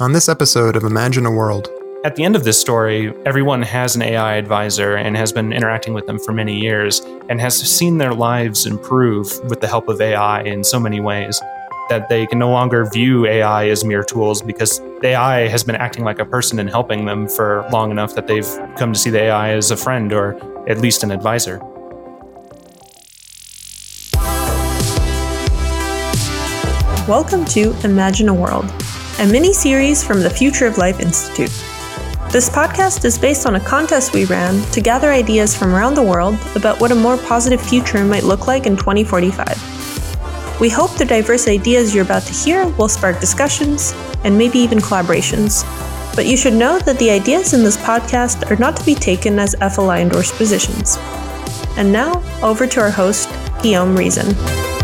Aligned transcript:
on 0.00 0.12
this 0.12 0.28
episode 0.28 0.74
of 0.74 0.82
Imagine 0.82 1.24
a 1.24 1.30
World. 1.30 1.68
At 2.04 2.16
the 2.16 2.24
end 2.24 2.34
of 2.34 2.42
this 2.42 2.60
story, 2.60 3.14
everyone 3.24 3.62
has 3.62 3.94
an 3.94 4.02
AI 4.02 4.34
advisor 4.34 4.96
and 4.96 5.16
has 5.16 5.32
been 5.32 5.52
interacting 5.52 5.94
with 5.94 6.06
them 6.06 6.18
for 6.18 6.32
many 6.32 6.58
years 6.58 7.00
and 7.28 7.40
has 7.40 7.56
seen 7.56 7.98
their 7.98 8.12
lives 8.12 8.66
improve 8.66 9.40
with 9.48 9.60
the 9.60 9.68
help 9.68 9.88
of 9.88 10.00
AI 10.00 10.42
in 10.42 10.64
so 10.64 10.80
many 10.80 11.00
ways 11.00 11.40
that 11.90 12.08
they 12.08 12.26
can 12.26 12.40
no 12.40 12.50
longer 12.50 12.86
view 12.86 13.24
AI 13.26 13.68
as 13.68 13.84
mere 13.84 14.02
tools 14.02 14.42
because 14.42 14.80
AI 15.04 15.46
has 15.46 15.62
been 15.62 15.76
acting 15.76 16.04
like 16.04 16.18
a 16.18 16.24
person 16.24 16.58
and 16.58 16.68
helping 16.68 17.04
them 17.04 17.28
for 17.28 17.64
long 17.70 17.92
enough 17.92 18.16
that 18.16 18.26
they've 18.26 18.58
come 18.76 18.92
to 18.92 18.98
see 18.98 19.10
the 19.10 19.20
AI 19.20 19.50
as 19.50 19.70
a 19.70 19.76
friend 19.76 20.12
or 20.12 20.34
at 20.68 20.78
least 20.78 21.04
an 21.04 21.12
advisor. 21.12 21.60
Welcome 27.06 27.44
to 27.46 27.76
Imagine 27.84 28.30
a 28.30 28.34
World, 28.34 28.64
a 29.20 29.26
mini 29.26 29.52
series 29.52 30.02
from 30.02 30.20
the 30.20 30.28
Future 30.30 30.66
of 30.66 30.76
Life 30.76 30.98
Institute. 30.98 31.50
This 32.32 32.50
podcast 32.50 33.04
is 33.04 33.16
based 33.16 33.46
on 33.46 33.54
a 33.54 33.60
contest 33.60 34.12
we 34.12 34.24
ran 34.24 34.60
to 34.72 34.80
gather 34.80 35.12
ideas 35.12 35.56
from 35.56 35.72
around 35.72 35.94
the 35.94 36.02
world 36.02 36.36
about 36.56 36.80
what 36.80 36.90
a 36.90 36.96
more 36.96 37.16
positive 37.16 37.60
future 37.60 38.04
might 38.04 38.24
look 38.24 38.48
like 38.48 38.66
in 38.66 38.76
2045. 38.76 40.60
We 40.60 40.68
hope 40.68 40.96
the 40.96 41.04
diverse 41.04 41.46
ideas 41.46 41.94
you're 41.94 42.04
about 42.04 42.24
to 42.24 42.32
hear 42.32 42.66
will 42.70 42.88
spark 42.88 43.20
discussions 43.20 43.94
and 44.24 44.36
maybe 44.36 44.58
even 44.58 44.78
collaborations. 44.78 45.62
But 46.16 46.26
you 46.26 46.36
should 46.36 46.54
know 46.54 46.80
that 46.80 46.98
the 46.98 47.10
ideas 47.10 47.54
in 47.54 47.62
this 47.62 47.76
podcast 47.76 48.50
are 48.50 48.56
not 48.56 48.76
to 48.78 48.84
be 48.84 48.96
taken 48.96 49.38
as 49.38 49.54
FLI 49.60 50.00
endorsed 50.00 50.34
positions. 50.34 50.96
And 51.76 51.92
now, 51.92 52.20
over 52.42 52.66
to 52.66 52.80
our 52.80 52.90
host, 52.90 53.28
Guillaume 53.62 53.96
Riesen. 53.96 54.83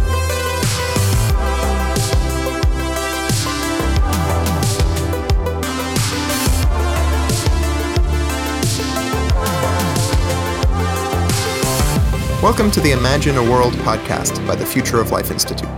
Welcome 12.43 12.71
to 12.71 12.81
the 12.81 12.93
Imagine 12.93 13.37
a 13.37 13.43
World 13.43 13.75
podcast 13.75 14.47
by 14.47 14.57
the 14.57 14.65
Future 14.65 14.99
of 14.99 15.11
Life 15.11 15.31
Institute. 15.31 15.69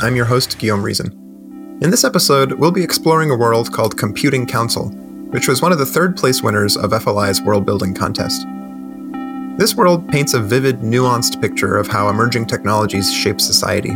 I'm 0.00 0.16
your 0.16 0.24
host, 0.24 0.58
Guillaume 0.58 0.82
Riesen. 0.82 1.12
In 1.80 1.92
this 1.92 2.02
episode, 2.02 2.54
we'll 2.54 2.72
be 2.72 2.82
exploring 2.82 3.30
a 3.30 3.36
world 3.36 3.72
called 3.72 3.96
Computing 3.96 4.44
Counsel, 4.44 4.88
which 5.30 5.46
was 5.46 5.62
one 5.62 5.70
of 5.70 5.78
the 5.78 5.86
third 5.86 6.16
place 6.16 6.42
winners 6.42 6.76
of 6.76 6.90
FLI's 6.90 7.40
world 7.40 7.64
building 7.64 7.94
contest. 7.94 8.44
This 9.56 9.76
world 9.76 10.08
paints 10.08 10.34
a 10.34 10.40
vivid, 10.40 10.80
nuanced 10.80 11.40
picture 11.40 11.76
of 11.76 11.86
how 11.86 12.08
emerging 12.08 12.46
technologies 12.46 13.14
shape 13.14 13.40
society. 13.40 13.94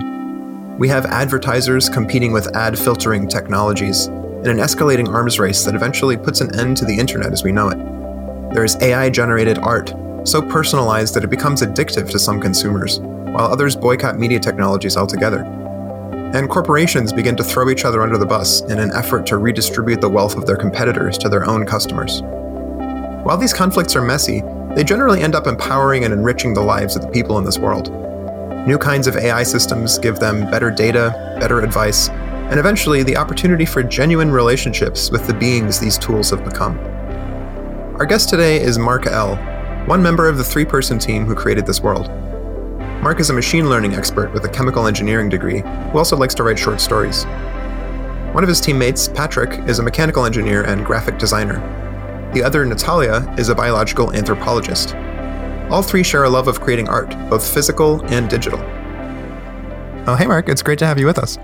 We 0.79 0.87
have 0.87 1.07
advertisers 1.07 1.89
competing 1.89 2.31
with 2.31 2.55
ad 2.55 2.79
filtering 2.79 3.27
technologies 3.27 4.07
in 4.07 4.47
an 4.47 4.59
escalating 4.59 5.09
arms 5.09 5.41
race 5.41 5.65
that 5.65 5.75
eventually 5.75 6.17
puts 6.17 6.41
an 6.41 6.55
end 6.55 6.77
to 6.77 6.85
the 6.85 6.97
internet 6.97 7.33
as 7.33 7.43
we 7.43 7.51
know 7.51 7.69
it. 7.71 7.79
There 8.55 8.63
is 8.63 8.77
AI 8.81 9.11
generated 9.11 9.59
art 9.59 9.93
so 10.27 10.43
personalized 10.43 11.15
that 11.15 11.25
it 11.25 11.31
becomes 11.31 11.63
addictive 11.63 12.11
to 12.11 12.19
some 12.19 12.41
consumers, 12.41 12.99
while 12.99 13.47
others 13.47 13.77
boycott 13.77 14.19
media 14.19 14.41
technologies 14.41 14.97
altogether. 14.97 15.43
And 16.35 16.51
corporations 16.51 17.13
begin 17.13 17.37
to 17.37 17.45
throw 17.45 17.71
each 17.71 17.85
other 17.85 18.03
under 18.03 18.19
the 18.19 18.27
bus 18.27 18.63
in 18.63 18.79
an 18.79 18.91
effort 18.93 19.25
to 19.27 19.37
redistribute 19.37 20.01
the 20.01 20.09
wealth 20.09 20.37
of 20.37 20.45
their 20.45 20.57
competitors 20.57 21.17
to 21.19 21.29
their 21.29 21.49
own 21.49 21.65
customers. 21.65 22.23
While 23.23 23.39
these 23.39 23.53
conflicts 23.53 23.95
are 23.95 24.03
messy, 24.03 24.43
they 24.75 24.85
generally 24.85 25.23
end 25.23 25.35
up 25.35 25.47
empowering 25.47 26.05
and 26.05 26.13
enriching 26.13 26.55
the 26.55 26.61
lives 26.61 26.97
of 26.97 27.03
the 27.03 27.09
people 27.09 27.39
in 27.39 27.45
this 27.45 27.59
world. 27.59 27.91
New 28.67 28.79
kinds 28.79 29.07
of 29.07 29.17
AI 29.17 29.45
systems 29.45 29.99
give 29.99 30.19
them 30.19 30.51
better 30.51 30.71
data, 30.73 31.37
better 31.41 31.61
advice, 31.61 32.09
and 32.09 32.59
eventually 32.59 33.03
the 33.05 33.17
opportunity 33.17 33.65
for 33.65 33.83
genuine 33.83 34.31
relationships 34.33 35.11
with 35.11 35.27
the 35.27 35.35
beings 35.35 35.79
these 35.79 35.97
tools 35.97 36.31
have 36.31 36.45
become. 36.45 36.79
Our 37.99 38.07
guest 38.07 38.29
today 38.29 38.61
is 38.61 38.77
Mark 38.77 39.07
L., 39.07 39.37
one 39.87 40.03
member 40.03 40.29
of 40.29 40.37
the 40.37 40.45
three 40.45 40.65
person 40.65 40.99
team 40.99 41.25
who 41.25 41.35
created 41.35 41.65
this 41.65 41.81
world. 41.81 42.09
Mark 43.03 43.21
is 43.21 43.31
a 43.31 43.33
machine 43.33 43.69
learning 43.69 43.95
expert 43.95 44.33
with 44.33 44.45
a 44.45 44.49
chemical 44.49 44.89
engineering 44.89 45.29
degree 45.29 45.61
who 45.61 45.99
also 45.99 46.17
likes 46.17 46.35
to 46.35 46.43
write 46.43 46.59
short 46.59 46.81
stories. 46.81 47.25
One 48.35 48.43
of 48.43 48.49
his 48.49 48.61
teammates, 48.61 49.07
Patrick, 49.07 49.61
is 49.69 49.79
a 49.79 49.83
mechanical 49.85 50.25
engineer 50.25 50.65
and 50.65 50.85
graphic 50.85 51.19
designer. 51.19 51.61
The 52.35 52.43
other, 52.43 52.67
Natalia, 52.67 53.33
is 53.39 53.49
a 53.49 53.55
biological 53.55 54.13
anthropologist. 54.13 54.97
All 55.71 55.83
three 55.83 56.03
share 56.03 56.25
a 56.25 56.31
love 56.31 56.49
of 56.49 56.61
creating 56.61 56.89
art, 56.89 57.11
both 57.31 57.49
physical 57.49 58.05
and 58.07 58.29
digital. 58.29 58.59
Oh, 60.09 60.17
hey, 60.19 60.27
Mark, 60.27 60.49
it's 60.49 60.63
great 60.63 60.81
to 60.81 60.87
have 60.87 60.99
you 60.99 61.07
with 61.07 61.19
us. 61.19 61.39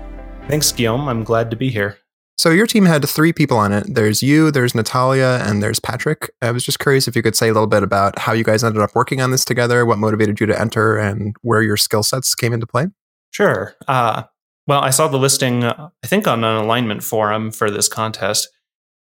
Thanks, 0.49 0.71
Guillaume. 0.73 1.07
I'm 1.07 1.23
glad 1.23 1.49
to 1.51 1.55
be 1.55 1.69
here. 1.69 1.97
So 2.37 2.49
your 2.49 2.65
team 2.65 2.85
had 2.85 3.07
three 3.07 3.31
people 3.31 3.57
on 3.57 3.71
it. 3.71 3.85
There's 3.87 4.23
you, 4.23 4.49
there's 4.49 4.73
Natalia, 4.73 5.39
and 5.43 5.61
there's 5.61 5.79
Patrick. 5.79 6.31
I 6.41 6.51
was 6.51 6.63
just 6.63 6.79
curious 6.79 7.07
if 7.07 7.15
you 7.15 7.21
could 7.21 7.35
say 7.35 7.47
a 7.47 7.53
little 7.53 7.67
bit 7.67 7.83
about 7.83 8.17
how 8.17 8.33
you 8.33 8.43
guys 8.43 8.63
ended 8.63 8.81
up 8.81 8.95
working 8.95 9.21
on 9.21 9.31
this 9.31 9.45
together, 9.45 9.85
what 9.85 9.99
motivated 9.99 10.39
you 10.39 10.47
to 10.47 10.59
enter, 10.59 10.97
and 10.97 11.35
where 11.41 11.61
your 11.61 11.77
skill 11.77 12.03
sets 12.03 12.33
came 12.33 12.51
into 12.51 12.65
play. 12.65 12.87
Sure. 13.31 13.75
Uh, 13.87 14.23
well, 14.65 14.81
I 14.81 14.89
saw 14.89 15.07
the 15.07 15.17
listing, 15.17 15.63
uh, 15.63 15.89
I 16.03 16.07
think, 16.07 16.27
on 16.27 16.43
an 16.43 16.55
alignment 16.55 17.03
forum 17.03 17.51
for 17.51 17.69
this 17.69 17.87
contest, 17.87 18.49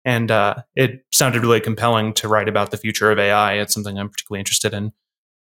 and 0.03 0.30
uh, 0.30 0.56
it 0.75 1.06
sounded 1.14 1.41
really 1.41 1.62
compelling 1.62 2.14
to 2.16 2.28
write 2.28 2.50
about 2.50 2.72
the 2.72 2.78
future 2.78 3.12
of 3.12 3.20
AI. 3.20 3.53
It's 3.53 3.74
something 3.74 3.97
I'm 3.97 4.09
particularly 4.09 4.40
interested 4.41 4.74
in. 4.74 4.91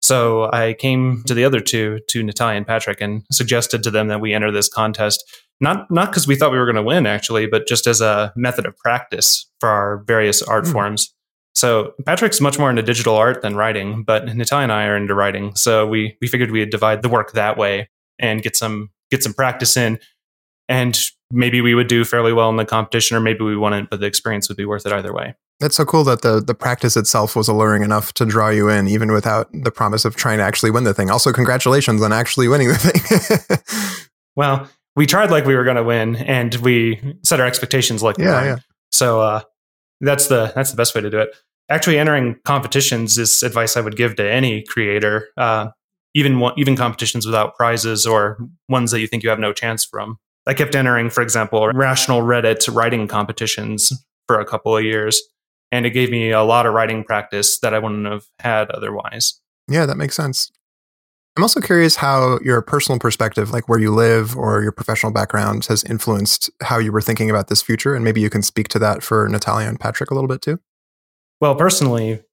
So 0.02 0.50
I 0.52 0.74
came 0.74 1.24
to 1.26 1.34
the 1.34 1.46
other 1.46 1.60
two, 1.60 2.00
to 2.10 2.24
Natalia 2.24 2.58
and 2.58 2.68
Patrick, 2.68 3.02
and 3.02 3.24
suggested 3.32 3.84
to 3.84 3.92
them 3.92 4.08
that 4.08 4.22
we 4.22 4.34
enter 4.34 4.52
this 4.52 4.70
contest 4.70 5.24
not 5.60 5.90
not 5.90 6.10
because 6.10 6.28
we 6.28 6.36
thought 6.36 6.52
we 6.52 6.58
were 6.58 6.66
going 6.66 6.76
to 6.76 6.84
win 6.84 7.06
actually, 7.06 7.48
but 7.48 7.68
just 7.68 7.88
as 7.88 8.02
a 8.02 8.34
method 8.36 8.66
of 8.66 8.78
practice 8.78 9.50
for 9.60 9.70
our 9.70 10.04
various 10.06 10.42
art 10.42 10.66
mm. 10.66 10.72
forms. 10.72 11.14
So 11.56 11.96
Patrick's 12.06 12.40
much 12.40 12.60
more 12.60 12.70
into 12.70 12.84
digital 12.84 13.16
art 13.16 13.42
than 13.42 13.56
writing, 13.56 14.04
but 14.04 14.26
Natalia 14.26 14.64
and 14.64 14.72
I 14.72 14.86
are 14.86 14.96
into 14.96 15.16
writing. 15.16 15.56
So 15.56 15.88
we 15.88 16.16
we 16.22 16.28
figured 16.28 16.52
we'd 16.52 16.70
divide 16.70 17.02
the 17.02 17.10
work 17.10 17.32
that 17.32 17.58
way 17.58 17.90
and 18.20 18.44
get 18.44 18.56
some 18.56 18.92
get 19.10 19.24
some 19.24 19.34
practice 19.34 19.76
in, 19.76 20.00
and 20.70 21.00
maybe 21.32 21.62
we 21.62 21.74
would 21.74 21.88
do 21.88 22.06
fairly 22.06 22.34
well 22.34 22.50
in 22.50 22.58
the 22.58 22.66
competition, 22.66 23.18
or 23.18 23.20
maybe 23.20 23.44
we 23.44 23.58
wouldn't, 23.58 23.90
but 23.90 24.00
the 24.00 24.06
experience 24.06 24.48
would 24.50 24.58
be 24.58 24.66
worth 24.66 24.86
it 24.86 24.94
either 24.94 25.14
way. 25.14 25.34
That's 25.60 25.76
so 25.76 25.86
cool 25.86 26.04
that 26.04 26.22
the 26.22 26.40
the 26.40 26.54
practice 26.54 26.96
itself 26.96 27.36
was 27.36 27.48
alluring 27.48 27.82
enough 27.82 28.14
to 28.14 28.26
draw 28.26 28.50
you 28.50 28.70
in, 28.70 28.88
even 28.88 29.12
without 29.12 29.50
the 29.52 29.72
promise 29.72 30.06
of 30.06 30.16
trying 30.16 30.38
to 30.38 30.44
actually 30.44 30.70
win 30.70 30.84
the 30.84 30.94
thing. 30.94 31.10
Also, 31.10 31.34
congratulations 31.34 32.04
on 32.04 32.14
actually 32.14 32.48
winning 32.48 32.68
the 32.68 32.76
thing. 32.76 33.58
well, 34.36 34.70
we 34.98 35.06
tried 35.06 35.30
like 35.30 35.46
we 35.46 35.56
were 35.56 35.64
going 35.64 35.78
to 35.78 35.84
win, 35.84 36.18
and 36.18 36.56
we 36.56 37.16
set 37.24 37.40
our 37.40 37.46
expectations 37.46 38.04
like 38.04 38.18
yeah, 38.18 38.44
yeah. 38.44 38.58
So 38.92 39.22
uh, 39.22 39.42
that's 40.02 40.28
the 40.28 40.52
that's 40.56 40.72
the 40.72 40.76
best 40.76 40.94
way 40.96 41.02
to 41.02 41.10
do 41.10 41.20
it. 41.20 41.30
Actually, 41.70 42.00
entering 42.00 42.38
competitions 42.44 43.18
is 43.18 43.44
advice 43.44 43.78
I 43.78 43.82
would 43.82 43.96
give 43.96 44.16
to 44.16 44.30
any 44.30 44.64
creator, 44.64 45.30
uh, 45.38 45.70
even 46.16 46.42
even 46.58 46.76
competitions 46.76 47.26
without 47.26 47.56
prizes 47.56 48.06
or 48.08 48.40
ones 48.68 48.92
that 48.92 49.00
you 49.00 49.08
think 49.08 49.24
you 49.24 49.30
have 49.30 49.40
no 49.40 49.54
chance 49.54 49.86
from. 49.86 50.18
I 50.48 50.54
kept 50.54 50.76
entering, 50.76 51.10
for 51.10 51.22
example, 51.22 51.68
rational 51.70 52.22
Reddit 52.22 52.74
writing 52.74 53.08
competitions 53.08 53.94
for 54.28 54.40
a 54.40 54.46
couple 54.46 54.76
of 54.76 54.84
years, 54.84 55.22
and 55.72 55.86
it 55.86 55.92
gave 55.92 56.10
me 56.10 56.32
a 56.32 56.44
lot 56.44 56.66
of 56.66 56.74
writing 56.74 57.04
practice 57.04 57.60
that 57.60 57.74
I 57.74 57.80
wouldn't 57.80 58.08
have 58.08 58.26
had 58.40 58.72
otherwise. 58.72 59.40
Yeah, 59.68 59.86
that 59.86 59.98
makes 59.98 60.16
sense. 60.16 60.52
I'm 61.38 61.44
also 61.44 61.62
curious 61.62 61.96
how 61.96 62.40
your 62.44 62.64
personal 62.64 62.98
perspective, 62.98 63.52
like 63.52 63.70
where 63.70 63.78
you 63.78 63.94
live 63.94 64.36
or 64.36 64.64
your 64.64 64.72
professional 64.72 65.12
background, 65.12 65.66
has 65.68 65.84
influenced 65.84 66.50
how 66.64 66.80
you 66.80 66.92
were 66.92 67.00
thinking 67.00 67.30
about 67.30 67.48
this 67.48 67.62
future. 67.62 67.94
And 67.94 68.04
maybe 68.04 68.20
you 68.22 68.32
can 68.32 68.42
speak 68.42 68.70
to 68.70 68.80
that 68.80 69.04
for 69.04 69.30
Natalia 69.30 69.68
and 69.68 69.80
Patrick 69.80 70.10
a 70.10 70.16
little 70.16 70.28
bit 70.28 70.42
too. 70.42 70.60
Well, 71.40 71.54
personally, 71.54 72.24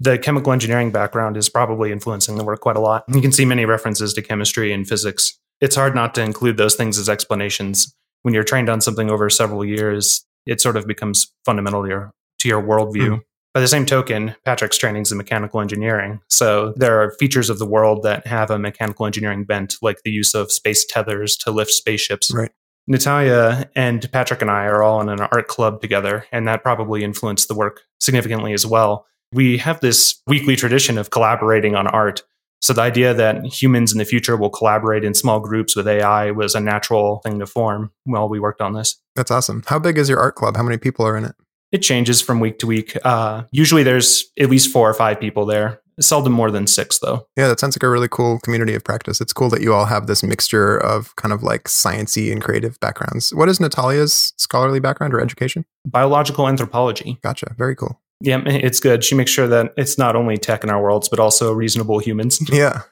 the 0.00 0.16
chemical 0.16 0.50
engineering 0.50 0.90
background 0.90 1.36
is 1.36 1.50
probably 1.50 1.92
influencing 1.92 2.38
the 2.38 2.44
work 2.44 2.60
quite 2.60 2.76
a 2.76 2.80
lot. 2.80 3.04
You 3.12 3.20
can 3.20 3.32
see 3.32 3.44
many 3.44 3.66
references 3.66 4.14
to 4.14 4.22
chemistry 4.22 4.72
and 4.72 4.88
physics. 4.88 5.38
It's 5.60 5.76
hard 5.76 5.94
not 5.94 6.14
to 6.14 6.22
include 6.22 6.56
those 6.56 6.74
things 6.74 6.98
as 6.98 7.10
explanations. 7.10 7.94
When 8.22 8.32
you're 8.32 8.44
trained 8.44 8.70
on 8.70 8.80
something 8.80 9.10
over 9.10 9.28
several 9.28 9.62
years, 9.62 10.24
it 10.46 10.62
sort 10.62 10.78
of 10.78 10.86
becomes 10.86 11.30
fundamental 11.44 11.82
to 11.82 11.88
your, 11.88 12.12
to 12.38 12.48
your 12.48 12.62
worldview. 12.62 13.08
Mm. 13.08 13.22
By 13.54 13.60
the 13.60 13.68
same 13.68 13.86
token, 13.86 14.36
Patrick's 14.44 14.78
training 14.78 15.02
is 15.02 15.12
in 15.12 15.18
mechanical 15.18 15.60
engineering. 15.60 16.20
So 16.28 16.74
there 16.76 17.02
are 17.02 17.16
features 17.18 17.50
of 17.50 17.58
the 17.58 17.66
world 17.66 18.02
that 18.02 18.26
have 18.26 18.50
a 18.50 18.58
mechanical 18.58 19.06
engineering 19.06 19.44
bent, 19.44 19.76
like 19.82 20.02
the 20.04 20.10
use 20.10 20.34
of 20.34 20.52
space 20.52 20.84
tethers 20.84 21.36
to 21.38 21.50
lift 21.50 21.72
spaceships. 21.72 22.32
Right. 22.32 22.50
Natalia 22.86 23.68
and 23.74 24.10
Patrick 24.12 24.42
and 24.42 24.50
I 24.50 24.64
are 24.64 24.82
all 24.82 25.00
in 25.00 25.08
an 25.08 25.20
art 25.20 25.48
club 25.48 25.80
together, 25.80 26.24
and 26.32 26.48
that 26.48 26.62
probably 26.62 27.04
influenced 27.04 27.48
the 27.48 27.54
work 27.54 27.82
significantly 28.00 28.52
as 28.52 28.64
well. 28.64 29.06
We 29.32 29.58
have 29.58 29.80
this 29.80 30.22
weekly 30.26 30.56
tradition 30.56 30.96
of 30.96 31.10
collaborating 31.10 31.74
on 31.74 31.86
art. 31.86 32.22
So 32.62 32.72
the 32.72 32.82
idea 32.82 33.12
that 33.14 33.44
humans 33.44 33.92
in 33.92 33.98
the 33.98 34.04
future 34.04 34.36
will 34.36 34.50
collaborate 34.50 35.04
in 35.04 35.14
small 35.14 35.38
groups 35.38 35.76
with 35.76 35.86
AI 35.86 36.30
was 36.30 36.54
a 36.54 36.60
natural 36.60 37.20
thing 37.24 37.38
to 37.38 37.46
form 37.46 37.92
while 38.04 38.28
we 38.28 38.40
worked 38.40 38.60
on 38.60 38.72
this. 38.72 38.96
That's 39.14 39.30
awesome. 39.30 39.64
How 39.66 39.78
big 39.78 39.98
is 39.98 40.08
your 40.08 40.18
art 40.18 40.34
club? 40.34 40.56
How 40.56 40.62
many 40.62 40.78
people 40.78 41.06
are 41.06 41.16
in 41.16 41.24
it? 41.24 41.34
It 41.72 41.78
changes 41.78 42.20
from 42.20 42.40
week 42.40 42.58
to 42.60 42.66
week. 42.66 42.96
Uh, 43.04 43.44
usually 43.50 43.82
there's 43.82 44.24
at 44.38 44.48
least 44.48 44.72
four 44.72 44.88
or 44.88 44.94
five 44.94 45.20
people 45.20 45.44
there. 45.44 45.80
Seldom 46.00 46.32
more 46.32 46.50
than 46.50 46.66
six, 46.68 47.00
though. 47.00 47.26
Yeah, 47.36 47.48
that 47.48 47.58
sounds 47.58 47.76
like 47.76 47.82
a 47.82 47.88
really 47.88 48.08
cool 48.08 48.38
community 48.40 48.74
of 48.74 48.84
practice. 48.84 49.20
It's 49.20 49.32
cool 49.32 49.48
that 49.48 49.62
you 49.62 49.74
all 49.74 49.84
have 49.84 50.06
this 50.06 50.22
mixture 50.22 50.78
of 50.78 51.14
kind 51.16 51.32
of 51.32 51.42
like 51.42 51.64
sciency 51.64 52.30
and 52.30 52.40
creative 52.40 52.78
backgrounds. 52.78 53.34
What 53.34 53.48
is 53.48 53.58
Natalia's 53.58 54.32
scholarly 54.36 54.78
background 54.78 55.12
or 55.12 55.20
education? 55.20 55.64
Biological 55.84 56.46
anthropology. 56.46 57.18
Gotcha. 57.22 57.52
Very 57.58 57.74
cool. 57.74 58.00
Yeah, 58.20 58.42
it's 58.46 58.80
good. 58.80 59.04
She 59.04 59.14
makes 59.14 59.30
sure 59.30 59.48
that 59.48 59.72
it's 59.76 59.98
not 59.98 60.16
only 60.16 60.36
tech 60.36 60.62
in 60.62 60.70
our 60.70 60.80
worlds, 60.80 61.08
but 61.08 61.18
also 61.18 61.52
reasonable 61.52 61.98
humans. 61.98 62.40
yeah. 62.52 62.82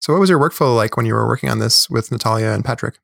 So, 0.00 0.12
what 0.12 0.20
was 0.20 0.30
your 0.30 0.38
workflow 0.38 0.74
like 0.76 0.96
when 0.96 1.06
you 1.06 1.14
were 1.14 1.26
working 1.26 1.48
on 1.48 1.58
this 1.58 1.88
with 1.88 2.12
Natalia 2.12 2.50
and 2.50 2.64
Patrick? 2.64 2.98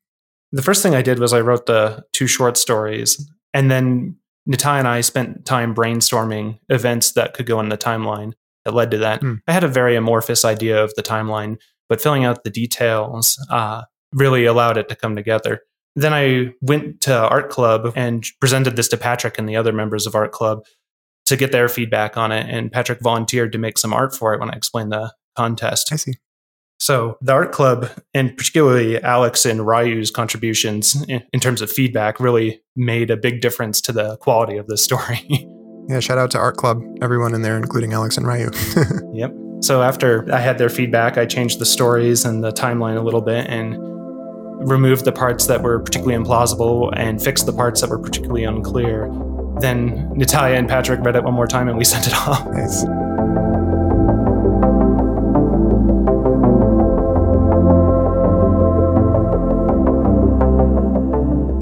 The 0.52 0.62
first 0.62 0.82
thing 0.82 0.94
I 0.94 1.02
did 1.02 1.18
was 1.18 1.32
I 1.32 1.40
wrote 1.40 1.66
the 1.66 2.04
two 2.12 2.26
short 2.26 2.56
stories, 2.56 3.28
and 3.54 3.70
then 3.70 4.16
Natalia 4.46 4.80
and 4.80 4.88
I 4.88 5.00
spent 5.00 5.44
time 5.44 5.74
brainstorming 5.74 6.58
events 6.68 7.12
that 7.12 7.34
could 7.34 7.46
go 7.46 7.60
in 7.60 7.68
the 7.68 7.78
timeline 7.78 8.32
that 8.64 8.74
led 8.74 8.90
to 8.92 8.98
that. 8.98 9.20
Mm. 9.22 9.40
I 9.46 9.52
had 9.52 9.64
a 9.64 9.68
very 9.68 9.96
amorphous 9.96 10.44
idea 10.44 10.82
of 10.82 10.94
the 10.94 11.02
timeline, 11.02 11.58
but 11.88 12.00
filling 12.00 12.24
out 12.24 12.44
the 12.44 12.50
details 12.50 13.38
uh, 13.50 13.82
really 14.12 14.44
allowed 14.44 14.76
it 14.76 14.88
to 14.88 14.96
come 14.96 15.16
together. 15.16 15.60
Then 15.94 16.14
I 16.14 16.54
went 16.60 17.02
to 17.02 17.14
Art 17.14 17.50
Club 17.50 17.92
and 17.94 18.24
presented 18.40 18.76
this 18.76 18.88
to 18.88 18.96
Patrick 18.96 19.38
and 19.38 19.48
the 19.48 19.56
other 19.56 19.72
members 19.72 20.06
of 20.06 20.14
Art 20.14 20.32
Club 20.32 20.64
to 21.26 21.36
get 21.36 21.52
their 21.52 21.68
feedback 21.68 22.16
on 22.16 22.32
it. 22.32 22.46
And 22.48 22.72
Patrick 22.72 23.00
volunteered 23.00 23.52
to 23.52 23.58
make 23.58 23.78
some 23.78 23.92
art 23.92 24.14
for 24.14 24.32
it 24.34 24.40
when 24.40 24.50
I 24.50 24.56
explained 24.56 24.92
the 24.92 25.12
contest. 25.36 25.92
I 25.92 25.96
see. 25.96 26.14
So 26.82 27.16
the 27.22 27.30
art 27.30 27.52
club, 27.52 27.88
and 28.12 28.36
particularly 28.36 29.00
Alex 29.00 29.46
and 29.46 29.64
Ryu's 29.64 30.10
contributions 30.10 31.00
in, 31.08 31.22
in 31.32 31.38
terms 31.38 31.62
of 31.62 31.70
feedback, 31.70 32.18
really 32.18 32.60
made 32.74 33.08
a 33.08 33.16
big 33.16 33.40
difference 33.40 33.80
to 33.82 33.92
the 33.92 34.16
quality 34.16 34.56
of 34.56 34.66
this 34.66 34.82
story. 34.82 35.48
Yeah, 35.88 35.98
shout 35.98 36.16
out 36.16 36.30
to 36.30 36.38
Art 36.38 36.58
Club, 36.58 36.80
everyone 37.02 37.34
in 37.34 37.42
there, 37.42 37.56
including 37.56 37.92
Alex 37.92 38.16
and 38.16 38.24
Ryu. 38.24 38.50
yep. 39.12 39.34
So 39.62 39.82
after 39.82 40.32
I 40.32 40.38
had 40.38 40.56
their 40.56 40.68
feedback, 40.68 41.18
I 41.18 41.26
changed 41.26 41.58
the 41.58 41.66
stories 41.66 42.24
and 42.24 42.42
the 42.42 42.52
timeline 42.52 42.96
a 42.96 43.00
little 43.00 43.20
bit 43.20 43.48
and 43.48 43.76
removed 44.70 45.04
the 45.04 45.10
parts 45.10 45.48
that 45.48 45.60
were 45.60 45.80
particularly 45.80 46.24
implausible 46.24 46.92
and 46.96 47.20
fixed 47.20 47.46
the 47.46 47.52
parts 47.52 47.80
that 47.80 47.90
were 47.90 47.98
particularly 47.98 48.44
unclear. 48.44 49.10
Then 49.58 50.08
Natalia 50.14 50.54
and 50.54 50.68
Patrick 50.68 51.00
read 51.00 51.16
it 51.16 51.24
one 51.24 51.34
more 51.34 51.48
time 51.48 51.66
and 51.66 51.76
we 51.76 51.84
sent 51.94 52.06
it 52.06 52.14
off. 52.14 52.46
Nice. 52.46 52.84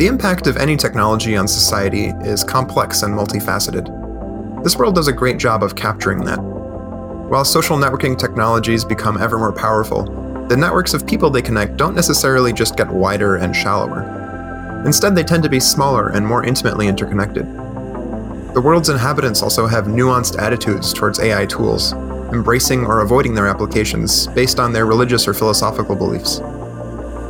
The 0.01 0.07
impact 0.07 0.47
of 0.47 0.57
any 0.57 0.79
technology 0.79 1.37
on 1.37 1.47
society 1.47 2.15
is 2.23 2.43
complex 2.43 3.03
and 3.03 3.15
multifaceted. 3.15 4.65
This 4.65 4.77
world 4.77 4.95
does 4.95 5.09
a 5.09 5.13
great 5.13 5.37
job 5.37 5.63
of 5.63 5.77
capturing 5.77 6.25
that. 6.25 6.39
While 6.39 7.45
social 7.45 7.77
networking 7.77 8.19
technologies 8.19 8.83
become 8.83 9.19
ever 9.19 9.39
more 9.39 9.53
powerful, 9.53 10.05
the 10.49 10.57
networks 10.57 10.95
of 10.95 11.07
people 11.07 11.29
they 11.29 11.43
connect 11.43 11.77
don't 11.77 11.95
necessarily 11.95 12.51
just 12.51 12.79
get 12.79 12.89
wider 12.89 13.37
and 13.37 13.55
shallower. 13.55 14.83
Instead, 14.87 15.15
they 15.15 15.23
tend 15.23 15.43
to 15.43 15.51
be 15.51 15.61
smaller 15.61 16.09
and 16.09 16.27
more 16.27 16.47
intimately 16.47 16.89
interconnected. 16.89 17.45
The 18.55 18.63
world's 18.65 18.89
inhabitants 18.89 19.43
also 19.43 19.67
have 19.67 19.85
nuanced 19.85 20.39
attitudes 20.39 20.95
towards 20.95 21.21
AI 21.21 21.45
tools, 21.45 21.93
embracing 22.33 22.87
or 22.87 23.03
avoiding 23.03 23.35
their 23.35 23.49
applications 23.49 24.29
based 24.29 24.59
on 24.59 24.73
their 24.73 24.87
religious 24.87 25.29
or 25.29 25.35
philosophical 25.35 25.95
beliefs. 25.95 26.41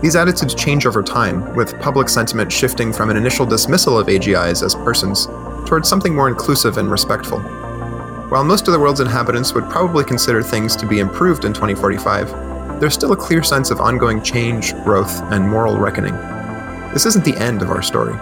These 0.03 0.17
attitudes 0.17 0.55
change 0.55 0.87
over 0.87 1.03
time, 1.03 1.55
with 1.55 1.79
public 1.79 2.09
sentiment 2.09 2.51
shifting 2.51 2.91
from 2.91 3.11
an 3.11 3.19
initial 3.19 3.45
dismissal 3.45 3.99
of 3.99 4.07
AGIs 4.07 4.63
as 4.65 4.75
persons 4.75 5.27
towards 5.69 5.89
something 5.89 6.15
more 6.15 6.29
inclusive 6.29 6.79
and 6.79 6.91
respectful. 6.91 7.41
While 8.31 8.45
most 8.45 8.67
of 8.67 8.73
the 8.73 8.81
world's 8.81 9.01
inhabitants 9.01 9.53
would 9.53 9.69
probably 9.69 10.05
consider 10.05 10.43
things 10.43 10.75
to 10.77 10.87
be 10.87 11.01
improved 11.01 11.45
in 11.45 11.53
2045, 11.53 12.81
there's 12.81 12.95
still 12.95 13.13
a 13.13 13.17
clear 13.17 13.43
sense 13.43 13.71
of 13.71 13.81
ongoing 13.81 14.23
change, 14.23 14.73
growth, 14.85 15.21
and 15.25 15.47
moral 15.47 15.77
reckoning. 15.77 16.15
This 16.95 17.05
isn't 17.05 17.25
the 17.25 17.37
end 17.37 17.61
of 17.61 17.71
our 17.71 17.83
story. 17.83 18.15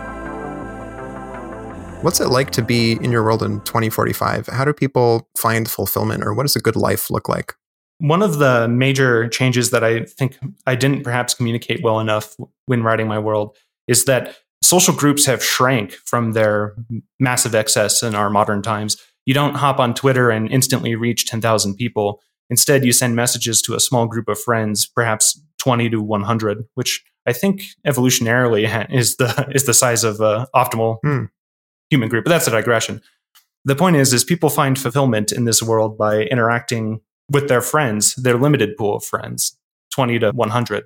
What's 2.03 2.21
it 2.21 2.29
like 2.29 2.51
to 2.53 2.63
be 2.63 2.93
in 2.93 3.13
your 3.13 3.23
world 3.23 3.43
in 3.45 3.61
2045? 3.61 4.49
How 4.49 4.65
do 4.65 4.73
people 4.73 5.29
find 5.37 5.71
fulfillment, 5.71 6.25
or 6.25 6.35
what 6.35 6.43
does 6.43 6.57
a 6.57 6.61
good 6.61 6.77
life 6.77 7.09
look 7.09 7.29
like? 7.29 7.55
One 7.99 8.23
of 8.23 8.39
the 8.39 8.69
major 8.69 9.29
changes 9.29 9.71
that 9.71 9.83
I 9.83 10.05
think 10.05 10.39
I 10.67 10.75
didn't 10.77 11.03
perhaps 11.03 11.35
communicate 11.35 11.83
well 11.83 11.99
enough 12.01 12.37
when 12.67 12.83
writing 12.83 13.09
my 13.09 13.19
world 13.19 13.57
is 13.89 14.05
that 14.05 14.37
social 14.63 14.95
groups 14.95 15.27
have 15.27 15.43
shrank 15.43 15.93
from 15.93 16.33
their 16.33 16.77
massive 17.19 17.55
excess 17.55 18.03
in 18.03 18.15
our 18.15 18.31
modern 18.31 18.63
times. 18.63 18.97
You 19.27 19.35
don't 19.35 19.55
hop 19.55 19.79
on 19.79 19.95
Twitter 19.95 20.31
and 20.31 20.51
instantly 20.51 20.95
reach 20.95 21.27
10,000 21.27 21.75
people. 21.75 22.21
Instead, 22.51 22.85
you 22.85 22.93
send 22.93 23.17
messages 23.17 23.61
to 23.63 23.75
a 23.75 23.81
small 23.81 24.07
group 24.07 24.29
of 24.29 24.39
friends, 24.41 24.87
perhaps 24.87 25.41
20 25.59 25.91
to 25.91 26.01
100, 26.01 26.65
which 26.75 27.05
I 27.27 27.33
think 27.33 27.63
evolutionarily 27.87 28.91
is 28.91 29.17
the 29.17 29.49
is 29.55 29.65
the 29.65 29.75
size 29.75 30.05
of 30.05 30.21
an 30.21 30.47
optimal 30.55 30.99
hmm. 31.03 31.25
human 31.91 32.09
group. 32.09 32.25
But 32.25 32.31
that's 32.31 32.49
a 32.49 32.53
digression. 32.53 33.03
The 33.65 33.77
point 33.77 33.97
is, 33.97 34.13
is 34.13 34.25
people 34.25 34.49
find 34.49 34.79
fulfillment 34.79 35.31
in 35.31 35.45
this 35.45 35.63
world 35.63 35.99
by 35.99 36.23
interacting 36.23 37.01
with 37.31 37.49
their 37.49 37.61
friends, 37.61 38.15
their 38.15 38.39
limited 38.39 38.77
pool 38.77 38.97
of 38.97 39.05
friends, 39.05 39.57
20 39.93 40.19
to 40.21 40.31
100. 40.33 40.85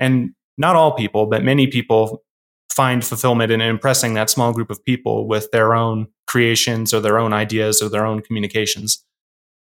And 0.00 0.30
not 0.56 0.76
all 0.76 0.92
people, 0.92 1.26
but 1.26 1.44
many 1.44 1.66
people 1.66 2.22
find 2.70 3.04
fulfillment 3.04 3.52
in 3.52 3.60
impressing 3.60 4.14
that 4.14 4.30
small 4.30 4.52
group 4.52 4.70
of 4.70 4.84
people 4.84 5.28
with 5.28 5.50
their 5.52 5.74
own 5.74 6.08
creations 6.26 6.92
or 6.92 7.00
their 7.00 7.18
own 7.18 7.32
ideas 7.32 7.80
or 7.80 7.88
their 7.88 8.04
own 8.04 8.20
communications. 8.20 9.04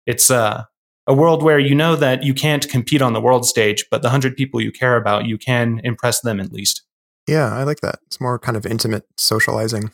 It's 0.07 0.31
uh, 0.31 0.65
a 1.07 1.15
world 1.15 1.43
where 1.43 1.59
you 1.59 1.75
know 1.75 1.97
that 1.97 2.23
you 2.23 2.33
can't 2.33 2.69
compete 2.69 3.03
on 3.03 3.13
the 3.13 3.21
world 3.21 3.47
stage, 3.47 3.85
but 3.91 4.03
the 4.03 4.11
hundred 4.11 4.37
people 4.37 4.61
you 4.61 4.73
care 4.73 4.97
about, 4.97 5.27
you 5.27 5.37
can 5.37 5.81
impress 5.85 6.21
them 6.21 6.41
at 6.41 6.53
least. 6.53 6.83
Yeah, 7.27 7.55
I 7.55 7.65
like 7.65 7.81
that. 7.81 8.01
It's 8.07 8.21
more 8.21 8.39
kind 8.39 8.57
of 8.57 8.67
intimate 8.67 9.05
socializing. 9.17 9.91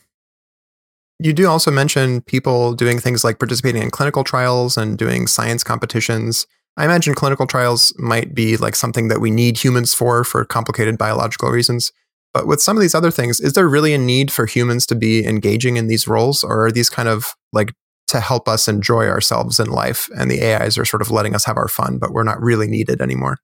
You 1.22 1.34
do 1.34 1.46
also 1.48 1.70
mention 1.70 2.22
people 2.22 2.72
doing 2.72 2.98
things 2.98 3.24
like 3.24 3.38
participating 3.38 3.82
in 3.82 3.90
clinical 3.90 4.24
trials 4.24 4.78
and 4.78 4.96
doing 4.96 5.26
science 5.26 5.62
competitions. 5.62 6.46
I 6.78 6.86
imagine 6.86 7.14
clinical 7.14 7.46
trials 7.46 7.92
might 7.98 8.34
be 8.34 8.56
like 8.56 8.74
something 8.74 9.08
that 9.08 9.20
we 9.20 9.30
need 9.30 9.62
humans 9.62 9.92
for 9.92 10.24
for 10.24 10.46
complicated 10.46 10.96
biological 10.96 11.50
reasons. 11.50 11.92
But 12.32 12.46
with 12.46 12.62
some 12.62 12.74
of 12.76 12.80
these 12.80 12.94
other 12.94 13.10
things, 13.10 13.38
is 13.38 13.52
there 13.52 13.68
really 13.68 13.92
a 13.92 13.98
need 13.98 14.32
for 14.32 14.46
humans 14.46 14.86
to 14.86 14.94
be 14.94 15.26
engaging 15.26 15.76
in 15.76 15.88
these 15.88 16.08
roles, 16.08 16.42
or 16.42 16.66
are 16.66 16.72
these 16.72 16.88
kind 16.88 17.08
of 17.08 17.34
like 17.52 17.74
to 18.08 18.20
help 18.20 18.48
us 18.48 18.66
enjoy 18.66 19.06
ourselves 19.06 19.60
in 19.60 19.68
life? 19.68 20.08
And 20.16 20.30
the 20.30 20.42
AIs 20.42 20.78
are 20.78 20.86
sort 20.86 21.02
of 21.02 21.10
letting 21.10 21.34
us 21.34 21.44
have 21.44 21.58
our 21.58 21.68
fun, 21.68 21.98
but 21.98 22.12
we're 22.12 22.22
not 22.22 22.40
really 22.40 22.66
needed 22.66 23.02
anymore. 23.02 23.38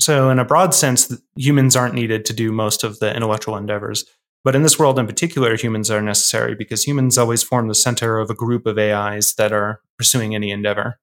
So, 0.00 0.30
in 0.30 0.38
a 0.38 0.44
broad 0.46 0.72
sense, 0.72 1.14
humans 1.36 1.76
aren't 1.76 1.94
needed 1.94 2.24
to 2.24 2.32
do 2.32 2.52
most 2.52 2.84
of 2.84 3.00
the 3.00 3.14
intellectual 3.14 3.56
endeavors. 3.56 4.06
But 4.44 4.56
in 4.56 4.62
this 4.62 4.78
world 4.78 4.98
in 4.98 5.06
particular, 5.06 5.56
humans 5.56 5.90
are 5.90 6.02
necessary 6.02 6.54
because 6.54 6.84
humans 6.84 7.16
always 7.16 7.42
form 7.42 7.68
the 7.68 7.74
center 7.74 8.18
of 8.18 8.28
a 8.28 8.34
group 8.34 8.66
of 8.66 8.78
AIs 8.78 9.34
that 9.34 9.52
are 9.52 9.80
pursuing 9.98 10.34
any 10.34 10.50
endeavor. 10.50 10.98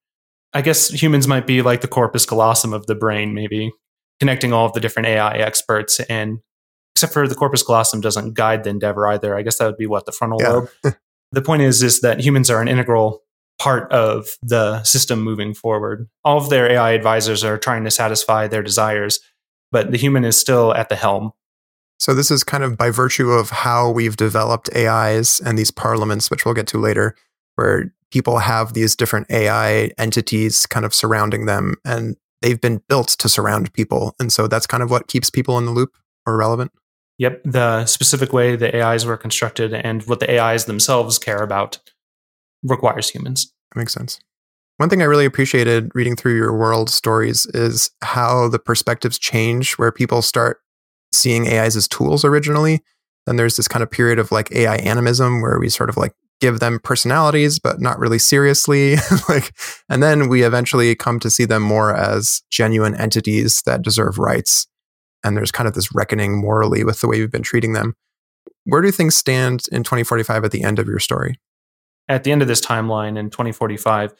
I 0.54 0.62
guess 0.62 0.90
humans 0.90 1.28
might 1.28 1.48
be 1.48 1.62
like 1.62 1.82
the 1.82 1.88
corpus 1.88 2.26
callosum 2.26 2.74
of 2.74 2.86
the 2.88 2.96
brain, 2.96 3.34
maybe 3.34 3.72
connecting 4.20 4.52
all 4.52 4.66
of 4.66 4.74
the 4.74 4.80
different 4.80 5.08
AI 5.08 5.38
experts 5.38 6.00
and 6.02 6.40
except 6.96 7.14
for 7.14 7.28
the 7.28 7.36
corpus 7.36 7.64
callosum 7.64 8.02
doesn't 8.02 8.34
guide 8.34 8.66
the 8.66 8.70
endeavor 8.70 9.08
either. 9.08 9.38
I 9.38 9.42
guess 9.42 9.58
that 9.58 9.66
would 9.66 9.78
be 9.78 9.86
what 9.86 10.06
the 10.06 10.12
frontal 10.12 10.42
yeah. 10.42 10.50
lobe. 10.50 10.70
the 11.32 11.42
point 11.42 11.62
is, 11.62 11.82
is 11.82 12.02
that 12.02 12.20
humans 12.20 12.50
are 12.50 12.62
an 12.62 12.68
integral 12.68 13.24
part 13.58 13.90
of 13.92 14.38
the 14.42 14.84
system 14.84 15.22
moving 15.22 15.54
forward. 15.54 16.10
All 16.26 16.38
of 16.38 16.50
their 16.50 16.70
AI 16.72 16.92
advisors 16.92 17.44
are 17.44 17.58
trying 17.58 17.84
to 17.86 17.92
satisfy 17.92 18.48
their 18.48 18.64
desires, 18.64 19.20
but 19.72 19.92
the 19.92 19.98
human 19.98 20.26
is 20.26 20.38
still 20.38 20.74
at 20.74 20.90
the 20.90 20.96
helm. 20.96 21.32
So 22.00 22.14
this 22.14 22.32
is 22.32 22.44
kind 22.44 22.64
of 22.64 22.78
by 22.78 22.92
virtue 22.92 23.30
of 23.32 23.50
how 23.50 23.90
we've 23.90 24.16
developed 24.16 24.70
AIs 24.76 25.42
and 25.42 25.58
these 25.58 25.72
parliaments, 25.72 26.32
which 26.32 26.46
we'll 26.46 26.54
get 26.54 26.68
to 26.68 26.78
later, 26.78 27.16
where 27.56 27.94
people 28.12 28.40
have 28.40 28.74
these 28.74 28.96
different 28.96 29.30
AI 29.30 29.92
entities 29.98 30.66
kind 30.66 30.86
of 30.86 30.94
surrounding 30.94 31.46
them 31.46 31.76
and 31.86 32.16
they've 32.42 32.62
been 32.62 32.82
built 32.88 33.10
to 33.10 33.30
surround 33.30 33.72
people. 33.74 34.16
And 34.20 34.32
so 34.32 34.48
that's 34.48 34.66
kind 34.66 34.82
of 34.82 34.90
what 34.90 35.08
keeps 35.08 35.30
people 35.30 35.58
in 35.58 35.66
the 35.66 35.72
loop 35.72 35.92
or 36.26 36.38
relevant. 36.38 36.72
Yep, 37.18 37.42
the 37.44 37.86
specific 37.86 38.32
way 38.32 38.56
the 38.56 38.82
AIs 38.82 39.06
were 39.06 39.18
constructed 39.18 39.74
and 39.74 40.04
what 40.04 40.22
the 40.22 40.40
AIs 40.40 40.66
themselves 40.66 41.20
care 41.20 41.44
about 41.44 41.80
requires 42.64 43.10
humans. 43.10 43.52
That 43.74 43.82
makes 43.82 43.94
sense. 43.94 44.20
One 44.78 44.88
thing 44.88 45.02
I 45.02 45.06
really 45.06 45.26
appreciated 45.26 45.92
reading 45.94 46.16
through 46.16 46.38
your 46.38 46.58
world 46.58 46.90
stories 46.90 47.46
is 47.48 47.92
how 48.02 48.48
the 48.48 48.60
perspectives 48.60 49.20
change, 49.20 49.74
where 49.74 49.92
people 49.92 50.22
start 50.22 50.62
seeing 51.12 51.48
AIs 51.48 51.76
as 51.76 51.88
tools 51.88 52.24
originally. 52.24 52.82
Then 53.26 53.36
there's 53.36 53.58
this 53.58 53.68
kind 53.68 53.84
of 53.84 53.92
period 53.92 54.20
of 54.20 54.32
like 54.32 54.52
AI 54.52 54.78
animism 54.78 55.42
where 55.42 55.60
we 55.60 55.70
sort 55.70 55.90
of 55.90 55.98
like 55.98 56.14
give 56.42 56.60
them 56.60 56.80
personalities, 56.84 57.60
but 57.60 57.82
not 57.82 58.00
really 58.00 58.20
seriously. 58.20 58.96
like, 59.30 59.54
and 59.90 60.02
then 60.02 60.30
we 60.30 60.44
eventually 60.44 60.96
come 60.96 61.20
to 61.20 61.30
see 61.30 61.46
them 61.46 61.62
more 61.62 61.96
as 61.96 62.42
genuine 62.50 62.96
entities 62.96 63.62
that 63.64 63.82
deserve 63.82 64.18
rights 64.18 64.68
and 65.24 65.36
there's 65.36 65.52
kind 65.52 65.68
of 65.68 65.74
this 65.74 65.94
reckoning 65.94 66.40
morally 66.40 66.84
with 66.84 67.02
the 67.02 67.08
way 67.08 67.20
we've 67.20 67.32
been 67.32 67.44
treating 67.44 67.74
them. 67.74 67.96
Where 68.66 68.82
do 68.82 68.92
things 68.92 69.16
stand 69.16 69.66
in 69.72 69.84
2045 69.84 70.46
at 70.46 70.52
the 70.52 70.64
end 70.64 70.80
of 70.80 70.88
your 70.88 71.00
story? 71.00 71.40
At 72.08 72.24
the 72.24 72.32
end 72.32 72.42
of 72.42 72.48
this 72.48 72.62
timeline 72.62 73.18
in 73.18 73.30
2045, 73.30 74.14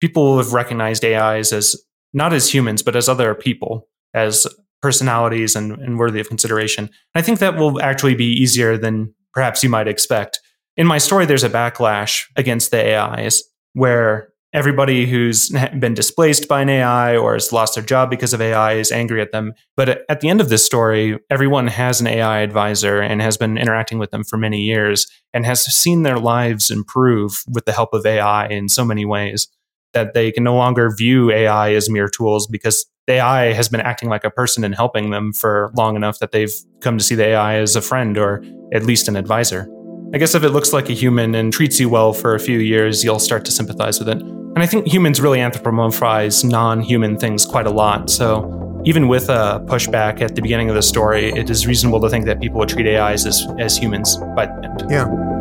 people 0.00 0.38
have 0.38 0.52
recognized 0.52 1.04
AIs 1.04 1.52
as 1.52 1.76
not 2.12 2.32
as 2.32 2.52
humans, 2.52 2.82
but 2.82 2.96
as 2.96 3.08
other 3.08 3.34
people, 3.34 3.88
as 4.14 4.46
personalities 4.82 5.56
and, 5.56 5.72
and 5.72 5.98
worthy 5.98 6.20
of 6.20 6.28
consideration. 6.28 6.90
I 7.14 7.22
think 7.22 7.38
that 7.38 7.56
will 7.56 7.80
actually 7.80 8.14
be 8.14 8.26
easier 8.26 8.76
than 8.76 9.14
perhaps 9.32 9.62
you 9.62 9.70
might 9.70 9.88
expect. 9.88 10.40
In 10.76 10.86
my 10.86 10.98
story, 10.98 11.24
there's 11.24 11.44
a 11.44 11.50
backlash 11.50 12.24
against 12.36 12.70
the 12.70 12.96
AIs 12.96 13.42
where 13.74 14.32
everybody 14.52 15.06
who's 15.06 15.48
been 15.78 15.94
displaced 15.94 16.48
by 16.48 16.62
an 16.62 16.68
AI 16.68 17.16
or 17.16 17.34
has 17.34 17.52
lost 17.52 17.74
their 17.74 17.84
job 17.84 18.10
because 18.10 18.34
of 18.34 18.40
AI 18.40 18.74
is 18.74 18.92
angry 18.92 19.20
at 19.20 19.32
them. 19.32 19.52
But 19.76 20.04
at 20.08 20.20
the 20.20 20.28
end 20.28 20.40
of 20.40 20.48
this 20.48 20.64
story, 20.64 21.18
everyone 21.30 21.68
has 21.68 22.00
an 22.00 22.06
AI 22.06 22.40
advisor 22.40 23.00
and 23.00 23.22
has 23.22 23.36
been 23.36 23.56
interacting 23.56 23.98
with 23.98 24.10
them 24.10 24.24
for 24.24 24.36
many 24.36 24.60
years 24.60 25.06
and 25.32 25.46
has 25.46 25.64
seen 25.64 26.02
their 26.02 26.18
lives 26.18 26.70
improve 26.70 27.42
with 27.48 27.64
the 27.64 27.72
help 27.72 27.94
of 27.94 28.04
AI 28.04 28.46
in 28.48 28.68
so 28.68 28.84
many 28.84 29.04
ways 29.04 29.48
that 29.92 30.14
they 30.14 30.32
can 30.32 30.44
no 30.44 30.54
longer 30.54 30.94
view 30.94 31.30
AI 31.30 31.72
as 31.74 31.88
mere 31.90 32.08
tools 32.08 32.46
because 32.46 32.86
AI 33.08 33.52
has 33.52 33.68
been 33.68 33.80
acting 33.80 34.08
like 34.08 34.24
a 34.24 34.30
person 34.30 34.64
and 34.64 34.74
helping 34.74 35.10
them 35.10 35.32
for 35.32 35.72
long 35.76 35.96
enough 35.96 36.18
that 36.20 36.32
they've 36.32 36.54
come 36.80 36.98
to 36.98 37.04
see 37.04 37.14
the 37.14 37.26
AI 37.26 37.56
as 37.56 37.76
a 37.76 37.82
friend 37.82 38.16
or 38.16 38.44
at 38.72 38.84
least 38.84 39.08
an 39.08 39.16
advisor. 39.16 39.68
I 40.14 40.18
guess 40.18 40.34
if 40.34 40.44
it 40.44 40.50
looks 40.50 40.72
like 40.72 40.90
a 40.90 40.92
human 40.92 41.34
and 41.34 41.52
treats 41.52 41.80
you 41.80 41.88
well 41.88 42.12
for 42.12 42.34
a 42.34 42.40
few 42.40 42.58
years, 42.58 43.02
you'll 43.02 43.18
start 43.18 43.44
to 43.46 43.50
sympathize 43.50 43.98
with 43.98 44.08
it. 44.08 44.20
And 44.20 44.58
I 44.58 44.66
think 44.66 44.86
humans 44.86 45.20
really 45.20 45.38
anthropomorphize 45.38 46.44
non 46.44 46.80
human 46.80 47.16
things 47.16 47.46
quite 47.46 47.66
a 47.66 47.70
lot. 47.70 48.10
So 48.10 48.82
even 48.84 49.08
with 49.08 49.28
a 49.30 49.64
pushback 49.66 50.20
at 50.20 50.34
the 50.34 50.42
beginning 50.42 50.68
of 50.68 50.74
the 50.74 50.82
story, 50.82 51.30
it 51.30 51.48
is 51.48 51.66
reasonable 51.66 52.00
to 52.00 52.10
think 52.10 52.26
that 52.26 52.40
people 52.40 52.58
would 52.58 52.68
treat 52.68 52.86
AIs 52.86 53.24
as, 53.24 53.46
as 53.58 53.76
humans 53.76 54.16
by 54.36 54.46
the 54.46 54.68
end. 54.68 54.90
Yeah. 54.90 55.32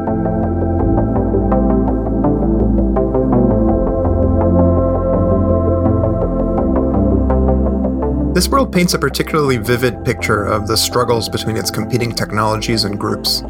This 8.34 8.48
world 8.48 8.72
paints 8.72 8.94
a 8.94 9.00
particularly 9.00 9.58
vivid 9.58 10.06
picture 10.06 10.46
of 10.46 10.66
the 10.66 10.78
struggles 10.78 11.28
between 11.28 11.58
its 11.58 11.70
competing 11.70 12.14
technologies 12.14 12.86
and 12.86 12.98
groups, 12.98 13.42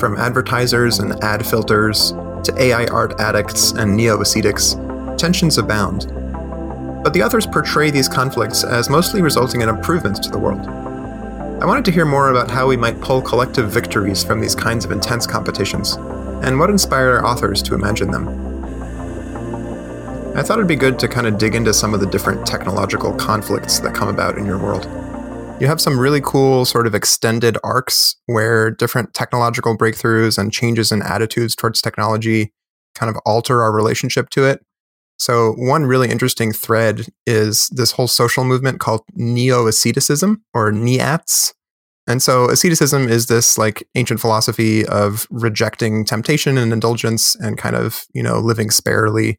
from 0.00 0.16
advertisers 0.18 0.98
and 0.98 1.22
ad 1.22 1.46
filters 1.46 2.10
to 2.42 2.52
AI 2.58 2.86
art 2.86 3.20
addicts 3.20 3.70
and 3.70 3.96
neo 3.96 4.20
ascetics. 4.20 4.74
Tensions 5.16 5.56
abound. 5.56 6.08
But 7.04 7.12
the 7.12 7.22
authors 7.22 7.46
portray 7.46 7.92
these 7.92 8.08
conflicts 8.08 8.64
as 8.64 8.90
mostly 8.90 9.22
resulting 9.22 9.60
in 9.60 9.68
improvements 9.68 10.18
to 10.20 10.30
the 10.30 10.38
world. 10.38 10.66
I 11.62 11.66
wanted 11.66 11.84
to 11.84 11.92
hear 11.92 12.04
more 12.04 12.30
about 12.30 12.50
how 12.50 12.66
we 12.66 12.76
might 12.76 13.00
pull 13.00 13.22
collective 13.22 13.70
victories 13.70 14.24
from 14.24 14.40
these 14.40 14.56
kinds 14.56 14.84
of 14.84 14.90
intense 14.90 15.28
competitions, 15.28 15.94
and 16.42 16.58
what 16.58 16.70
inspired 16.70 17.18
our 17.18 17.24
authors 17.24 17.62
to 17.62 17.74
imagine 17.74 18.10
them. 18.10 18.43
I 20.36 20.42
thought 20.42 20.58
it'd 20.58 20.66
be 20.66 20.74
good 20.74 20.98
to 20.98 21.06
kind 21.06 21.28
of 21.28 21.38
dig 21.38 21.54
into 21.54 21.72
some 21.72 21.94
of 21.94 22.00
the 22.00 22.06
different 22.06 22.44
technological 22.44 23.12
conflicts 23.12 23.78
that 23.78 23.94
come 23.94 24.08
about 24.08 24.36
in 24.36 24.44
your 24.44 24.58
world. 24.58 24.84
You 25.60 25.68
have 25.68 25.80
some 25.80 25.96
really 25.96 26.20
cool 26.20 26.64
sort 26.64 26.88
of 26.88 26.94
extended 26.94 27.56
arcs 27.62 28.16
where 28.26 28.72
different 28.72 29.14
technological 29.14 29.78
breakthroughs 29.78 30.36
and 30.36 30.52
changes 30.52 30.90
in 30.90 31.02
attitudes 31.02 31.54
towards 31.54 31.80
technology 31.80 32.52
kind 32.96 33.08
of 33.08 33.16
alter 33.24 33.62
our 33.62 33.72
relationship 33.72 34.28
to 34.30 34.44
it. 34.44 34.64
So, 35.20 35.52
one 35.52 35.86
really 35.86 36.10
interesting 36.10 36.52
thread 36.52 37.06
is 37.28 37.68
this 37.68 37.92
whole 37.92 38.08
social 38.08 38.42
movement 38.42 38.80
called 38.80 39.02
neo 39.14 39.68
asceticism 39.68 40.42
or 40.52 40.72
neats. 40.72 41.54
And 42.08 42.20
so, 42.20 42.50
asceticism 42.50 43.08
is 43.08 43.26
this 43.26 43.56
like 43.56 43.86
ancient 43.94 44.18
philosophy 44.18 44.84
of 44.86 45.28
rejecting 45.30 46.04
temptation 46.04 46.58
and 46.58 46.72
indulgence 46.72 47.36
and 47.36 47.56
kind 47.56 47.76
of, 47.76 48.04
you 48.12 48.22
know, 48.22 48.40
living 48.40 48.72
sparely 48.72 49.38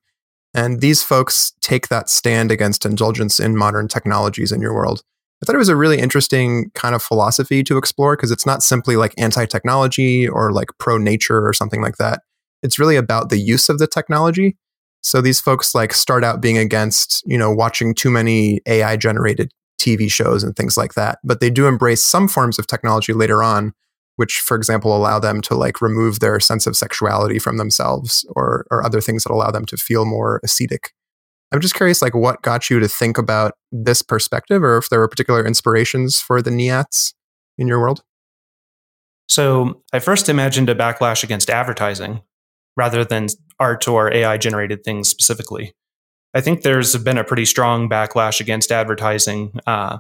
and 0.56 0.80
these 0.80 1.04
folks 1.04 1.54
take 1.62 1.90
that 1.90 2.10
stand 2.10 2.50
against 2.52 2.86
indulgence 2.86 3.40
in 3.40 3.58
modern 3.58 3.88
technologies 3.88 4.52
in 4.52 4.62
your 4.62 4.74
world. 4.74 5.04
I 5.44 5.46
thought 5.46 5.56
it 5.56 5.60
was 5.60 5.70
a 5.70 5.76
really 5.76 6.00
interesting 6.00 6.72
kind 6.74 6.96
of 6.96 7.04
philosophy 7.04 7.62
to 7.66 7.78
explore 7.78 8.16
because 8.16 8.32
it's 8.32 8.46
not 8.46 8.64
simply 8.64 8.96
like 8.96 9.14
anti 9.18 9.46
technology 9.46 10.28
or 10.28 10.54
like 10.54 10.70
pro 10.80 10.98
nature 10.98 11.46
or 11.46 11.52
something 11.52 11.82
like 11.82 11.98
that. 11.98 12.22
It's 12.64 12.80
really 12.80 12.96
about 12.96 13.30
the 13.30 13.38
use 13.38 13.68
of 13.68 13.80
the 13.80 13.86
technology. 13.86 14.58
So 15.04 15.22
these 15.22 15.42
folks 15.42 15.76
like 15.76 15.94
start 15.94 16.24
out 16.24 16.42
being 16.42 16.58
against, 16.58 17.22
you 17.28 17.38
know, 17.38 17.52
watching 17.52 17.94
too 17.94 18.10
many 18.10 18.62
AI 18.66 18.96
generated 18.96 19.52
TV 19.80 20.10
shows 20.10 20.42
and 20.42 20.56
things 20.56 20.78
like 20.78 20.94
that. 20.94 21.20
But 21.24 21.42
they 21.42 21.50
do 21.50 21.68
embrace 21.68 22.02
some 22.02 22.28
forms 22.28 22.58
of 22.58 22.66
technology 22.66 23.14
later 23.14 23.44
on 23.44 23.74
which 24.16 24.40
for 24.40 24.56
example 24.56 24.96
allow 24.96 25.20
them 25.20 25.42
to 25.42 25.56
like 25.56 25.82
remove 25.82 26.20
their 26.20 26.40
sense 26.40 26.68
of 26.68 26.78
sexuality 26.78 27.40
from 27.40 27.58
themselves 27.58 28.26
or 28.36 28.66
or 28.72 28.84
other 28.84 29.02
things 29.02 29.24
that 29.24 29.34
allow 29.34 29.52
them 29.52 29.66
to 29.66 29.78
feel 29.78 30.06
more 30.06 30.40
ascetic 30.44 30.94
i'm 31.52 31.60
just 31.60 31.76
curious 31.76 32.02
like 32.02 32.16
what 32.16 32.42
got 32.42 32.70
you 32.70 32.80
to 32.80 32.88
think 32.88 33.18
about 33.18 33.54
this 33.72 34.02
perspective 34.02 34.64
or 34.64 34.78
if 34.78 34.90
there 34.90 35.00
were 35.00 35.08
particular 35.08 35.46
inspirations 35.46 36.20
for 36.20 36.42
the 36.42 36.52
neats 36.52 37.14
in 37.58 37.68
your 37.68 37.80
world? 37.80 38.04
So 39.28 39.82
i 39.94 40.00
first 40.00 40.30
imagined 40.30 40.70
a 40.70 40.76
backlash 40.76 41.24
against 41.24 41.50
advertising 41.50 42.22
rather 42.78 43.04
than 43.04 43.28
art 43.60 43.88
or 43.88 44.14
ai 44.14 44.38
generated 44.38 44.84
things 44.84 45.10
specifically. 45.10 45.74
I 46.34 46.42
think 46.42 46.62
there's 46.62 46.96
been 46.98 47.18
a 47.18 47.24
pretty 47.24 47.46
strong 47.46 47.90
backlash 47.90 48.42
against 48.42 48.72
advertising 48.72 49.58
uh, 49.66 50.00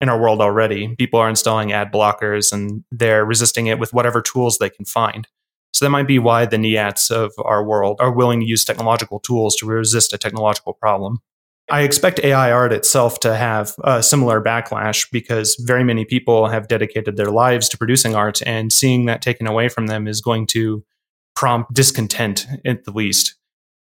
in 0.00 0.08
our 0.08 0.20
world 0.20 0.40
already. 0.40 0.94
People 0.96 1.20
are 1.20 1.28
installing 1.28 1.72
ad 1.72 1.92
blockers 1.92 2.52
and 2.52 2.84
they're 2.90 3.24
resisting 3.24 3.66
it 3.66 3.78
with 3.78 3.92
whatever 3.92 4.20
tools 4.20 4.58
they 4.58 4.70
can 4.70 4.84
find. 4.84 5.26
So 5.72 5.84
that 5.84 5.90
might 5.90 6.06
be 6.06 6.18
why 6.18 6.46
the 6.46 6.56
NIATs 6.56 7.10
of 7.10 7.32
our 7.38 7.64
world 7.64 7.96
are 8.00 8.12
willing 8.12 8.40
to 8.40 8.46
use 8.46 8.64
technological 8.64 9.18
tools 9.18 9.56
to 9.56 9.66
resist 9.66 10.12
a 10.12 10.18
technological 10.18 10.72
problem. 10.72 11.18
I 11.70 11.82
expect 11.82 12.20
AI 12.20 12.52
art 12.52 12.72
itself 12.72 13.20
to 13.20 13.34
have 13.34 13.74
a 13.82 14.02
similar 14.02 14.40
backlash 14.42 15.10
because 15.10 15.56
very 15.58 15.82
many 15.82 16.04
people 16.04 16.48
have 16.48 16.68
dedicated 16.68 17.16
their 17.16 17.30
lives 17.30 17.68
to 17.70 17.78
producing 17.78 18.14
art, 18.14 18.42
and 18.46 18.70
seeing 18.70 19.06
that 19.06 19.22
taken 19.22 19.46
away 19.46 19.68
from 19.70 19.86
them 19.86 20.06
is 20.06 20.20
going 20.20 20.46
to 20.48 20.84
prompt 21.34 21.72
discontent 21.72 22.46
at 22.66 22.84
the 22.84 22.92
least 22.92 23.34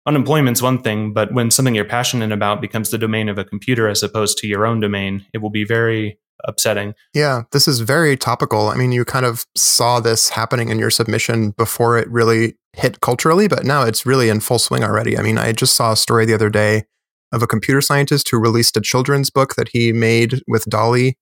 unemployment's 0.06 0.62
one 0.62 0.82
thing, 0.82 1.14
but 1.14 1.34
when 1.34 1.52
something 1.52 1.76
you're 1.76 1.86
passionate 1.86 2.32
about 2.32 2.62
becomes 2.62 2.90
the 2.90 2.98
domain 2.98 3.30
of 3.30 3.38
a 3.38 3.46
computer 3.46 3.88
as 3.88 4.02
opposed 4.02 4.38
to 4.40 4.48
your 4.48 4.66
own 4.66 4.80
domain, 4.80 5.26
it 5.34 5.40
will 5.40 5.50
be 5.50 5.64
very 5.64 6.18
upsetting. 6.46 6.94
Yeah, 7.14 7.44
this 7.52 7.68
is 7.68 7.82
very 7.82 8.16
topical. 8.16 8.70
I 8.70 8.76
mean, 8.76 8.92
you 8.92 9.04
kind 9.04 9.26
of 9.26 9.46
saw 9.56 10.00
this 10.00 10.30
happening 10.30 10.70
in 10.70 10.80
your 10.80 10.90
submission 10.90 11.52
before 11.52 11.98
it 11.98 12.10
really 12.10 12.56
hit 12.74 13.02
culturally, 13.02 13.48
but 13.48 13.66
now 13.66 13.84
it's 13.84 14.06
really 14.06 14.30
in 14.30 14.40
full 14.40 14.60
swing 14.60 14.84
already. 14.84 15.18
I 15.18 15.22
mean, 15.22 15.38
I 15.38 15.52
just 15.52 15.76
saw 15.76 15.92
a 15.92 15.98
story 15.98 16.26
the 16.26 16.34
other 16.34 16.50
day 16.50 16.86
of 17.32 17.44
a 17.44 17.48
computer 17.48 17.82
scientist 17.82 18.30
who 18.30 18.40
released 18.40 18.78
a 18.78 18.82
children's 18.82 19.30
book 19.30 19.56
that 19.56 19.70
he 19.70 19.92
made 19.92 20.42
with 20.48 20.66
DALL-E. 20.66 21.16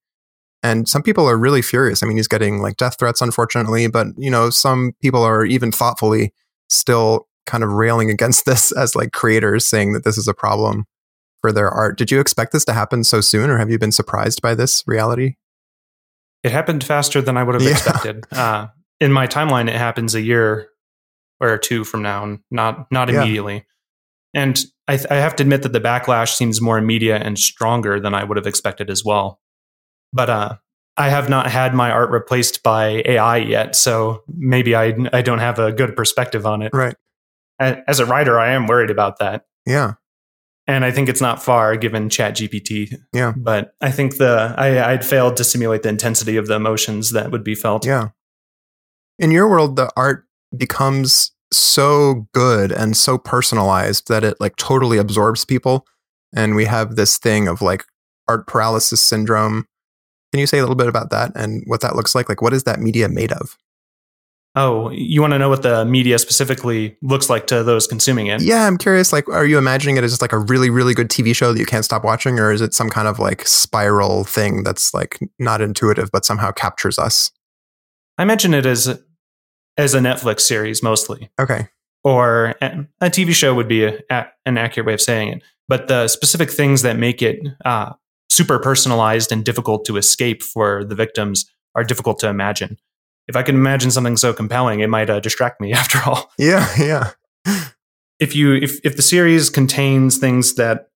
And 0.63 0.87
some 0.87 1.03
people 1.03 1.27
are 1.27 1.37
really 1.37 1.61
furious. 1.61 2.01
I 2.01 2.07
mean, 2.07 2.17
he's 2.17 2.27
getting 2.27 2.61
like 2.61 2.77
death 2.77 2.97
threats, 2.99 3.21
unfortunately, 3.21 3.87
but 3.87 4.07
you 4.17 4.31
know, 4.31 4.49
some 4.49 4.93
people 5.01 5.23
are 5.23 5.45
even 5.45 5.71
thoughtfully 5.71 6.33
still 6.69 7.26
kind 7.47 7.63
of 7.63 7.71
railing 7.71 8.11
against 8.11 8.45
this 8.45 8.71
as 8.71 8.95
like 8.95 9.11
creators 9.11 9.65
saying 9.65 9.93
that 9.93 10.03
this 10.03 10.17
is 10.17 10.27
a 10.27 10.33
problem 10.33 10.85
for 11.41 11.51
their 11.51 11.69
art. 11.69 11.97
Did 11.97 12.11
you 12.11 12.19
expect 12.19 12.51
this 12.51 12.65
to 12.65 12.73
happen 12.73 13.03
so 13.03 13.21
soon 13.21 13.49
or 13.49 13.57
have 13.57 13.71
you 13.71 13.79
been 13.79 13.91
surprised 13.91 14.41
by 14.41 14.53
this 14.53 14.83
reality? 14.85 15.35
It 16.43 16.51
happened 16.51 16.83
faster 16.83 17.21
than 17.21 17.37
I 17.37 17.43
would 17.43 17.55
have 17.55 17.63
yeah. 17.63 17.71
expected. 17.71 18.25
Uh, 18.31 18.67
in 18.99 19.11
my 19.11 19.27
timeline, 19.27 19.67
it 19.67 19.75
happens 19.75 20.15
a 20.15 20.21
year 20.21 20.69
or 21.39 21.59
two 21.59 21.83
from 21.83 22.01
now, 22.01 22.39
not 22.49 22.91
not 22.91 23.11
immediately. 23.11 23.63
Yeah. 24.33 24.41
And 24.41 24.65
I, 24.87 24.97
th- 24.97 25.11
I 25.11 25.15
have 25.17 25.35
to 25.35 25.43
admit 25.43 25.61
that 25.61 25.73
the 25.73 25.79
backlash 25.79 26.33
seems 26.33 26.59
more 26.59 26.79
immediate 26.79 27.21
and 27.21 27.37
stronger 27.37 27.99
than 27.99 28.15
I 28.15 28.23
would 28.23 28.37
have 28.37 28.47
expected 28.47 28.89
as 28.89 29.05
well. 29.05 29.39
But 30.13 30.31
uh, 30.31 30.55
I 30.97 31.09
have 31.09 31.29
not 31.29 31.45
had 31.45 31.75
my 31.75 31.91
art 31.91 32.09
replaced 32.09 32.63
by 32.63 33.03
AI 33.05 33.37
yet, 33.37 33.75
so 33.75 34.23
maybe 34.27 34.75
I 34.75 34.95
I 35.13 35.21
don't 35.21 35.37
have 35.37 35.59
a 35.59 35.71
good 35.71 35.95
perspective 35.95 36.47
on 36.47 36.63
it. 36.63 36.71
Right 36.73 36.95
as 37.59 37.99
a 37.99 38.05
writer, 38.05 38.39
I 38.39 38.51
am 38.51 38.67
worried 38.67 38.89
about 38.89 39.19
that. 39.19 39.45
Yeah. 39.65 39.93
And 40.67 40.83
I 40.83 40.91
think 40.91 41.07
it's 41.07 41.21
not 41.21 41.41
far 41.41 41.77
given 41.77 42.09
Chat 42.09 42.35
GPT. 42.35 42.93
Yeah. 43.13 43.33
But 43.35 43.73
I 43.81 43.89
think 43.89 44.17
the 44.17 44.53
I, 44.57 44.91
I'd 44.91 45.05
failed 45.05 45.37
to 45.37 45.43
simulate 45.43 45.83
the 45.83 45.89
intensity 45.89 46.35
of 46.35 46.47
the 46.47 46.55
emotions 46.55 47.11
that 47.11 47.31
would 47.31 47.43
be 47.43 47.55
felt. 47.55 47.85
Yeah. 47.85 48.09
In 49.17 49.31
your 49.31 49.49
world, 49.49 49.77
the 49.77 49.89
art 49.95 50.25
becomes 50.55 51.31
so 51.51 52.27
good 52.33 52.71
and 52.71 52.97
so 52.97 53.17
personalized 53.17 54.09
that 54.09 54.23
it 54.23 54.39
like 54.39 54.57
totally 54.57 54.97
absorbs 54.97 55.45
people. 55.45 55.87
And 56.35 56.55
we 56.55 56.65
have 56.65 56.95
this 56.95 57.17
thing 57.17 57.47
of 57.47 57.61
like 57.61 57.85
art 58.27 58.45
paralysis 58.47 59.01
syndrome. 59.01 59.65
Can 60.33 60.41
you 60.41 60.47
say 60.47 60.57
a 60.57 60.61
little 60.61 60.75
bit 60.75 60.89
about 60.89 61.09
that 61.11 61.31
and 61.35 61.63
what 61.67 61.79
that 61.81 61.95
looks 61.95 62.13
like? 62.13 62.27
Like, 62.27 62.41
what 62.41 62.53
is 62.53 62.65
that 62.65 62.81
media 62.81 63.07
made 63.07 63.31
of? 63.31 63.57
Oh, 64.59 64.89
you 64.89 65.21
want 65.21 65.33
to 65.33 65.37
know 65.39 65.49
what 65.49 65.61
the 65.61 65.85
media 65.85 66.17
specifically 66.17 66.97
looks 67.03 67.29
like 67.29 67.45
to 67.47 67.63
those 67.63 67.85
consuming 67.85 68.25
it? 68.25 68.41
Yeah, 68.41 68.65
I'm 68.65 68.75
curious. 68.75 69.13
Like, 69.13 69.29
are 69.29 69.45
you 69.45 69.59
imagining 69.59 69.97
it 69.97 70.03
as 70.03 70.13
just 70.13 70.21
like 70.21 70.33
a 70.33 70.39
really, 70.39 70.71
really 70.71 70.95
good 70.95 71.09
TV 71.09 71.35
show 71.35 71.53
that 71.53 71.59
you 71.59 71.65
can't 71.67 71.85
stop 71.85 72.03
watching, 72.03 72.39
or 72.39 72.51
is 72.51 72.59
it 72.59 72.73
some 72.73 72.89
kind 72.89 73.07
of 73.07 73.19
like 73.19 73.45
spiral 73.47 74.23
thing 74.23 74.63
that's 74.63 74.95
like 74.95 75.19
not 75.37 75.61
intuitive 75.61 76.09
but 76.11 76.25
somehow 76.25 76.51
captures 76.51 76.97
us? 76.97 77.31
I 78.17 78.23
imagine 78.23 78.55
it 78.55 78.65
as 78.65 78.99
as 79.77 79.93
a 79.93 79.99
Netflix 79.99 80.39
series 80.39 80.81
mostly. 80.81 81.29
Okay. 81.39 81.67
or 82.03 82.55
a 82.59 83.11
TV 83.11 83.33
show 83.33 83.53
would 83.53 83.67
be 83.67 83.83
a, 83.83 83.99
a, 84.09 84.25
an 84.47 84.57
accurate 84.57 84.87
way 84.87 84.93
of 84.93 85.01
saying 85.01 85.33
it. 85.33 85.43
But 85.67 85.87
the 85.87 86.07
specific 86.07 86.49
things 86.49 86.81
that 86.81 86.97
make 86.97 87.21
it 87.21 87.39
uh, 87.63 87.93
super 88.31 88.57
personalized 88.57 89.31
and 89.31 89.45
difficult 89.45 89.85
to 89.85 89.97
escape 89.97 90.41
for 90.41 90.83
the 90.83 90.95
victims 90.95 91.45
are 91.75 91.83
difficult 91.83 92.17
to 92.19 92.27
imagine. 92.27 92.77
If 93.27 93.35
I 93.35 93.43
can 93.43 93.55
imagine 93.55 93.91
something 93.91 94.17
so 94.17 94.33
compelling, 94.33 94.79
it 94.79 94.89
might 94.89 95.09
uh, 95.09 95.19
distract 95.19 95.59
me 95.59 95.73
after 95.81 95.99
all. 96.05 96.31
Yeah, 96.37 96.67
yeah. 96.77 97.11
if 98.19 98.35
you 98.35 98.55
if 98.55 98.79
if 98.85 98.95
the 98.95 99.01
series 99.01 99.49
contains 99.49 100.17
things 100.17 100.55
that 100.55 100.89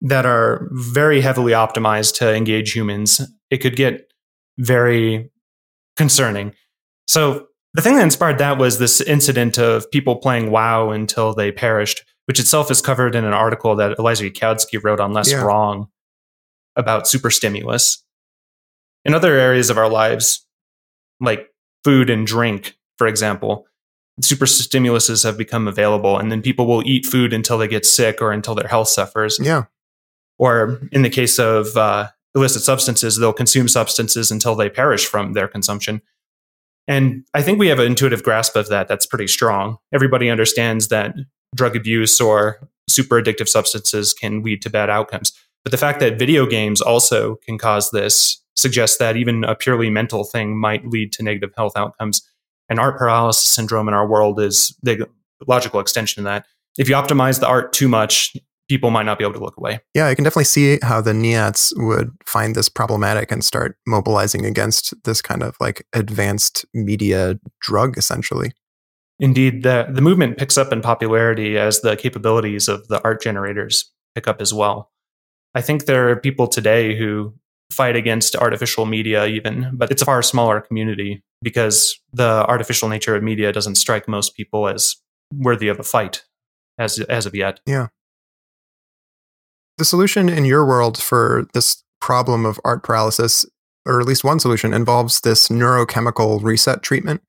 that 0.00 0.26
are 0.26 0.68
very 0.72 1.20
heavily 1.20 1.52
optimized 1.52 2.16
to 2.16 2.34
engage 2.34 2.72
humans, 2.72 3.20
it 3.50 3.58
could 3.58 3.76
get 3.76 4.12
very 4.58 5.30
concerning. 5.96 6.54
So 7.06 7.48
the 7.74 7.82
thing 7.82 7.96
that 7.96 8.02
inspired 8.02 8.38
that 8.38 8.58
was 8.58 8.78
this 8.78 9.00
incident 9.00 9.58
of 9.58 9.90
people 9.90 10.16
playing 10.16 10.50
WoW 10.50 10.90
until 10.90 11.34
they 11.34 11.50
perished, 11.50 12.04
which 12.26 12.38
itself 12.38 12.70
is 12.70 12.80
covered 12.80 13.14
in 13.14 13.24
an 13.24 13.32
article 13.32 13.76
that 13.76 13.98
Eliezer 13.98 14.24
Yudkowsky 14.24 14.82
wrote 14.82 15.00
on 15.00 15.12
Less 15.12 15.30
yeah. 15.30 15.42
Wrong 15.42 15.88
about 16.76 17.08
super 17.08 17.30
stimulus. 17.30 18.04
In 19.04 19.14
other 19.14 19.34
areas 19.34 19.70
of 19.70 19.78
our 19.78 19.88
lives, 19.88 20.46
like 21.20 21.50
food 21.84 22.10
and 22.10 22.26
drink, 22.26 22.76
for 22.96 23.06
example, 23.06 23.66
super 24.20 24.46
stimuluses 24.46 25.24
have 25.24 25.38
become 25.38 25.68
available, 25.68 26.18
and 26.18 26.30
then 26.30 26.42
people 26.42 26.66
will 26.66 26.82
eat 26.86 27.06
food 27.06 27.32
until 27.32 27.58
they 27.58 27.68
get 27.68 27.86
sick 27.86 28.20
or 28.20 28.32
until 28.32 28.54
their 28.54 28.68
health 28.68 28.88
suffers. 28.88 29.38
Yeah. 29.40 29.64
Or 30.38 30.80
in 30.92 31.02
the 31.02 31.10
case 31.10 31.38
of 31.38 31.76
uh, 31.76 32.08
illicit 32.34 32.62
substances, 32.62 33.18
they'll 33.18 33.32
consume 33.32 33.68
substances 33.68 34.30
until 34.30 34.54
they 34.54 34.68
perish 34.68 35.06
from 35.06 35.32
their 35.32 35.48
consumption. 35.48 36.02
And 36.86 37.24
I 37.34 37.42
think 37.42 37.58
we 37.58 37.68
have 37.68 37.78
an 37.78 37.86
intuitive 37.86 38.22
grasp 38.22 38.56
of 38.56 38.68
that 38.68 38.88
that's 38.88 39.06
pretty 39.06 39.26
strong. 39.26 39.76
Everybody 39.92 40.30
understands 40.30 40.88
that 40.88 41.14
drug 41.54 41.76
abuse 41.76 42.20
or 42.20 42.68
super 42.88 43.20
addictive 43.20 43.48
substances 43.48 44.14
can 44.14 44.42
lead 44.42 44.62
to 44.62 44.70
bad 44.70 44.88
outcomes. 44.88 45.32
But 45.64 45.72
the 45.72 45.78
fact 45.78 46.00
that 46.00 46.18
video 46.18 46.46
games 46.46 46.80
also 46.80 47.36
can 47.44 47.58
cause 47.58 47.90
this 47.90 48.42
suggests 48.58 48.98
that 48.98 49.16
even 49.16 49.44
a 49.44 49.54
purely 49.54 49.88
mental 49.88 50.24
thing 50.24 50.58
might 50.58 50.84
lead 50.84 51.12
to 51.12 51.22
negative 51.22 51.50
health 51.56 51.72
outcomes. 51.76 52.28
And 52.68 52.80
art 52.80 52.98
paralysis 52.98 53.48
syndrome 53.48 53.88
in 53.88 53.94
our 53.94 54.06
world 54.06 54.40
is 54.40 54.76
the 54.82 55.08
logical 55.46 55.80
extension 55.80 56.20
of 56.20 56.24
that. 56.24 56.44
If 56.76 56.88
you 56.88 56.96
optimize 56.96 57.40
the 57.40 57.46
art 57.46 57.72
too 57.72 57.88
much, 57.88 58.36
people 58.68 58.90
might 58.90 59.04
not 59.04 59.16
be 59.16 59.24
able 59.24 59.34
to 59.34 59.40
look 59.40 59.56
away. 59.56 59.78
Yeah, 59.94 60.08
I 60.08 60.14
can 60.14 60.24
definitely 60.24 60.44
see 60.44 60.78
how 60.82 61.00
the 61.00 61.12
NIATs 61.12 61.72
would 61.76 62.10
find 62.26 62.54
this 62.54 62.68
problematic 62.68 63.30
and 63.30 63.44
start 63.44 63.76
mobilizing 63.86 64.44
against 64.44 64.92
this 65.04 65.22
kind 65.22 65.42
of 65.42 65.56
like 65.60 65.86
advanced 65.92 66.66
media 66.74 67.38
drug, 67.60 67.96
essentially. 67.96 68.52
Indeed, 69.20 69.62
the, 69.62 69.86
the 69.90 70.02
movement 70.02 70.36
picks 70.36 70.58
up 70.58 70.72
in 70.72 70.80
popularity 70.80 71.56
as 71.58 71.80
the 71.80 71.96
capabilities 71.96 72.68
of 72.68 72.86
the 72.88 73.02
art 73.02 73.22
generators 73.22 73.90
pick 74.14 74.28
up 74.28 74.40
as 74.40 74.52
well. 74.52 74.90
I 75.54 75.60
think 75.60 75.86
there 75.86 76.10
are 76.10 76.16
people 76.16 76.46
today 76.46 76.96
who 76.96 77.34
fight 77.70 77.96
against 77.96 78.34
artificial 78.36 78.86
media, 78.86 79.26
even, 79.26 79.70
but 79.74 79.90
it's 79.90 80.02
a 80.02 80.04
far 80.04 80.22
smaller 80.22 80.60
community 80.60 81.22
because 81.42 81.98
the 82.12 82.44
artificial 82.46 82.88
nature 82.88 83.14
of 83.14 83.22
media 83.22 83.52
doesn't 83.52 83.76
strike 83.76 84.08
most 84.08 84.36
people 84.36 84.68
as 84.68 84.96
worthy 85.34 85.68
of 85.68 85.78
a 85.78 85.82
fight 85.82 86.24
as 86.78 86.98
as 87.00 87.26
of 87.26 87.34
yet. 87.34 87.60
Yeah. 87.66 87.88
The 89.76 89.84
solution 89.84 90.28
in 90.28 90.44
your 90.44 90.66
world 90.66 91.00
for 91.00 91.46
this 91.54 91.82
problem 92.00 92.44
of 92.44 92.58
art 92.64 92.82
paralysis, 92.82 93.46
or 93.86 94.00
at 94.00 94.06
least 94.06 94.24
one 94.24 94.40
solution, 94.40 94.72
involves 94.72 95.20
this 95.20 95.48
neurochemical 95.48 96.42
reset 96.42 96.82
treatment, 96.82 97.22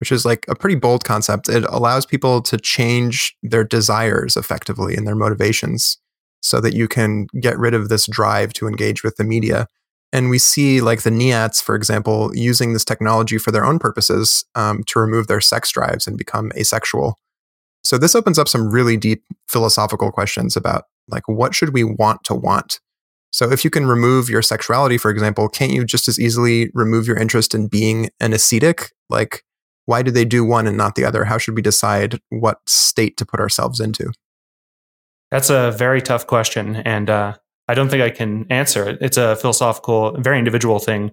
which 0.00 0.12
is 0.12 0.24
like 0.24 0.44
a 0.48 0.54
pretty 0.54 0.76
bold 0.76 1.04
concept. 1.04 1.48
It 1.48 1.64
allows 1.64 2.04
people 2.04 2.42
to 2.42 2.58
change 2.58 3.34
their 3.42 3.64
desires 3.64 4.36
effectively 4.36 4.96
and 4.96 5.06
their 5.06 5.14
motivations 5.14 5.98
so 6.42 6.60
that 6.60 6.74
you 6.74 6.88
can 6.88 7.26
get 7.40 7.58
rid 7.58 7.72
of 7.72 7.88
this 7.88 8.06
drive 8.06 8.52
to 8.54 8.68
engage 8.68 9.02
with 9.02 9.16
the 9.16 9.24
media. 9.24 9.66
And 10.12 10.30
we 10.30 10.38
see, 10.38 10.80
like 10.80 11.02
the 11.02 11.10
NIATs, 11.10 11.62
for 11.62 11.74
example, 11.74 12.30
using 12.34 12.72
this 12.72 12.84
technology 12.84 13.36
for 13.36 13.50
their 13.50 13.64
own 13.64 13.78
purposes 13.78 14.44
um, 14.54 14.84
to 14.84 15.00
remove 15.00 15.26
their 15.26 15.40
sex 15.40 15.70
drives 15.70 16.06
and 16.06 16.16
become 16.16 16.52
asexual. 16.56 17.18
So 17.82 17.98
this 17.98 18.14
opens 18.14 18.38
up 18.38 18.48
some 18.48 18.70
really 18.70 18.96
deep 18.96 19.24
philosophical 19.48 20.10
questions 20.10 20.56
about 20.56 20.84
like 21.08 21.28
what 21.28 21.54
should 21.54 21.74
we 21.74 21.84
want 21.84 22.24
to 22.24 22.34
want? 22.34 22.80
So 23.30 23.50
if 23.50 23.64
you 23.64 23.70
can 23.70 23.86
remove 23.86 24.30
your 24.30 24.42
sexuality, 24.42 24.96
for 24.96 25.10
example, 25.10 25.48
can't 25.48 25.72
you 25.72 25.84
just 25.84 26.06
as 26.06 26.20
easily 26.20 26.70
remove 26.72 27.08
your 27.08 27.16
interest 27.16 27.54
in 27.54 27.66
being 27.66 28.10
an 28.20 28.32
ascetic? 28.32 28.92
Like, 29.10 29.42
why 29.86 30.02
do 30.02 30.12
they 30.12 30.24
do 30.24 30.44
one 30.44 30.68
and 30.68 30.76
not 30.76 30.94
the 30.94 31.04
other? 31.04 31.24
How 31.24 31.36
should 31.36 31.56
we 31.56 31.60
decide 31.60 32.20
what 32.30 32.60
state 32.68 33.16
to 33.16 33.26
put 33.26 33.40
ourselves 33.40 33.80
into? 33.80 34.12
That's 35.32 35.50
a 35.50 35.72
very 35.72 36.00
tough 36.00 36.28
question, 36.28 36.76
and 36.76 37.10
uh, 37.10 37.34
I 37.68 37.74
don't 37.74 37.88
think 37.88 38.02
I 38.02 38.10
can 38.10 38.46
answer 38.50 38.88
it. 38.88 38.98
It's 39.00 39.16
a 39.16 39.36
philosophical, 39.36 40.20
very 40.20 40.38
individual 40.38 40.78
thing 40.78 41.12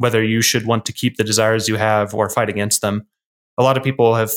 whether 0.00 0.24
you 0.24 0.40
should 0.40 0.64
want 0.64 0.86
to 0.86 0.94
keep 0.94 1.18
the 1.18 1.24
desires 1.24 1.68
you 1.68 1.76
have 1.76 2.14
or 2.14 2.30
fight 2.30 2.48
against 2.48 2.80
them. 2.80 3.06
A 3.58 3.62
lot 3.62 3.76
of 3.76 3.84
people 3.84 4.14
have 4.14 4.30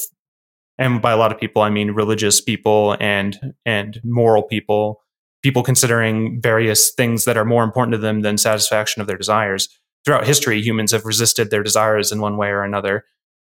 and 0.77 1.01
by 1.01 1.13
a 1.13 1.17
lot 1.17 1.31
of 1.31 1.39
people 1.39 1.61
I 1.61 1.69
mean 1.69 1.91
religious 1.91 2.41
people 2.41 2.97
and 2.99 3.53
and 3.65 4.01
moral 4.03 4.43
people, 4.43 5.01
people 5.41 5.63
considering 5.63 6.41
various 6.41 6.91
things 6.91 7.23
that 7.23 7.37
are 7.37 7.45
more 7.45 7.63
important 7.63 7.93
to 7.93 7.97
them 7.97 8.23
than 8.23 8.37
satisfaction 8.37 8.99
of 9.01 9.07
their 9.07 9.17
desires. 9.17 9.69
Throughout 10.03 10.27
history, 10.27 10.61
humans 10.61 10.91
have 10.91 11.05
resisted 11.05 11.49
their 11.49 11.63
desires 11.63 12.11
in 12.11 12.19
one 12.19 12.35
way 12.35 12.49
or 12.49 12.63
another. 12.63 13.05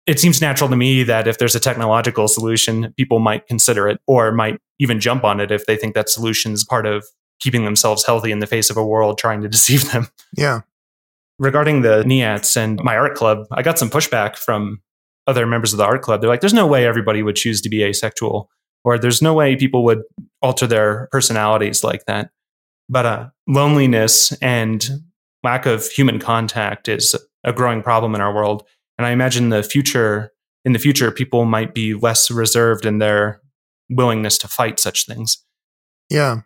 It 0.05 0.17
seems 0.17 0.39
natural 0.39 0.69
to 0.69 0.77
me 0.77 1.03
that 1.03 1.27
if 1.27 1.39
there's 1.39 1.55
a 1.55 1.59
technological 1.59 2.29
solution, 2.29 2.93
people 2.95 3.19
might 3.19 3.47
consider 3.47 3.89
it 3.89 3.99
or 4.07 4.31
might 4.31 4.61
even 4.79 5.01
jump 5.01 5.25
on 5.25 5.41
it 5.41 5.51
if 5.51 5.65
they 5.65 5.75
think 5.75 5.93
that 5.95 6.07
solution 6.07 6.53
is 6.53 6.63
part 6.63 6.85
of 6.85 7.05
keeping 7.39 7.65
themselves 7.65 8.05
healthy 8.05 8.31
in 8.31 8.39
the 8.39 8.47
face 8.47 8.69
of 8.69 8.77
a 8.77 8.85
world 8.85 9.17
trying 9.17 9.41
to 9.41 9.49
deceive 9.49 9.91
them. 9.91 10.07
Yeah. 10.35 10.61
Regarding 11.39 11.81
the 11.81 12.03
NEATs 12.03 12.57
and 12.57 12.83
my 12.83 12.97
art 12.97 13.15
club, 13.15 13.45
I 13.51 13.61
got 13.61 13.77
some 13.77 13.89
pushback 13.89 14.37
from 14.37 14.81
other 15.27 15.45
members 15.45 15.73
of 15.73 15.77
the 15.77 15.85
art 15.85 16.01
club, 16.01 16.21
they're 16.21 16.29
like, 16.29 16.39
there's 16.39 16.53
no 16.53 16.65
way 16.65 16.85
everybody 16.87 17.21
would 17.21 17.35
choose 17.35 17.61
to 17.61 17.69
be 17.69 17.83
asexual, 17.83 18.49
or 18.83 18.97
there's 18.97 19.21
no 19.21 19.33
way 19.33 19.55
people 19.55 19.83
would 19.83 20.01
alter 20.41 20.65
their 20.65 21.09
personalities 21.11 21.83
like 21.83 22.05
that. 22.05 22.31
But 22.89 23.05
uh, 23.05 23.29
loneliness 23.47 24.31
and 24.41 24.87
lack 25.43 25.65
of 25.65 25.85
human 25.87 26.19
contact 26.19 26.87
is 26.87 27.13
a 27.43 27.51
growing 27.51 27.83
problem 27.83 28.15
in 28.15 28.21
our 28.21 28.33
world. 28.33 28.63
And 28.97 29.05
I 29.05 29.11
imagine 29.11 29.49
the 29.49 29.61
future, 29.61 30.31
in 30.63 30.71
the 30.71 30.79
future, 30.79 31.11
people 31.11 31.43
might 31.45 31.75
be 31.75 31.93
less 31.93 32.31
reserved 32.31 32.85
in 32.85 32.99
their 32.99 33.41
willingness 33.89 34.37
to 34.39 34.47
fight 34.47 34.79
such 34.79 35.05
things. 35.05 35.43
Yeah. 36.09 36.41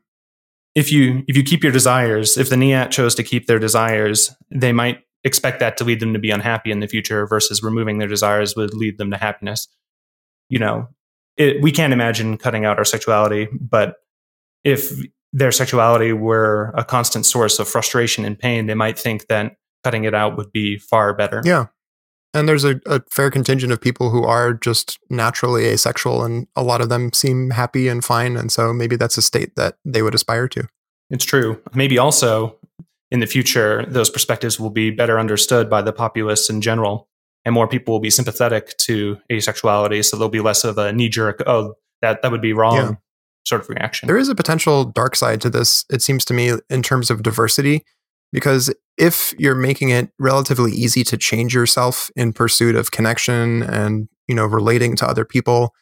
If 0.73 0.91
you 0.91 1.23
if 1.27 1.35
you 1.35 1.43
keep 1.43 1.63
your 1.63 1.71
desires, 1.71 2.37
if 2.37 2.49
the 2.49 2.55
NIAT 2.55 2.91
chose 2.91 3.15
to 3.15 3.23
keep 3.23 3.47
their 3.47 3.59
desires, 3.59 4.33
they 4.49 4.71
might 4.71 4.99
expect 5.23 5.59
that 5.59 5.77
to 5.77 5.83
lead 5.83 5.99
them 5.99 6.13
to 6.13 6.19
be 6.19 6.31
unhappy 6.31 6.71
in 6.71 6.79
the 6.79 6.87
future 6.87 7.27
versus 7.27 7.61
removing 7.61 7.99
their 7.99 8.07
desires 8.07 8.55
would 8.55 8.73
lead 8.73 8.97
them 8.97 9.11
to 9.11 9.17
happiness. 9.17 9.67
You 10.49 10.59
know, 10.59 10.87
it, 11.37 11.61
we 11.61 11.71
can't 11.71 11.93
imagine 11.93 12.37
cutting 12.37 12.65
out 12.65 12.77
our 12.77 12.85
sexuality, 12.85 13.47
but 13.59 13.97
if 14.63 14.91
their 15.33 15.51
sexuality 15.51 16.13
were 16.13 16.73
a 16.75 16.83
constant 16.83 17.25
source 17.25 17.59
of 17.59 17.67
frustration 17.67 18.25
and 18.25 18.37
pain, 18.37 18.65
they 18.65 18.73
might 18.73 18.97
think 18.97 19.27
that 19.27 19.55
cutting 19.83 20.03
it 20.03 20.13
out 20.13 20.37
would 20.37 20.51
be 20.51 20.77
far 20.77 21.13
better. 21.13 21.41
Yeah. 21.45 21.67
And 22.33 22.47
there's 22.47 22.63
a, 22.63 22.79
a, 22.85 23.01
fair 23.09 23.29
contingent 23.29 23.73
of 23.73 23.81
people 23.81 24.09
who 24.09 24.23
are 24.23 24.53
just 24.53 24.99
naturally 25.09 25.65
asexual, 25.65 26.23
and 26.23 26.47
a 26.55 26.63
lot 26.63 26.79
of 26.79 26.89
them 26.89 27.11
seem 27.11 27.49
happy 27.49 27.89
and 27.89 28.03
fine. 28.03 28.37
And 28.37 28.51
so 28.51 28.71
maybe 28.71 28.95
that's 28.95 29.17
a 29.17 29.21
state 29.21 29.55
that 29.57 29.75
they 29.83 30.01
would 30.01 30.15
aspire 30.15 30.47
to. 30.49 30.67
It's 31.09 31.25
true. 31.25 31.61
Maybe 31.73 31.97
also 31.97 32.57
in 33.11 33.19
the 33.19 33.27
future, 33.27 33.85
those 33.87 34.09
perspectives 34.09 34.59
will 34.59 34.69
be 34.69 34.89
better 34.89 35.19
understood 35.19 35.69
by 35.69 35.81
the 35.81 35.91
populace 35.91 36.49
in 36.49 36.61
general, 36.61 37.09
and 37.43 37.53
more 37.53 37.67
people 37.67 37.93
will 37.93 37.99
be 37.99 38.09
sympathetic 38.09 38.77
to 38.77 39.17
asexuality. 39.29 40.03
So 40.03 40.15
there'll 40.15 40.29
be 40.29 40.39
less 40.39 40.63
of 40.63 40.77
a 40.77 40.93
knee 40.93 41.09
jerk, 41.09 41.43
oh, 41.45 41.73
that, 42.01 42.21
that 42.21 42.31
would 42.31 42.41
be 42.41 42.53
wrong 42.53 42.75
yeah. 42.75 42.91
sort 43.45 43.61
of 43.61 43.69
reaction. 43.69 44.07
There 44.07 44.17
is 44.17 44.29
a 44.29 44.35
potential 44.35 44.85
dark 44.85 45.17
side 45.17 45.41
to 45.41 45.49
this, 45.49 45.85
it 45.91 46.01
seems 46.01 46.23
to 46.25 46.33
me, 46.33 46.53
in 46.69 46.81
terms 46.81 47.11
of 47.11 47.21
diversity, 47.21 47.83
because 48.31 48.73
if 48.97 49.33
you're 49.37 49.55
making 49.55 49.89
it 49.89 50.09
relatively 50.19 50.71
easy 50.71 51.03
to 51.03 51.17
change 51.17 51.53
yourself 51.53 52.09
in 52.15 52.33
pursuit 52.33 52.75
of 52.75 52.91
connection 52.91 53.63
and 53.63 54.09
you 54.27 54.35
know 54.35 54.45
relating 54.45 54.95
to 54.95 55.07
other 55.07 55.25
people 55.25 55.73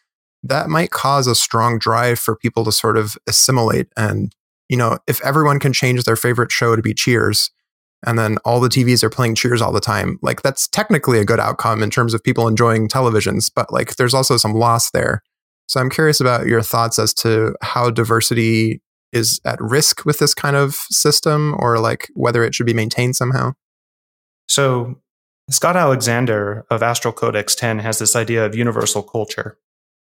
that 0.42 0.70
might 0.70 0.92
cause 0.92 1.28
a 1.28 1.36
strong 1.36 1.78
drive 1.78 2.18
for 2.18 2.36
people 2.36 2.64
to 2.64 2.72
sort 2.72 2.98
of 2.98 3.18
assimilate 3.28 3.88
and 3.98 4.34
you 4.70 4.78
know, 4.78 5.00
if 5.08 5.22
everyone 5.26 5.60
can 5.60 5.74
change 5.74 6.04
their 6.04 6.16
favorite 6.16 6.52
show 6.52 6.76
to 6.76 6.82
be 6.82 6.94
Cheers, 6.94 7.52
and 8.06 8.18
then 8.18 8.38
all 8.46 8.62
the 8.62 8.70
TVs 8.70 9.04
are 9.04 9.10
playing 9.10 9.36
Cheers 9.36 9.62
all 9.62 9.74
the 9.74 9.82
time, 9.82 10.20
like 10.22 10.42
that's 10.42 10.68
technically 10.68 11.20
a 11.20 11.26
good 11.26 11.40
outcome 11.40 11.84
in 11.84 11.90
terms 11.90 12.14
of 12.14 12.24
people 12.24 12.48
enjoying 12.48 12.88
televisions, 12.88 13.52
but 13.54 13.74
like 13.74 13.96
there's 13.96 14.14
also 14.14 14.38
some 14.38 14.54
loss 14.54 14.92
there. 14.92 15.22
So 15.68 15.82
I'm 15.82 15.90
curious 15.90 16.22
about 16.22 16.46
your 16.46 16.62
thoughts 16.62 16.98
as 16.98 17.14
to 17.16 17.56
how 17.62 17.90
diversity 17.90 18.82
is 19.12 19.40
at 19.46 19.60
risk 19.62 20.06
with 20.06 20.20
this 20.20 20.34
kind 20.34 20.56
of 20.56 20.76
system 20.92 21.56
or 21.60 21.80
like 21.80 22.10
whether 22.14 22.44
it 22.44 22.54
should 22.54 22.66
be 22.66 22.74
maintained 22.74 23.16
somehow. 23.16 23.54
So 24.48 25.00
Scott 25.50 25.76
Alexander 25.76 26.66
of 26.70 26.84
Astral 26.84 27.14
Codex 27.14 27.56
10 27.56 27.80
has 27.80 28.00
this 28.00 28.16
idea 28.16 28.46
of 28.46 28.56
universal 28.56 29.04
culture. 29.04 29.58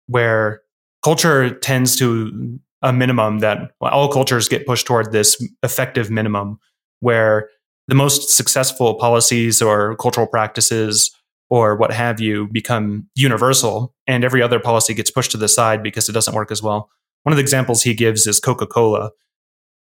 where 0.08 0.62
culture 1.04 1.50
tends 1.50 1.96
to 1.98 2.60
a 2.82 2.92
minimum 2.92 3.40
that 3.40 3.72
all 3.82 4.12
cultures 4.12 4.50
get 4.50 4.66
pushed 4.66 4.86
toward 4.86 5.12
this 5.12 5.42
effective 5.64 6.10
minimum 6.10 6.60
where 7.00 7.50
the 7.88 7.96
most 7.96 8.30
successful 8.30 8.96
policies 8.96 9.62
or 9.62 9.96
cultural 9.98 10.28
practices 10.28 11.12
or 11.50 11.76
what 11.76 11.92
have 11.92 12.20
you 12.20 12.48
become 12.52 13.08
universal 13.16 13.94
and 14.08 14.24
every 14.24 14.42
other 14.42 14.60
policy 14.60 14.94
gets 14.94 15.12
pushed 15.12 15.32
to 15.32 15.38
the 15.38 15.48
side 15.48 15.84
because 15.84 16.10
it 16.10 16.14
doesn't 16.14 16.36
work 16.36 16.52
as 16.52 16.62
well. 16.62 16.90
One 17.24 17.34
of 17.34 17.38
the 17.38 17.42
examples 17.42 17.84
he 17.84 17.94
gives 17.94 18.28
is 18.28 18.40
Coca 18.40 18.68
Cola. 18.68 19.12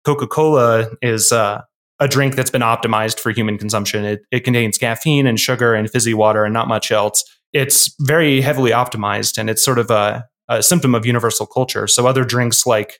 Coca 0.03 0.27
Cola 0.27 0.89
is 1.01 1.31
uh, 1.31 1.61
a 1.99 2.07
drink 2.07 2.35
that's 2.35 2.51
been 2.51 2.61
optimized 2.61 3.19
for 3.19 3.31
human 3.31 3.57
consumption. 3.57 4.05
It, 4.05 4.21
it 4.31 4.39
contains 4.41 4.77
caffeine 4.77 5.27
and 5.27 5.39
sugar 5.39 5.73
and 5.73 5.89
fizzy 5.89 6.13
water 6.13 6.45
and 6.45 6.53
not 6.53 6.67
much 6.67 6.91
else. 6.91 7.23
It's 7.53 7.93
very 8.01 8.41
heavily 8.41 8.71
optimized 8.71 9.37
and 9.37 9.49
it's 9.49 9.63
sort 9.63 9.79
of 9.79 9.89
a, 9.89 10.25
a 10.49 10.61
symptom 10.61 10.93
of 10.93 11.05
universal 11.05 11.45
culture. 11.45 11.87
So 11.87 12.07
other 12.07 12.23
drinks 12.23 12.65
like 12.65 12.99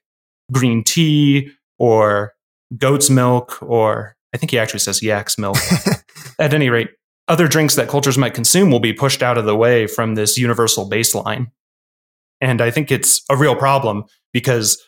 green 0.52 0.84
tea 0.84 1.52
or 1.78 2.34
goat's 2.78 3.10
milk 3.10 3.62
or 3.62 4.16
I 4.34 4.38
think 4.38 4.52
he 4.52 4.60
actually 4.60 4.80
says 4.80 5.02
yak's 5.02 5.38
milk. 5.38 5.58
At 6.40 6.54
any 6.54 6.70
rate, 6.70 6.90
other 7.28 7.48
drinks 7.48 7.76
that 7.76 7.88
cultures 7.90 8.18
might 8.18 8.34
consume 8.34 8.70
will 8.70 8.80
be 8.80 8.94
pushed 8.94 9.24
out 9.24 9.38
of 9.38 9.46
the 9.46 9.56
way 9.56 9.88
from 9.88 10.16
this 10.16 10.38
universal 10.38 10.90
baseline. 10.90 11.48
And 12.42 12.62
I 12.62 12.72
think 12.72 12.92
it's 12.92 13.24
a 13.30 13.38
real 13.38 13.56
problem 13.56 14.06
because 14.34 14.82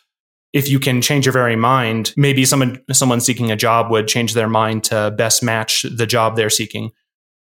if 0.52 0.68
you 0.68 0.78
can 0.78 1.02
change 1.02 1.26
your 1.26 1.32
very 1.32 1.56
mind, 1.56 2.12
maybe 2.16 2.44
someone 2.44 2.82
someone 2.92 3.20
seeking 3.20 3.50
a 3.50 3.56
job 3.56 3.90
would 3.90 4.08
change 4.08 4.34
their 4.34 4.48
mind 4.48 4.84
to 4.84 5.14
best 5.16 5.42
match 5.42 5.84
the 5.94 6.06
job 6.06 6.36
they're 6.36 6.50
seeking. 6.50 6.90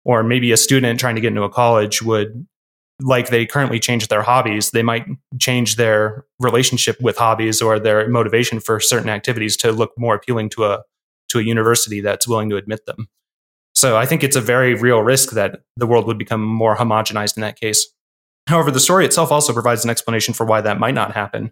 Or 0.03 0.23
maybe 0.23 0.51
a 0.51 0.57
student 0.57 0.99
trying 0.99 1.15
to 1.15 1.21
get 1.21 1.29
into 1.29 1.43
a 1.43 1.49
college 1.49 2.01
would 2.01 2.47
like 3.01 3.29
they 3.29 3.45
currently 3.45 3.79
change 3.79 4.07
their 4.07 4.23
hobbies, 4.23 4.71
they 4.71 4.81
might 4.81 5.05
change 5.39 5.75
their 5.75 6.25
relationship 6.39 6.99
with 6.99 7.17
hobbies 7.17 7.61
or 7.61 7.79
their 7.79 8.09
motivation 8.09 8.59
for 8.59 8.79
certain 8.79 9.09
activities 9.09 9.55
to 9.57 9.71
look 9.71 9.91
more 9.97 10.15
appealing 10.15 10.49
to 10.49 10.65
a 10.65 10.83
to 11.29 11.39
a 11.39 11.43
university 11.43 11.99
that's 12.01 12.27
willing 12.27 12.49
to 12.49 12.55
admit 12.55 12.85
them. 12.85 13.07
So 13.75 13.97
I 13.97 14.05
think 14.05 14.23
it's 14.23 14.35
a 14.35 14.41
very 14.41 14.73
real 14.73 15.01
risk 15.01 15.31
that 15.31 15.61
the 15.75 15.85
world 15.85 16.07
would 16.07 16.17
become 16.17 16.41
more 16.41 16.75
homogenized 16.75 17.37
in 17.37 17.41
that 17.41 17.59
case. 17.59 17.87
However, 18.47 18.71
the 18.71 18.79
story 18.79 19.05
itself 19.05 19.31
also 19.31 19.53
provides 19.53 19.83
an 19.83 19.89
explanation 19.89 20.33
for 20.33 20.45
why 20.45 20.61
that 20.61 20.79
might 20.79 20.93
not 20.93 21.13
happen. 21.13 21.51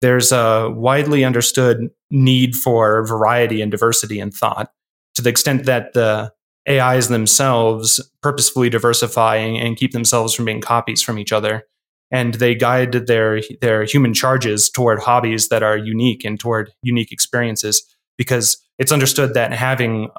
There's 0.00 0.32
a 0.32 0.70
widely 0.70 1.24
understood 1.24 1.90
need 2.10 2.56
for 2.56 3.04
variety 3.04 3.60
and 3.60 3.70
diversity 3.70 4.20
in 4.20 4.30
thought 4.30 4.72
to 5.16 5.22
the 5.22 5.30
extent 5.30 5.66
that 5.66 5.92
the 5.92 6.32
AIs 6.68 7.08
themselves 7.08 8.00
purposefully 8.22 8.70
diversify 8.70 9.36
and 9.36 9.76
keep 9.76 9.92
themselves 9.92 10.34
from 10.34 10.44
being 10.44 10.60
copies 10.60 11.02
from 11.02 11.18
each 11.18 11.32
other. 11.32 11.64
And 12.10 12.34
they 12.34 12.54
guide 12.54 12.92
their 13.06 13.40
their 13.60 13.84
human 13.84 14.14
charges 14.14 14.68
toward 14.68 15.00
hobbies 15.00 15.48
that 15.48 15.62
are 15.62 15.76
unique 15.76 16.24
and 16.24 16.38
toward 16.40 16.72
unique 16.82 17.12
experiences 17.12 17.84
because 18.18 18.62
it's 18.78 18.92
understood 18.92 19.34
that 19.34 19.52
having 19.52 20.10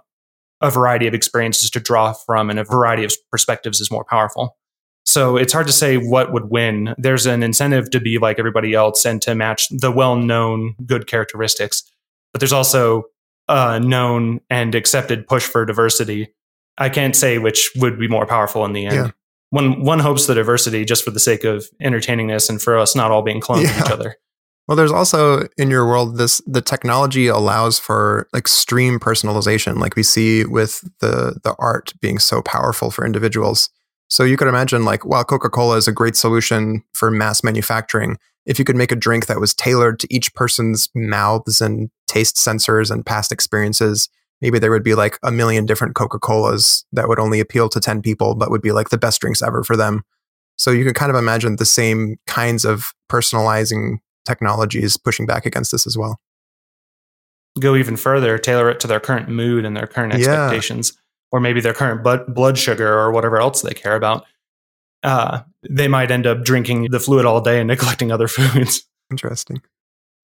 a 0.61 0.69
variety 0.69 1.07
of 1.07 1.13
experiences 1.13 1.69
to 1.71 1.79
draw 1.79 2.13
from 2.13 2.49
and 2.49 2.59
a 2.59 2.63
variety 2.63 3.03
of 3.03 3.13
perspectives 3.31 3.81
is 3.81 3.91
more 3.91 4.05
powerful. 4.05 4.57
So 5.05 5.35
it's 5.35 5.53
hard 5.53 5.67
to 5.67 5.73
say 5.73 5.97
what 5.97 6.31
would 6.31 6.49
win. 6.49 6.93
There's 6.97 7.25
an 7.25 7.43
incentive 7.43 7.89
to 7.91 7.99
be 7.99 8.17
like 8.17 8.39
everybody 8.39 8.73
else 8.73 9.05
and 9.05 9.21
to 9.23 9.35
match 9.35 9.67
the 9.69 9.91
well 9.91 10.15
known 10.15 10.75
good 10.85 11.07
characteristics. 11.07 11.83
But 12.33 12.39
there's 12.39 12.53
also 12.53 13.05
a 13.47 13.79
known 13.79 14.39
and 14.49 14.75
accepted 14.75 15.27
push 15.27 15.43
for 15.43 15.65
diversity. 15.65 16.33
I 16.77 16.89
can't 16.89 17.15
say 17.15 17.37
which 17.37 17.71
would 17.75 17.99
be 17.99 18.07
more 18.07 18.25
powerful 18.25 18.63
in 18.65 18.73
the 18.73 18.85
end. 18.85 18.95
Yeah. 18.95 19.11
One, 19.49 19.83
one 19.83 19.99
hopes 19.99 20.27
the 20.27 20.33
diversity 20.33 20.85
just 20.85 21.03
for 21.03 21.11
the 21.11 21.19
sake 21.19 21.43
of 21.43 21.67
entertainingness 21.81 22.49
and 22.49 22.61
for 22.61 22.77
us 22.77 22.95
not 22.95 23.11
all 23.11 23.21
being 23.21 23.41
clones 23.41 23.63
yeah. 23.63 23.71
of 23.71 23.85
each 23.85 23.91
other. 23.91 24.15
Well, 24.67 24.77
there's 24.77 24.91
also 24.91 25.47
in 25.57 25.69
your 25.69 25.85
world 25.85 26.17
this 26.17 26.41
the 26.47 26.61
technology 26.61 27.27
allows 27.27 27.77
for 27.77 28.29
extreme 28.33 28.99
personalization, 28.99 29.79
like 29.79 29.97
we 29.97 30.03
see 30.03 30.45
with 30.45 30.87
the 30.99 31.39
the 31.43 31.55
art 31.59 31.93
being 31.99 32.19
so 32.19 32.41
powerful 32.41 32.89
for 32.89 33.05
individuals. 33.05 33.69
So 34.11 34.25
you 34.25 34.35
could 34.35 34.49
imagine 34.49 34.83
like, 34.83 35.05
while 35.05 35.23
Coca-Cola 35.23 35.77
is 35.77 35.87
a 35.87 35.93
great 35.93 36.17
solution 36.17 36.83
for 36.93 37.09
mass 37.09 37.45
manufacturing, 37.45 38.17
if 38.45 38.59
you 38.59 38.65
could 38.65 38.75
make 38.75 38.91
a 38.91 38.95
drink 38.97 39.27
that 39.27 39.39
was 39.39 39.53
tailored 39.53 39.99
to 40.01 40.13
each 40.13 40.33
person's 40.35 40.89
mouths 40.93 41.61
and 41.61 41.89
taste 42.07 42.35
sensors 42.35 42.91
and 42.91 43.05
past 43.05 43.31
experiences, 43.31 44.09
maybe 44.41 44.59
there 44.59 44.69
would 44.69 44.83
be 44.83 44.95
like 44.95 45.17
a 45.23 45.31
million 45.31 45.65
different 45.65 45.95
Coca-Colas 45.95 46.83
that 46.91 47.07
would 47.07 47.19
only 47.19 47.39
appeal 47.39 47.69
to 47.69 47.79
10 47.79 48.01
people, 48.01 48.35
but 48.35 48.51
would 48.51 48.61
be 48.61 48.73
like 48.73 48.89
the 48.89 48.97
best 48.97 49.21
drinks 49.21 49.41
ever 49.41 49.63
for 49.63 49.77
them. 49.77 50.03
So 50.57 50.71
you 50.71 50.83
can 50.83 50.93
kind 50.93 51.09
of 51.09 51.15
imagine 51.15 51.55
the 51.55 51.65
same 51.65 52.17
kinds 52.27 52.65
of 52.65 52.93
personalizing 53.09 53.99
technologies 54.25 54.97
pushing 54.97 55.25
back 55.25 55.45
against 55.45 55.71
this 55.71 55.87
as 55.87 55.97
well. 55.97 56.19
Go 57.61 57.77
even 57.77 57.95
further, 57.95 58.37
tailor 58.37 58.69
it 58.69 58.81
to 58.81 58.87
their 58.87 58.99
current 58.99 59.29
mood 59.29 59.63
and 59.63 59.75
their 59.75 59.87
current 59.87 60.13
expectations, 60.13 60.91
yeah. 60.93 61.00
Or 61.31 61.39
maybe 61.39 61.61
their 61.61 61.73
current 61.73 62.03
blood 62.03 62.57
sugar 62.57 62.97
or 62.97 63.11
whatever 63.11 63.39
else 63.39 63.61
they 63.61 63.73
care 63.73 63.95
about. 63.95 64.25
Uh, 65.03 65.41
they 65.69 65.87
might 65.87 66.11
end 66.11 66.27
up 66.27 66.43
drinking 66.43 66.87
the 66.91 66.99
fluid 66.99 67.25
all 67.25 67.41
day 67.41 67.59
and 67.59 67.67
neglecting 67.69 68.11
other 68.11 68.27
foods. 68.27 68.87
Interesting. 69.09 69.61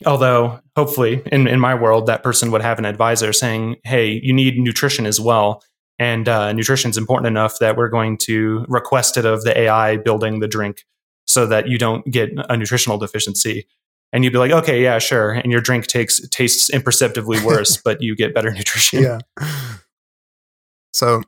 Although, 0.05 0.59
hopefully, 0.75 1.23
in, 1.31 1.47
in 1.47 1.59
my 1.59 1.73
world, 1.73 2.05
that 2.05 2.21
person 2.21 2.51
would 2.51 2.61
have 2.61 2.77
an 2.77 2.85
advisor 2.85 3.33
saying, 3.33 3.77
hey, 3.83 4.19
you 4.21 4.31
need 4.31 4.59
nutrition 4.59 5.07
as 5.07 5.19
well. 5.19 5.63
And 5.97 6.29
uh, 6.29 6.53
nutrition 6.53 6.91
is 6.91 6.97
important 6.97 7.25
enough 7.25 7.57
that 7.59 7.75
we're 7.75 7.89
going 7.89 8.17
to 8.19 8.63
request 8.67 9.17
it 9.17 9.25
of 9.25 9.43
the 9.43 9.57
AI 9.57 9.97
building 9.97 10.39
the 10.39 10.47
drink 10.47 10.85
so 11.25 11.47
that 11.47 11.67
you 11.67 11.79
don't 11.79 12.05
get 12.11 12.29
a 12.47 12.55
nutritional 12.55 12.99
deficiency 12.99 13.65
and 14.13 14.23
you'd 14.23 14.33
be 14.33 14.39
like, 14.39 14.51
okay, 14.51 14.81
yeah, 14.81 14.99
sure. 14.99 15.31
And 15.31 15.51
your 15.51 15.61
drink 15.61 15.87
takes 15.87 16.19
tastes 16.29 16.69
imperceptibly 16.69 17.43
worse, 17.43 17.77
but 17.83 18.01
you 18.01 18.15
get 18.15 18.33
better 18.33 18.51
nutrition. 18.51 19.03
Yeah. 19.03 19.19
So 20.97 21.21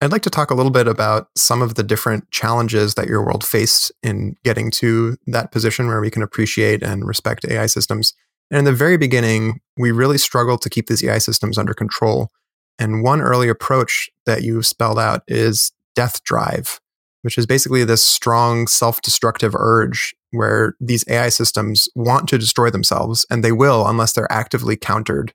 I'd 0.00 0.12
like 0.12 0.22
to 0.22 0.30
talk 0.30 0.50
a 0.50 0.54
little 0.54 0.72
bit 0.72 0.88
about 0.88 1.28
some 1.36 1.62
of 1.62 1.76
the 1.76 1.82
different 1.82 2.30
challenges 2.30 2.94
that 2.94 3.06
your 3.06 3.24
world 3.24 3.44
faced 3.44 3.92
in 4.02 4.34
getting 4.44 4.70
to 4.72 5.16
that 5.28 5.52
position 5.52 5.86
where 5.86 6.00
we 6.00 6.10
can 6.10 6.22
appreciate 6.22 6.82
and 6.82 7.06
respect 7.06 7.44
AI 7.48 7.66
systems. 7.66 8.12
And 8.50 8.58
in 8.58 8.64
the 8.64 8.72
very 8.72 8.98
beginning, 8.98 9.60
we 9.78 9.92
really 9.92 10.18
struggled 10.18 10.62
to 10.62 10.70
keep 10.70 10.88
these 10.88 11.02
AI 11.02 11.18
systems 11.18 11.56
under 11.56 11.74
control. 11.74 12.30
And 12.78 13.02
one 13.02 13.20
early 13.20 13.48
approach 13.48 14.10
that 14.26 14.42
you 14.42 14.62
spelled 14.62 14.98
out 14.98 15.22
is 15.28 15.72
death 15.94 16.22
drive, 16.24 16.80
which 17.22 17.38
is 17.38 17.46
basically 17.46 17.84
this 17.84 18.02
strong 18.02 18.66
self 18.66 19.00
destructive 19.00 19.54
urge 19.54 20.14
where 20.32 20.74
these 20.80 21.04
AI 21.08 21.28
systems 21.28 21.88
want 21.94 22.28
to 22.28 22.36
destroy 22.36 22.68
themselves, 22.68 23.24
and 23.30 23.44
they 23.44 23.52
will 23.52 23.86
unless 23.86 24.12
they're 24.12 24.30
actively 24.30 24.76
countered 24.76 25.32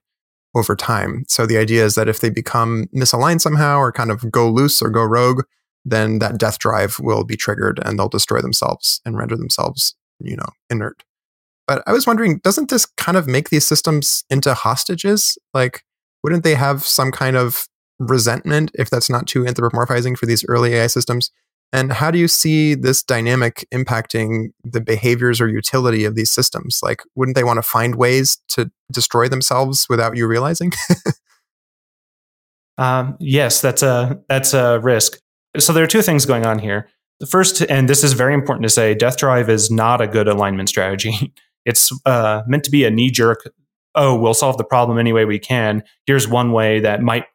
over 0.54 0.74
time. 0.74 1.24
So 1.28 1.46
the 1.46 1.58
idea 1.58 1.84
is 1.84 1.94
that 1.94 2.08
if 2.08 2.20
they 2.20 2.30
become 2.30 2.86
misaligned 2.94 3.40
somehow 3.40 3.78
or 3.78 3.92
kind 3.92 4.10
of 4.10 4.30
go 4.30 4.50
loose 4.50 4.82
or 4.82 4.90
go 4.90 5.04
rogue, 5.04 5.44
then 5.84 6.18
that 6.18 6.38
death 6.38 6.58
drive 6.58 6.98
will 7.00 7.24
be 7.24 7.36
triggered 7.36 7.80
and 7.84 7.98
they'll 7.98 8.08
destroy 8.08 8.40
themselves 8.40 9.00
and 9.04 9.16
render 9.16 9.36
themselves, 9.36 9.94
you 10.18 10.36
know, 10.36 10.48
inert. 10.68 11.04
But 11.66 11.82
I 11.86 11.92
was 11.92 12.06
wondering, 12.06 12.38
doesn't 12.38 12.68
this 12.68 12.84
kind 12.84 13.16
of 13.16 13.28
make 13.28 13.50
these 13.50 13.66
systems 13.66 14.24
into 14.28 14.54
hostages? 14.54 15.38
Like, 15.54 15.84
wouldn't 16.22 16.42
they 16.42 16.56
have 16.56 16.82
some 16.82 17.12
kind 17.12 17.36
of 17.36 17.68
resentment 17.98 18.72
if 18.74 18.90
that's 18.90 19.08
not 19.08 19.26
too 19.26 19.44
anthropomorphizing 19.44 20.18
for 20.18 20.26
these 20.26 20.44
early 20.48 20.74
AI 20.74 20.88
systems? 20.88 21.30
And 21.72 21.92
how 21.92 22.10
do 22.10 22.18
you 22.18 22.26
see 22.26 22.74
this 22.74 23.02
dynamic 23.02 23.66
impacting 23.72 24.48
the 24.64 24.80
behaviors 24.80 25.40
or 25.40 25.48
utility 25.48 26.04
of 26.04 26.16
these 26.16 26.30
systems? 26.30 26.80
Like, 26.82 27.02
wouldn't 27.14 27.36
they 27.36 27.44
want 27.44 27.58
to 27.58 27.62
find 27.62 27.94
ways 27.94 28.38
to 28.48 28.70
destroy 28.90 29.28
themselves 29.28 29.86
without 29.88 30.16
you 30.16 30.26
realizing? 30.26 30.72
um, 32.78 33.16
yes, 33.20 33.60
that's 33.60 33.82
a 33.82 34.20
that's 34.28 34.52
a 34.52 34.80
risk. 34.80 35.18
So 35.58 35.72
there 35.72 35.84
are 35.84 35.88
two 35.88 36.02
things 36.02 36.26
going 36.26 36.44
on 36.44 36.58
here. 36.58 36.88
The 37.20 37.26
first, 37.26 37.60
and 37.62 37.88
this 37.88 38.02
is 38.02 38.14
very 38.14 38.34
important 38.34 38.62
to 38.64 38.70
say, 38.70 38.94
Death 38.94 39.18
Drive 39.18 39.50
is 39.50 39.70
not 39.70 40.00
a 40.00 40.08
good 40.08 40.28
alignment 40.28 40.68
strategy. 40.68 41.32
It's 41.66 41.92
uh, 42.06 42.40
meant 42.46 42.64
to 42.64 42.70
be 42.70 42.84
a 42.86 42.90
knee 42.90 43.10
jerk. 43.10 43.44
Oh, 43.94 44.18
we'll 44.18 44.32
solve 44.32 44.56
the 44.56 44.64
problem 44.64 44.96
any 44.96 45.12
way 45.12 45.26
we 45.26 45.38
can. 45.38 45.82
Here's 46.06 46.26
one 46.26 46.52
way 46.52 46.80
that 46.80 47.02
might, 47.02 47.26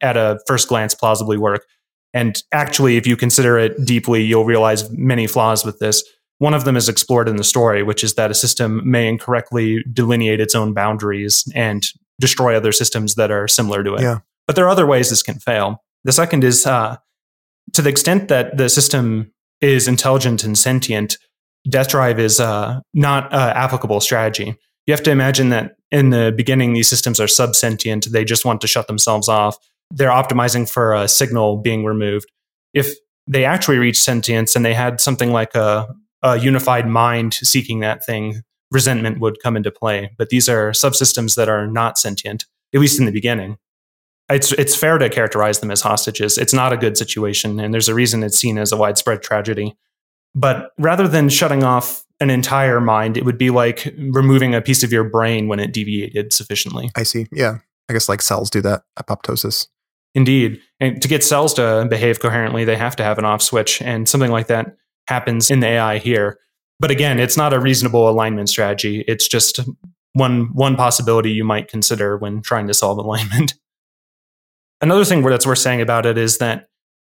at 0.00 0.16
a 0.16 0.40
first 0.46 0.68
glance, 0.68 0.94
plausibly 0.94 1.36
work. 1.36 1.66
And 2.14 2.40
actually, 2.52 2.96
if 2.96 3.06
you 3.06 3.16
consider 3.16 3.58
it 3.58 3.84
deeply, 3.84 4.22
you'll 4.22 4.44
realize 4.44 4.88
many 4.90 5.26
flaws 5.26 5.64
with 5.64 5.80
this. 5.80 6.02
One 6.38 6.54
of 6.54 6.64
them 6.64 6.76
is 6.76 6.88
explored 6.88 7.28
in 7.28 7.36
the 7.36 7.44
story, 7.44 7.82
which 7.82 8.04
is 8.04 8.14
that 8.14 8.30
a 8.30 8.34
system 8.34 8.80
may 8.88 9.08
incorrectly 9.08 9.84
delineate 9.92 10.40
its 10.40 10.54
own 10.54 10.72
boundaries 10.72 11.44
and 11.54 11.84
destroy 12.20 12.56
other 12.56 12.72
systems 12.72 13.16
that 13.16 13.30
are 13.30 13.48
similar 13.48 13.82
to 13.82 13.94
it. 13.94 14.02
Yeah. 14.02 14.18
But 14.46 14.56
there 14.56 14.64
are 14.64 14.70
other 14.70 14.86
ways 14.86 15.10
this 15.10 15.22
can 15.22 15.40
fail. 15.40 15.82
The 16.04 16.12
second 16.12 16.44
is 16.44 16.66
uh, 16.66 16.96
to 17.72 17.82
the 17.82 17.90
extent 17.90 18.28
that 18.28 18.56
the 18.56 18.68
system 18.68 19.32
is 19.60 19.88
intelligent 19.88 20.44
and 20.44 20.56
sentient, 20.56 21.18
death 21.68 21.88
drive 21.88 22.20
is 22.20 22.38
uh, 22.38 22.80
not 22.92 23.32
uh, 23.32 23.52
applicable 23.56 24.00
strategy. 24.00 24.56
You 24.86 24.92
have 24.92 25.02
to 25.04 25.10
imagine 25.10 25.48
that 25.48 25.76
in 25.90 26.10
the 26.10 26.32
beginning, 26.36 26.74
these 26.74 26.88
systems 26.88 27.18
are 27.18 27.28
subsentient. 27.28 28.08
They 28.10 28.24
just 28.24 28.44
want 28.44 28.60
to 28.60 28.66
shut 28.66 28.86
themselves 28.86 29.28
off 29.28 29.56
they're 29.94 30.10
optimizing 30.10 30.68
for 30.68 30.92
a 30.92 31.08
signal 31.08 31.58
being 31.58 31.84
removed. 31.84 32.30
If 32.72 32.94
they 33.26 33.44
actually 33.44 33.78
reach 33.78 33.98
sentience 33.98 34.56
and 34.56 34.64
they 34.64 34.74
had 34.74 35.00
something 35.00 35.30
like 35.30 35.54
a, 35.54 35.88
a 36.22 36.38
unified 36.38 36.88
mind 36.88 37.34
seeking 37.34 37.80
that 37.80 38.04
thing, 38.04 38.42
resentment 38.70 39.20
would 39.20 39.40
come 39.42 39.56
into 39.56 39.70
play. 39.70 40.10
But 40.18 40.28
these 40.28 40.48
are 40.48 40.72
subsystems 40.72 41.36
that 41.36 41.48
are 41.48 41.66
not 41.66 41.96
sentient, 41.96 42.44
at 42.74 42.80
least 42.80 42.98
in 42.98 43.06
the 43.06 43.12
beginning. 43.12 43.56
It's 44.30 44.52
it's 44.52 44.74
fair 44.74 44.98
to 44.98 45.10
characterize 45.10 45.60
them 45.60 45.70
as 45.70 45.82
hostages. 45.82 46.38
It's 46.38 46.54
not 46.54 46.72
a 46.72 46.78
good 46.78 46.96
situation, 46.96 47.60
and 47.60 47.74
there's 47.74 47.90
a 47.90 47.94
reason 47.94 48.22
it's 48.22 48.38
seen 48.38 48.56
as 48.56 48.72
a 48.72 48.76
widespread 48.76 49.22
tragedy. 49.22 49.76
But 50.34 50.70
rather 50.78 51.06
than 51.06 51.28
shutting 51.28 51.62
off 51.62 52.04
an 52.20 52.30
entire 52.30 52.80
mind, 52.80 53.16
it 53.18 53.24
would 53.24 53.38
be 53.38 53.50
like 53.50 53.94
removing 53.98 54.54
a 54.54 54.62
piece 54.62 54.82
of 54.82 54.92
your 54.92 55.04
brain 55.04 55.46
when 55.46 55.60
it 55.60 55.72
deviated 55.72 56.32
sufficiently. 56.32 56.90
I 56.96 57.02
see. 57.02 57.26
Yeah. 57.30 57.58
I 57.88 57.92
guess 57.92 58.08
like 58.08 58.22
cells 58.22 58.50
do 58.50 58.62
that, 58.62 58.82
apoptosis. 58.98 59.68
Indeed. 60.14 60.60
And 60.80 61.02
to 61.02 61.08
get 61.08 61.24
cells 61.24 61.54
to 61.54 61.86
behave 61.88 62.20
coherently, 62.20 62.64
they 62.64 62.76
have 62.76 62.96
to 62.96 63.04
have 63.04 63.18
an 63.18 63.24
off 63.24 63.42
switch. 63.42 63.82
And 63.82 64.08
something 64.08 64.30
like 64.30 64.46
that 64.46 64.76
happens 65.08 65.50
in 65.50 65.60
the 65.60 65.66
AI 65.66 65.98
here. 65.98 66.38
But 66.80 66.90
again, 66.90 67.18
it's 67.18 67.36
not 67.36 67.52
a 67.52 67.60
reasonable 67.60 68.08
alignment 68.08 68.48
strategy. 68.48 69.04
It's 69.06 69.28
just 69.28 69.60
one 70.12 70.50
one 70.52 70.76
possibility 70.76 71.30
you 71.30 71.44
might 71.44 71.68
consider 71.68 72.16
when 72.16 72.42
trying 72.42 72.66
to 72.68 72.74
solve 72.74 72.98
alignment. 73.04 73.54
Another 74.80 75.04
thing 75.04 75.22
that's 75.22 75.46
worth 75.46 75.58
saying 75.58 75.80
about 75.80 76.06
it 76.06 76.18
is 76.18 76.38
that 76.38 76.68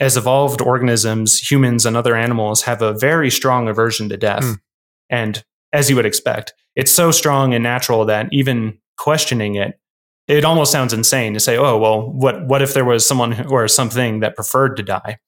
as 0.01 0.17
evolved 0.17 0.61
organisms, 0.61 1.39
humans 1.39 1.87
and 1.87 1.97
other 1.97 2.17
animals 2.17 2.63
have 2.63 2.83
a 2.83 2.93
very 2.93 3.31
strong 3.31 3.69
aversion 3.69 4.09
to 4.09 4.17
death. 4.17 4.43
Mm. 4.43 4.61
And 5.09 5.45
as 5.73 5.89
you 5.89 5.97
would 5.97 6.07
expect, 6.07 6.53
it's 6.75 6.91
so 6.91 7.11
strong 7.11 7.55
and 7.55 7.63
natural 7.63 8.05
that 8.07 8.29
even 8.33 8.79
questioning 8.97 9.55
it, 9.55 9.79
it 10.27 10.45
almost 10.45 10.73
sounds 10.73 10.93
insane 10.93 11.35
to 11.35 11.41
say, 11.41 11.57
oh, 11.57 11.79
well, 11.79 12.11
what, 12.11 12.47
what 12.47 12.63
if 12.63 12.75
there 12.75 12.85
was 12.85 13.07
someone 13.07 13.47
or 13.47 13.69
something 13.69 14.21
that 14.21 14.37
preferred 14.37 14.77
to 14.77 14.83
die? 14.83 15.19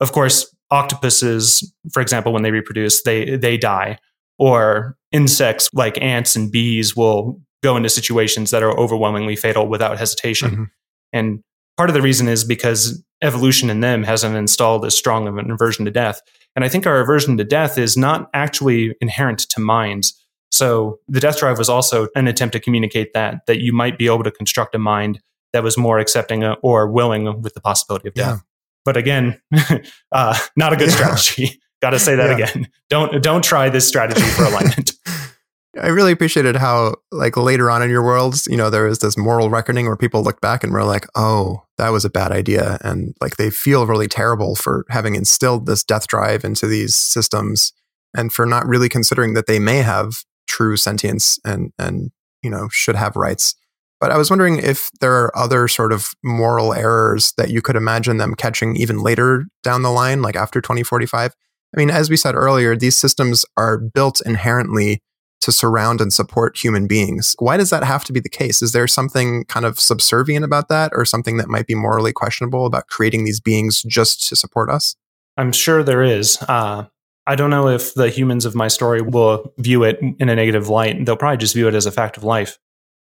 Of 0.00 0.12
course, 0.12 0.54
octopuses, 0.70 1.72
for 1.92 2.00
example, 2.00 2.32
when 2.32 2.42
they 2.42 2.50
reproduce, 2.50 3.02
they, 3.02 3.36
they 3.36 3.56
die. 3.56 3.98
Or 4.38 4.96
insects 5.12 5.70
like 5.72 6.00
ants 6.02 6.34
and 6.34 6.50
bees 6.50 6.96
will 6.96 7.40
go 7.62 7.76
into 7.76 7.88
situations 7.88 8.50
that 8.50 8.62
are 8.62 8.76
overwhelmingly 8.78 9.36
fatal 9.36 9.68
without 9.68 9.98
hesitation. 9.98 10.50
Mm-hmm. 10.50 10.64
And 11.12 11.42
part 11.76 11.88
of 11.88 11.94
the 11.94 12.02
reason 12.02 12.28
is 12.28 12.44
because 12.44 13.02
evolution 13.22 13.70
in 13.70 13.80
them 13.80 14.02
hasn't 14.02 14.36
installed 14.36 14.84
as 14.84 14.96
strong 14.96 15.28
of 15.28 15.38
an 15.38 15.50
aversion 15.50 15.84
to 15.84 15.90
death. 15.90 16.20
And 16.56 16.64
I 16.64 16.68
think 16.68 16.86
our 16.86 17.00
aversion 17.00 17.36
to 17.38 17.44
death 17.44 17.78
is 17.78 17.96
not 17.96 18.28
actually 18.34 18.94
inherent 19.00 19.38
to 19.50 19.60
minds. 19.60 20.20
So 20.54 21.00
the 21.08 21.18
death 21.18 21.38
drive 21.38 21.58
was 21.58 21.68
also 21.68 22.06
an 22.14 22.28
attempt 22.28 22.52
to 22.52 22.60
communicate 22.60 23.12
that, 23.12 23.40
that 23.48 23.60
you 23.60 23.72
might 23.72 23.98
be 23.98 24.06
able 24.06 24.22
to 24.22 24.30
construct 24.30 24.72
a 24.76 24.78
mind 24.78 25.20
that 25.52 25.64
was 25.64 25.76
more 25.76 25.98
accepting 25.98 26.44
or 26.44 26.88
willing 26.88 27.42
with 27.42 27.54
the 27.54 27.60
possibility 27.60 28.06
of 28.06 28.14
death. 28.14 28.36
Yeah. 28.36 28.40
But 28.84 28.96
again, 28.96 29.40
uh, 30.12 30.38
not 30.56 30.72
a 30.72 30.76
good 30.76 30.90
yeah. 30.90 30.94
strategy. 30.94 31.60
Got 31.82 31.90
to 31.90 31.98
say 31.98 32.14
that 32.14 32.38
yeah. 32.38 32.46
again. 32.46 32.68
Don't 32.88 33.20
don't 33.20 33.42
try 33.42 33.68
this 33.68 33.86
strategy 33.86 34.22
for 34.22 34.44
alignment. 34.44 34.92
I 35.82 35.88
really 35.88 36.12
appreciated 36.12 36.54
how, 36.54 36.94
like, 37.10 37.36
later 37.36 37.68
on 37.68 37.82
in 37.82 37.90
your 37.90 38.04
worlds, 38.04 38.46
you 38.48 38.56
know, 38.56 38.70
there 38.70 38.84
was 38.84 39.00
this 39.00 39.18
moral 39.18 39.50
reckoning 39.50 39.86
where 39.86 39.96
people 39.96 40.22
look 40.22 40.40
back 40.40 40.62
and 40.62 40.72
were 40.72 40.84
like, 40.84 41.04
oh, 41.16 41.64
that 41.78 41.88
was 41.88 42.04
a 42.04 42.10
bad 42.10 42.30
idea. 42.30 42.78
And 42.82 43.12
like, 43.20 43.38
they 43.38 43.50
feel 43.50 43.84
really 43.84 44.06
terrible 44.06 44.54
for 44.54 44.86
having 44.88 45.16
instilled 45.16 45.66
this 45.66 45.82
death 45.82 46.06
drive 46.06 46.44
into 46.44 46.68
these 46.68 46.94
systems 46.94 47.72
and 48.16 48.32
for 48.32 48.46
not 48.46 48.68
really 48.68 48.88
considering 48.88 49.34
that 49.34 49.48
they 49.48 49.58
may 49.58 49.78
have 49.78 50.22
true 50.46 50.76
sentience 50.76 51.38
and, 51.44 51.72
and, 51.78 52.10
you 52.42 52.50
know, 52.50 52.68
should 52.70 52.96
have 52.96 53.16
rights. 53.16 53.54
But 54.00 54.10
I 54.10 54.18
was 54.18 54.28
wondering 54.28 54.58
if 54.58 54.90
there 55.00 55.14
are 55.14 55.36
other 55.36 55.66
sort 55.68 55.92
of 55.92 56.10
moral 56.22 56.74
errors 56.74 57.32
that 57.38 57.50
you 57.50 57.62
could 57.62 57.76
imagine 57.76 58.18
them 58.18 58.34
catching 58.34 58.76
even 58.76 58.98
later 58.98 59.46
down 59.62 59.82
the 59.82 59.90
line, 59.90 60.20
like 60.20 60.36
after 60.36 60.60
2045. 60.60 61.32
I 61.32 61.78
mean, 61.78 61.90
as 61.90 62.10
we 62.10 62.16
said 62.16 62.34
earlier, 62.34 62.76
these 62.76 62.96
systems 62.96 63.44
are 63.56 63.78
built 63.78 64.20
inherently 64.26 65.00
to 65.40 65.52
surround 65.52 66.00
and 66.00 66.12
support 66.12 66.56
human 66.56 66.86
beings. 66.86 67.36
Why 67.38 67.56
does 67.56 67.70
that 67.70 67.84
have 67.84 68.04
to 68.04 68.12
be 68.12 68.20
the 68.20 68.28
case? 68.28 68.62
Is 68.62 68.72
there 68.72 68.86
something 68.86 69.44
kind 69.44 69.66
of 69.66 69.78
subservient 69.78 70.44
about 70.44 70.68
that 70.68 70.92
or 70.94 71.04
something 71.04 71.36
that 71.36 71.48
might 71.48 71.66
be 71.66 71.74
morally 71.74 72.12
questionable 72.12 72.64
about 72.64 72.86
creating 72.86 73.24
these 73.24 73.40
beings 73.40 73.82
just 73.82 74.26
to 74.28 74.36
support 74.36 74.70
us? 74.70 74.96
I'm 75.36 75.52
sure 75.52 75.82
there 75.82 76.02
is. 76.02 76.38
Uh, 76.42 76.86
I 77.26 77.36
don't 77.36 77.50
know 77.50 77.68
if 77.68 77.94
the 77.94 78.10
humans 78.10 78.44
of 78.44 78.54
my 78.54 78.68
story 78.68 79.00
will 79.00 79.52
view 79.58 79.82
it 79.82 79.98
in 80.00 80.28
a 80.28 80.36
negative 80.36 80.68
light. 80.68 81.04
They'll 81.04 81.16
probably 81.16 81.38
just 81.38 81.54
view 81.54 81.68
it 81.68 81.74
as 81.74 81.86
a 81.86 81.92
fact 81.92 82.16
of 82.16 82.24
life. 82.24 82.58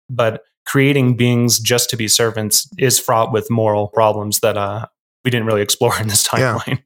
But 0.09 0.43
creating 0.65 1.17
beings 1.17 1.59
just 1.59 1.89
to 1.89 1.97
be 1.97 2.07
servants 2.07 2.69
is 2.77 2.99
fraught 2.99 3.31
with 3.31 3.51
moral 3.51 3.87
problems 3.89 4.39
that 4.39 4.57
uh, 4.57 4.85
we 5.23 5.31
didn't 5.31 5.47
really 5.47 5.61
explore 5.61 5.99
in 5.99 6.07
this 6.07 6.27
timeline. 6.27 6.67
Yeah. 6.67 6.77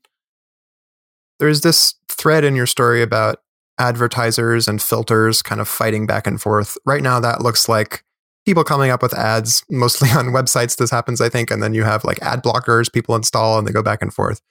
There's 1.39 1.61
this 1.61 1.93
thread 2.09 2.43
in 2.43 2.55
your 2.55 2.67
story 2.67 3.01
about 3.01 3.41
advertisers 3.79 4.67
and 4.67 4.81
filters 4.81 5.41
kind 5.41 5.61
of 5.61 5.67
fighting 5.67 6.05
back 6.05 6.27
and 6.27 6.41
forth. 6.41 6.77
Right 6.85 7.01
now, 7.01 7.19
that 7.21 7.41
looks 7.41 7.69
like 7.69 8.03
people 8.45 8.63
coming 8.63 8.91
up 8.91 9.01
with 9.01 9.13
ads, 9.13 9.63
mostly 9.69 10.09
on 10.15 10.27
websites. 10.27 10.77
This 10.77 10.91
happens, 10.91 11.21
I 11.21 11.29
think. 11.29 11.49
And 11.51 11.63
then 11.63 11.73
you 11.73 11.83
have 11.83 12.03
like 12.03 12.21
ad 12.21 12.43
blockers 12.43 12.91
people 12.91 13.15
install 13.15 13.57
and 13.57 13.67
they 13.67 13.71
go 13.71 13.83
back 13.83 14.01
and 14.01 14.13
forth. 14.13 14.41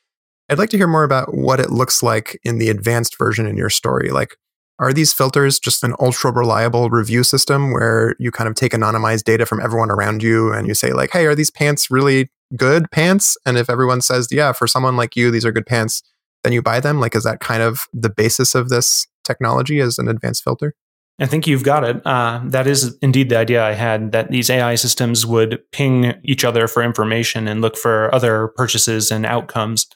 I'd 0.49 0.59
like 0.59 0.71
to 0.71 0.79
hear 0.79 0.87
more 0.87 1.05
about 1.05 1.35
what 1.35 1.61
it 1.61 1.71
looks 1.71 2.03
like 2.03 2.39
in 2.43 2.59
the 2.59 2.71
advanced 2.71 3.19
version 3.19 3.47
in 3.47 3.57
your 3.57 3.71
story. 3.71 4.11
Like, 4.11 4.37
are 4.79 4.93
these 4.93 5.13
filters 5.13 5.59
just 5.59 5.83
an 5.83 5.95
ultra 6.01 6.33
reliable 6.33 6.89
review 6.89 7.25
system 7.25 7.73
where 7.73 8.15
you 8.19 8.31
kind 8.31 8.49
of 8.49 8.55
take 8.55 8.73
anonymized 8.73 9.25
data 9.25 9.45
from 9.45 9.61
everyone 9.61 9.91
around 9.91 10.23
you 10.23 10.53
and 10.53 10.67
you 10.67 10.75
say, 10.75 10.93
like, 10.93 11.11
hey, 11.11 11.27
are 11.27 11.35
these 11.35 11.51
pants 11.51 11.91
really 11.91 12.31
good 12.57 12.91
pants? 12.93 13.37
And 13.45 13.59
if 13.59 13.69
everyone 13.69 14.01
says, 14.01 14.29
yeah, 14.31 14.53
for 14.53 14.67
someone 14.67 14.97
like 14.97 15.17
you, 15.17 15.31
these 15.31 15.45
are 15.45 15.53
good 15.53 15.67
pants, 15.67 16.03
then 16.45 16.53
you 16.53 16.63
buy 16.63 16.81
them? 16.81 17.01
Like, 17.01 17.17
is 17.17 17.25
that 17.25 17.41
kind 17.41 17.63
of 17.63 17.89
the 17.93 18.11
basis 18.11 18.55
of 18.55 18.69
this 18.69 19.07
technology 19.25 19.81
as 19.81 19.99
an 19.99 20.09
advanced 20.09 20.45
filter? 20.45 20.75
I 21.21 21.27
think 21.27 21.49
you've 21.49 21.65
got 21.65 21.83
it. 21.83 22.01
Uh, 22.07 22.41
that 22.45 22.69
is 22.69 22.97
indeed 23.03 23.29
the 23.29 23.37
idea 23.37 23.65
I 23.65 23.73
had 23.73 24.13
that 24.13 24.31
these 24.31 24.49
AI 24.49 24.77
systems 24.77 25.27
would 25.27 25.61
ping 25.73 26.15
each 26.23 26.45
other 26.45 26.69
for 26.69 26.83
information 26.83 27.49
and 27.49 27.61
look 27.61 27.77
for 27.77 28.15
other 28.15 28.49
purchases 28.57 29.11
and 29.11 29.27
outcomes 29.27 29.89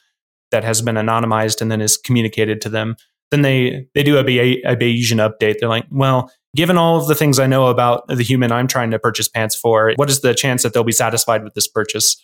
that 0.53 0.63
has 0.63 0.81
been 0.81 0.95
anonymized 0.95 1.61
and 1.61 1.69
then 1.69 1.81
is 1.81 1.97
communicated 1.97 2.61
to 2.61 2.69
them. 2.69 2.95
Then 3.31 3.41
they, 3.41 3.87
they 3.93 4.03
do 4.03 4.17
a, 4.17 4.21
a 4.21 4.75
Bayesian 4.75 5.19
update. 5.19 5.57
They're 5.59 5.67
like, 5.67 5.85
well, 5.91 6.31
given 6.55 6.77
all 6.77 6.97
of 6.97 7.07
the 7.07 7.15
things 7.15 7.39
I 7.39 7.47
know 7.47 7.67
about 7.67 8.07
the 8.07 8.23
human 8.23 8.51
I'm 8.51 8.67
trying 8.67 8.91
to 8.91 8.99
purchase 8.99 9.27
pants 9.27 9.55
for, 9.55 9.91
what 9.97 10.09
is 10.09 10.21
the 10.21 10.33
chance 10.33 10.63
that 10.63 10.73
they'll 10.73 10.83
be 10.83 10.91
satisfied 10.93 11.43
with 11.43 11.55
this 11.55 11.67
purchase? 11.67 12.15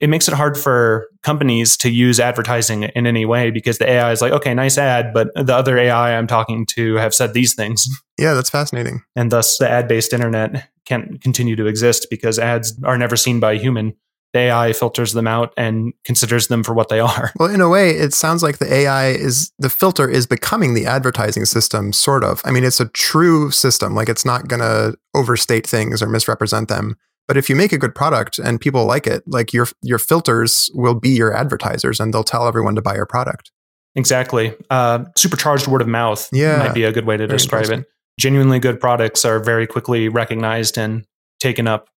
it 0.00 0.08
makes 0.08 0.28
it 0.28 0.34
hard 0.34 0.56
for 0.56 1.08
companies 1.22 1.76
to 1.78 1.90
use 1.90 2.20
advertising 2.20 2.84
in 2.84 3.06
any 3.06 3.24
way 3.24 3.50
because 3.50 3.78
the 3.78 3.88
AI 3.88 4.12
is 4.12 4.20
like, 4.20 4.32
okay, 4.32 4.54
nice 4.54 4.78
ad, 4.78 5.12
but 5.12 5.28
the 5.34 5.54
other 5.54 5.76
AI 5.76 6.16
I'm 6.16 6.28
talking 6.28 6.66
to 6.66 6.94
have 6.96 7.14
said 7.14 7.34
these 7.34 7.54
things. 7.54 7.88
Yeah, 8.20 8.34
that's 8.34 8.50
fascinating. 8.50 9.04
And 9.14 9.30
thus 9.30 9.58
the 9.58 9.70
ad 9.70 9.86
based 9.86 10.12
internet 10.12 10.68
can't 10.86 11.20
continue 11.20 11.54
to 11.54 11.66
exist 11.66 12.08
because 12.10 12.36
ads 12.36 12.76
are 12.82 12.98
never 12.98 13.14
seen 13.14 13.38
by 13.38 13.52
a 13.52 13.58
human. 13.60 13.94
AI 14.34 14.72
filters 14.72 15.14
them 15.14 15.26
out 15.26 15.54
and 15.56 15.92
considers 16.04 16.48
them 16.48 16.62
for 16.62 16.74
what 16.74 16.88
they 16.88 17.00
are. 17.00 17.32
Well, 17.38 17.50
in 17.52 17.60
a 17.60 17.68
way, 17.68 17.90
it 17.90 18.12
sounds 18.12 18.42
like 18.42 18.58
the 18.58 18.72
AI 18.72 19.08
is 19.08 19.52
the 19.58 19.70
filter 19.70 20.08
is 20.08 20.26
becoming 20.26 20.74
the 20.74 20.86
advertising 20.86 21.44
system, 21.44 21.92
sort 21.92 22.24
of. 22.24 22.42
I 22.44 22.50
mean, 22.50 22.64
it's 22.64 22.80
a 22.80 22.88
true 22.88 23.50
system. 23.50 23.94
Like 23.94 24.08
it's 24.08 24.24
not 24.24 24.48
going 24.48 24.60
to 24.60 24.98
overstate 25.14 25.66
things 25.66 26.02
or 26.02 26.08
misrepresent 26.08 26.68
them 26.68 26.96
but 27.28 27.36
if 27.36 27.50
you 27.50 27.54
make 27.54 27.72
a 27.72 27.78
good 27.78 27.94
product 27.94 28.38
and 28.38 28.58
people 28.58 28.86
like 28.86 29.06
it, 29.06 29.22
like 29.26 29.52
your 29.52 29.68
your 29.82 29.98
filters 29.98 30.70
will 30.74 30.94
be 30.94 31.10
your 31.10 31.36
advertisers 31.36 32.00
and 32.00 32.12
they'll 32.12 32.24
tell 32.24 32.48
everyone 32.48 32.74
to 32.74 32.82
buy 32.82 32.94
your 32.94 33.06
product. 33.06 33.52
Exactly. 33.94 34.54
Uh, 34.70 35.04
supercharged 35.16 35.66
word 35.66 35.82
of 35.82 35.88
mouth 35.88 36.28
yeah, 36.32 36.58
might 36.58 36.74
be 36.74 36.84
a 36.84 36.92
good 36.92 37.04
way 37.04 37.16
to 37.16 37.26
describe 37.26 37.68
it. 37.70 37.86
Genuinely 38.18 38.58
good 38.58 38.80
products 38.80 39.24
are 39.24 39.38
very 39.38 39.66
quickly 39.66 40.08
recognized 40.08 40.78
and 40.78 41.04
taken 41.38 41.68
up 41.68 41.88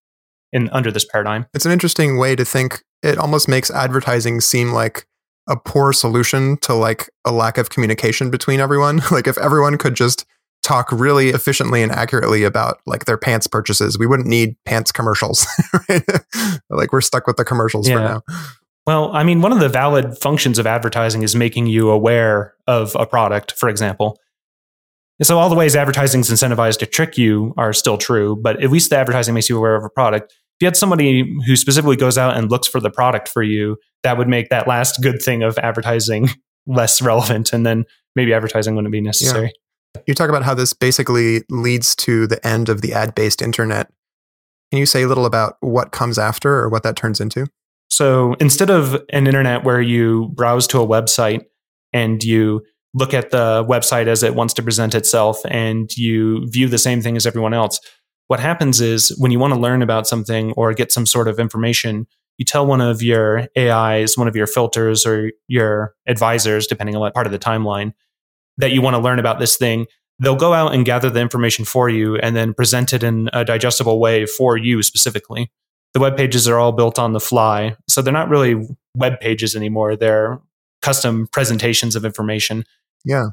in 0.51 0.69
under 0.69 0.91
this 0.91 1.05
paradigm. 1.05 1.45
It's 1.53 1.65
an 1.65 1.71
interesting 1.71 2.17
way 2.17 2.35
to 2.35 2.45
think. 2.45 2.83
It 3.03 3.17
almost 3.17 3.47
makes 3.47 3.71
advertising 3.71 4.41
seem 4.41 4.71
like 4.71 5.05
a 5.49 5.57
poor 5.57 5.91
solution 5.91 6.57
to 6.57 6.73
like 6.73 7.09
a 7.25 7.31
lack 7.31 7.57
of 7.57 7.69
communication 7.69 8.29
between 8.29 8.59
everyone. 8.59 9.01
like 9.11 9.27
if 9.27 9.37
everyone 9.37 9.77
could 9.77 9.95
just 9.95 10.25
talk 10.63 10.91
really 10.91 11.29
efficiently 11.29 11.81
and 11.81 11.91
accurately 11.91 12.43
about 12.43 12.79
like 12.85 13.05
their 13.05 13.17
pants 13.17 13.47
purchases. 13.47 13.97
We 13.97 14.05
wouldn't 14.05 14.27
need 14.27 14.55
pants 14.65 14.91
commercials. 14.91 15.45
Right? 15.89 16.03
like 16.69 16.93
we're 16.93 17.01
stuck 17.01 17.27
with 17.27 17.37
the 17.37 17.43
commercials 17.43 17.87
yeah. 17.89 17.95
for 17.95 18.01
now. 18.01 18.21
Well, 18.85 19.11
I 19.13 19.23
mean, 19.23 19.41
one 19.41 19.51
of 19.51 19.59
the 19.59 19.69
valid 19.69 20.17
functions 20.17 20.59
of 20.59 20.67
advertising 20.67 21.23
is 21.23 21.35
making 21.35 21.67
you 21.67 21.89
aware 21.89 22.55
of 22.67 22.95
a 22.95 23.05
product, 23.05 23.53
for 23.53 23.69
example. 23.69 24.17
So 25.21 25.37
all 25.37 25.49
the 25.49 25.55
ways 25.55 25.75
advertising 25.75 26.21
is 26.21 26.29
incentivized 26.29 26.79
to 26.79 26.85
trick 26.85 27.17
you 27.17 27.53
are 27.57 27.73
still 27.73 27.97
true, 27.97 28.35
but 28.35 28.61
at 28.63 28.71
least 28.71 28.89
the 28.89 28.97
advertising 28.97 29.33
makes 29.33 29.49
you 29.49 29.57
aware 29.57 29.75
of 29.75 29.83
a 29.83 29.89
product. 29.89 30.33
If 30.61 30.65
you 30.65 30.67
had 30.67 30.77
somebody 30.77 31.35
who 31.47 31.55
specifically 31.55 31.95
goes 31.95 32.19
out 32.19 32.37
and 32.37 32.51
looks 32.51 32.67
for 32.67 32.79
the 32.79 32.91
product 32.91 33.27
for 33.27 33.41
you, 33.41 33.77
that 34.03 34.19
would 34.19 34.27
make 34.27 34.49
that 34.49 34.67
last 34.67 35.01
good 35.01 35.19
thing 35.19 35.41
of 35.41 35.57
advertising 35.57 36.29
less 36.67 37.01
relevant, 37.01 37.51
and 37.51 37.65
then 37.65 37.83
maybe 38.15 38.31
advertising 38.31 38.75
wouldn't 38.75 38.91
be 38.91 39.01
necessary. 39.01 39.51
Yeah. 39.95 40.01
You 40.05 40.13
talk 40.13 40.29
about 40.29 40.43
how 40.43 40.53
this 40.53 40.73
basically 40.73 41.41
leads 41.49 41.95
to 41.95 42.27
the 42.27 42.45
end 42.45 42.69
of 42.69 42.81
the 42.81 42.93
ad 42.93 43.15
based 43.15 43.41
internet. 43.41 43.91
Can 44.69 44.77
you 44.77 44.85
say 44.85 45.01
a 45.01 45.07
little 45.07 45.25
about 45.25 45.57
what 45.61 45.91
comes 45.91 46.19
after 46.19 46.53
or 46.53 46.69
what 46.69 46.83
that 46.83 46.95
turns 46.95 47.19
into? 47.19 47.47
So 47.89 48.35
instead 48.35 48.69
of 48.69 48.93
an 49.09 49.25
internet 49.25 49.63
where 49.63 49.81
you 49.81 50.29
browse 50.35 50.67
to 50.67 50.79
a 50.79 50.85
website 50.85 51.41
and 51.91 52.23
you 52.23 52.61
look 52.93 53.15
at 53.15 53.31
the 53.31 53.65
website 53.67 54.05
as 54.05 54.21
it 54.21 54.35
wants 54.35 54.53
to 54.53 54.61
present 54.61 54.93
itself 54.93 55.39
and 55.45 55.89
you 55.97 56.47
view 56.51 56.67
the 56.67 56.77
same 56.77 57.01
thing 57.01 57.17
as 57.17 57.25
everyone 57.25 57.55
else. 57.55 57.79
What 58.27 58.39
happens 58.39 58.79
is 58.79 59.15
when 59.17 59.31
you 59.31 59.39
want 59.39 59.53
to 59.53 59.59
learn 59.59 59.81
about 59.81 60.07
something 60.07 60.53
or 60.53 60.73
get 60.73 60.91
some 60.91 61.05
sort 61.05 61.27
of 61.27 61.39
information, 61.39 62.07
you 62.37 62.45
tell 62.45 62.65
one 62.65 62.81
of 62.81 63.01
your 63.01 63.47
AIs, 63.57 64.17
one 64.17 64.27
of 64.27 64.35
your 64.35 64.47
filters 64.47 65.05
or 65.05 65.31
your 65.47 65.93
advisors, 66.07 66.65
depending 66.65 66.95
on 66.95 67.01
what 67.01 67.13
part 67.13 67.25
of 67.25 67.31
the 67.31 67.39
timeline, 67.39 67.93
that 68.57 68.71
you 68.71 68.81
want 68.81 68.95
to 68.95 68.99
learn 68.99 69.19
about 69.19 69.39
this 69.39 69.57
thing. 69.57 69.85
They'll 70.19 70.35
go 70.35 70.53
out 70.53 70.73
and 70.73 70.85
gather 70.85 71.09
the 71.09 71.19
information 71.19 71.65
for 71.65 71.89
you 71.89 72.15
and 72.17 72.35
then 72.35 72.53
present 72.53 72.93
it 72.93 73.03
in 73.03 73.29
a 73.33 73.43
digestible 73.43 73.99
way 73.99 74.25
for 74.25 74.55
you 74.55 74.81
specifically. 74.83 75.51
The 75.93 75.99
web 75.99 76.15
pages 76.15 76.47
are 76.47 76.57
all 76.57 76.71
built 76.71 76.97
on 76.97 77.13
the 77.13 77.19
fly. 77.19 77.75
So 77.89 78.01
they're 78.01 78.13
not 78.13 78.29
really 78.29 78.67
web 78.95 79.19
pages 79.19 79.55
anymore. 79.55 79.95
They're 79.95 80.39
custom 80.81 81.27
presentations 81.27 81.95
of 81.95 82.05
information. 82.05 82.63
Yeah. 83.03 83.29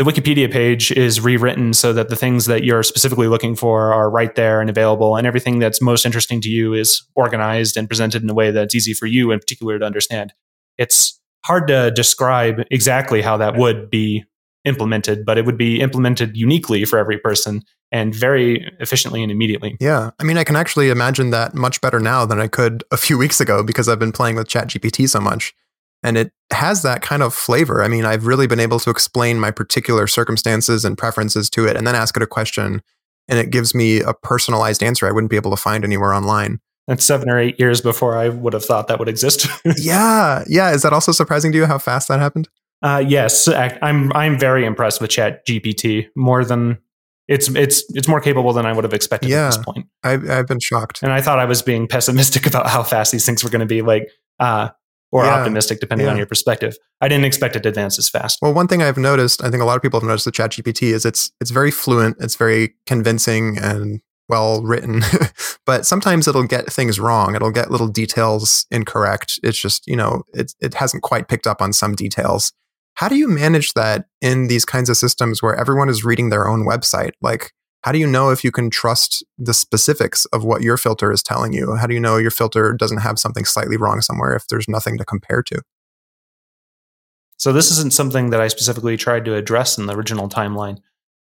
The 0.00 0.06
Wikipedia 0.06 0.50
page 0.50 0.90
is 0.92 1.20
rewritten 1.20 1.74
so 1.74 1.92
that 1.92 2.08
the 2.08 2.16
things 2.16 2.46
that 2.46 2.64
you're 2.64 2.82
specifically 2.82 3.28
looking 3.28 3.54
for 3.54 3.92
are 3.92 4.08
right 4.08 4.34
there 4.34 4.62
and 4.62 4.70
available, 4.70 5.14
and 5.14 5.26
everything 5.26 5.58
that's 5.58 5.82
most 5.82 6.06
interesting 6.06 6.40
to 6.40 6.48
you 6.48 6.72
is 6.72 7.06
organized 7.14 7.76
and 7.76 7.86
presented 7.86 8.22
in 8.22 8.30
a 8.30 8.32
way 8.32 8.50
that's 8.50 8.74
easy 8.74 8.94
for 8.94 9.04
you 9.04 9.30
in 9.30 9.38
particular 9.38 9.78
to 9.78 9.84
understand. 9.84 10.32
It's 10.78 11.20
hard 11.44 11.68
to 11.68 11.90
describe 11.90 12.62
exactly 12.70 13.20
how 13.20 13.36
that 13.36 13.56
would 13.56 13.90
be 13.90 14.24
implemented, 14.64 15.26
but 15.26 15.36
it 15.36 15.44
would 15.44 15.58
be 15.58 15.82
implemented 15.82 16.34
uniquely 16.34 16.86
for 16.86 16.98
every 16.98 17.18
person 17.18 17.60
and 17.92 18.14
very 18.14 18.72
efficiently 18.80 19.22
and 19.22 19.30
immediately. 19.30 19.76
Yeah. 19.80 20.12
I 20.18 20.24
mean, 20.24 20.38
I 20.38 20.44
can 20.44 20.56
actually 20.56 20.88
imagine 20.88 21.28
that 21.28 21.54
much 21.54 21.78
better 21.82 22.00
now 22.00 22.24
than 22.24 22.40
I 22.40 22.48
could 22.48 22.84
a 22.90 22.96
few 22.96 23.18
weeks 23.18 23.38
ago 23.38 23.62
because 23.62 23.86
I've 23.86 23.98
been 23.98 24.12
playing 24.12 24.36
with 24.36 24.48
ChatGPT 24.48 25.10
so 25.10 25.20
much 25.20 25.54
and 26.02 26.16
it 26.16 26.32
has 26.52 26.82
that 26.82 27.02
kind 27.02 27.22
of 27.22 27.34
flavor. 27.34 27.82
I 27.82 27.88
mean, 27.88 28.04
I've 28.04 28.26
really 28.26 28.46
been 28.46 28.60
able 28.60 28.80
to 28.80 28.90
explain 28.90 29.38
my 29.38 29.50
particular 29.50 30.06
circumstances 30.06 30.84
and 30.84 30.96
preferences 30.96 31.48
to 31.50 31.66
it 31.66 31.76
and 31.76 31.86
then 31.86 31.94
ask 31.94 32.16
it 32.16 32.22
a 32.22 32.26
question 32.26 32.82
and 33.28 33.38
it 33.38 33.50
gives 33.50 33.74
me 33.74 34.00
a 34.00 34.12
personalized 34.12 34.82
answer 34.82 35.06
I 35.06 35.12
wouldn't 35.12 35.30
be 35.30 35.36
able 35.36 35.52
to 35.52 35.56
find 35.56 35.84
anywhere 35.84 36.12
online. 36.12 36.60
That's 36.88 37.04
seven 37.04 37.30
or 37.30 37.38
eight 37.38 37.58
years 37.60 37.80
before 37.80 38.16
I 38.16 38.28
would 38.28 38.52
have 38.52 38.64
thought 38.64 38.88
that 38.88 38.98
would 38.98 39.08
exist. 39.08 39.46
yeah, 39.76 40.42
yeah. 40.48 40.72
Is 40.72 40.82
that 40.82 40.92
also 40.92 41.12
surprising 41.12 41.52
to 41.52 41.58
you 41.58 41.66
how 41.66 41.78
fast 41.78 42.08
that 42.08 42.18
happened? 42.18 42.48
Uh, 42.82 43.04
yes, 43.06 43.46
I'm. 43.46 44.12
I'm 44.14 44.38
very 44.38 44.64
impressed 44.64 45.00
with 45.00 45.10
ChatGPT 45.10 46.08
more 46.16 46.44
than 46.44 46.78
it's 47.28 47.48
it's 47.54 47.84
it's 47.90 48.08
more 48.08 48.20
capable 48.20 48.52
than 48.52 48.66
I 48.66 48.72
would 48.72 48.82
have 48.82 48.94
expected 48.94 49.30
yeah, 49.30 49.46
at 49.46 49.50
this 49.50 49.58
point. 49.58 49.86
I've, 50.02 50.28
I've 50.28 50.46
been 50.48 50.58
shocked, 50.58 51.00
and 51.02 51.12
I 51.12 51.20
thought 51.20 51.38
I 51.38 51.44
was 51.44 51.62
being 51.62 51.86
pessimistic 51.86 52.46
about 52.48 52.66
how 52.66 52.82
fast 52.82 53.12
these 53.12 53.24
things 53.24 53.44
were 53.44 53.50
going 53.50 53.60
to 53.60 53.66
be. 53.66 53.82
Like, 53.82 54.10
uh, 54.40 54.70
or 55.12 55.24
yeah, 55.24 55.34
optimistic, 55.34 55.80
depending 55.80 56.06
yeah. 56.06 56.12
on 56.12 56.16
your 56.16 56.26
perspective. 56.26 56.76
I 57.00 57.08
didn't 57.08 57.24
expect 57.24 57.56
it 57.56 57.62
to 57.64 57.68
advance 57.68 57.98
as 57.98 58.08
fast. 58.08 58.38
Well, 58.40 58.54
one 58.54 58.68
thing 58.68 58.82
I've 58.82 58.96
noticed, 58.96 59.42
I 59.42 59.50
think 59.50 59.62
a 59.62 59.66
lot 59.66 59.76
of 59.76 59.82
people 59.82 60.00
have 60.00 60.06
noticed 60.06 60.26
with 60.26 60.34
ChatGPT 60.34 60.92
is 60.92 61.04
it's 61.04 61.32
it's 61.40 61.50
very 61.50 61.70
fluent, 61.70 62.16
it's 62.20 62.36
very 62.36 62.74
convincing 62.86 63.58
and 63.58 64.00
well 64.28 64.62
written, 64.62 65.02
but 65.66 65.84
sometimes 65.84 66.28
it'll 66.28 66.44
get 66.44 66.72
things 66.72 67.00
wrong. 67.00 67.34
It'll 67.34 67.50
get 67.50 67.70
little 67.70 67.88
details 67.88 68.66
incorrect. 68.70 69.40
It's 69.42 69.58
just 69.58 69.86
you 69.86 69.96
know 69.96 70.22
it 70.32 70.54
it 70.60 70.74
hasn't 70.74 71.02
quite 71.02 71.28
picked 71.28 71.46
up 71.46 71.60
on 71.60 71.72
some 71.72 71.94
details. 71.94 72.52
How 72.94 73.08
do 73.08 73.16
you 73.16 73.28
manage 73.28 73.72
that 73.74 74.06
in 74.20 74.48
these 74.48 74.64
kinds 74.64 74.90
of 74.90 74.96
systems 74.96 75.42
where 75.42 75.56
everyone 75.56 75.88
is 75.88 76.04
reading 76.04 76.28
their 76.28 76.46
own 76.46 76.66
website? 76.66 77.12
Like 77.22 77.52
how 77.82 77.92
do 77.92 77.98
you 77.98 78.06
know 78.06 78.30
if 78.30 78.44
you 78.44 78.52
can 78.52 78.68
trust 78.68 79.24
the 79.38 79.54
specifics 79.54 80.26
of 80.26 80.44
what 80.44 80.62
your 80.62 80.76
filter 80.76 81.10
is 81.10 81.22
telling 81.22 81.52
you? 81.52 81.76
How 81.76 81.86
do 81.86 81.94
you 81.94 82.00
know 82.00 82.18
your 82.18 82.30
filter 82.30 82.74
doesn't 82.74 82.98
have 82.98 83.18
something 83.18 83.44
slightly 83.44 83.76
wrong 83.76 84.02
somewhere 84.02 84.34
if 84.34 84.46
there's 84.48 84.68
nothing 84.68 84.98
to 84.98 85.04
compare 85.04 85.42
to? 85.44 85.62
So, 87.38 87.54
this 87.54 87.70
isn't 87.70 87.94
something 87.94 88.30
that 88.30 88.40
I 88.40 88.48
specifically 88.48 88.98
tried 88.98 89.24
to 89.24 89.34
address 89.34 89.78
in 89.78 89.86
the 89.86 89.96
original 89.96 90.28
timeline. 90.28 90.78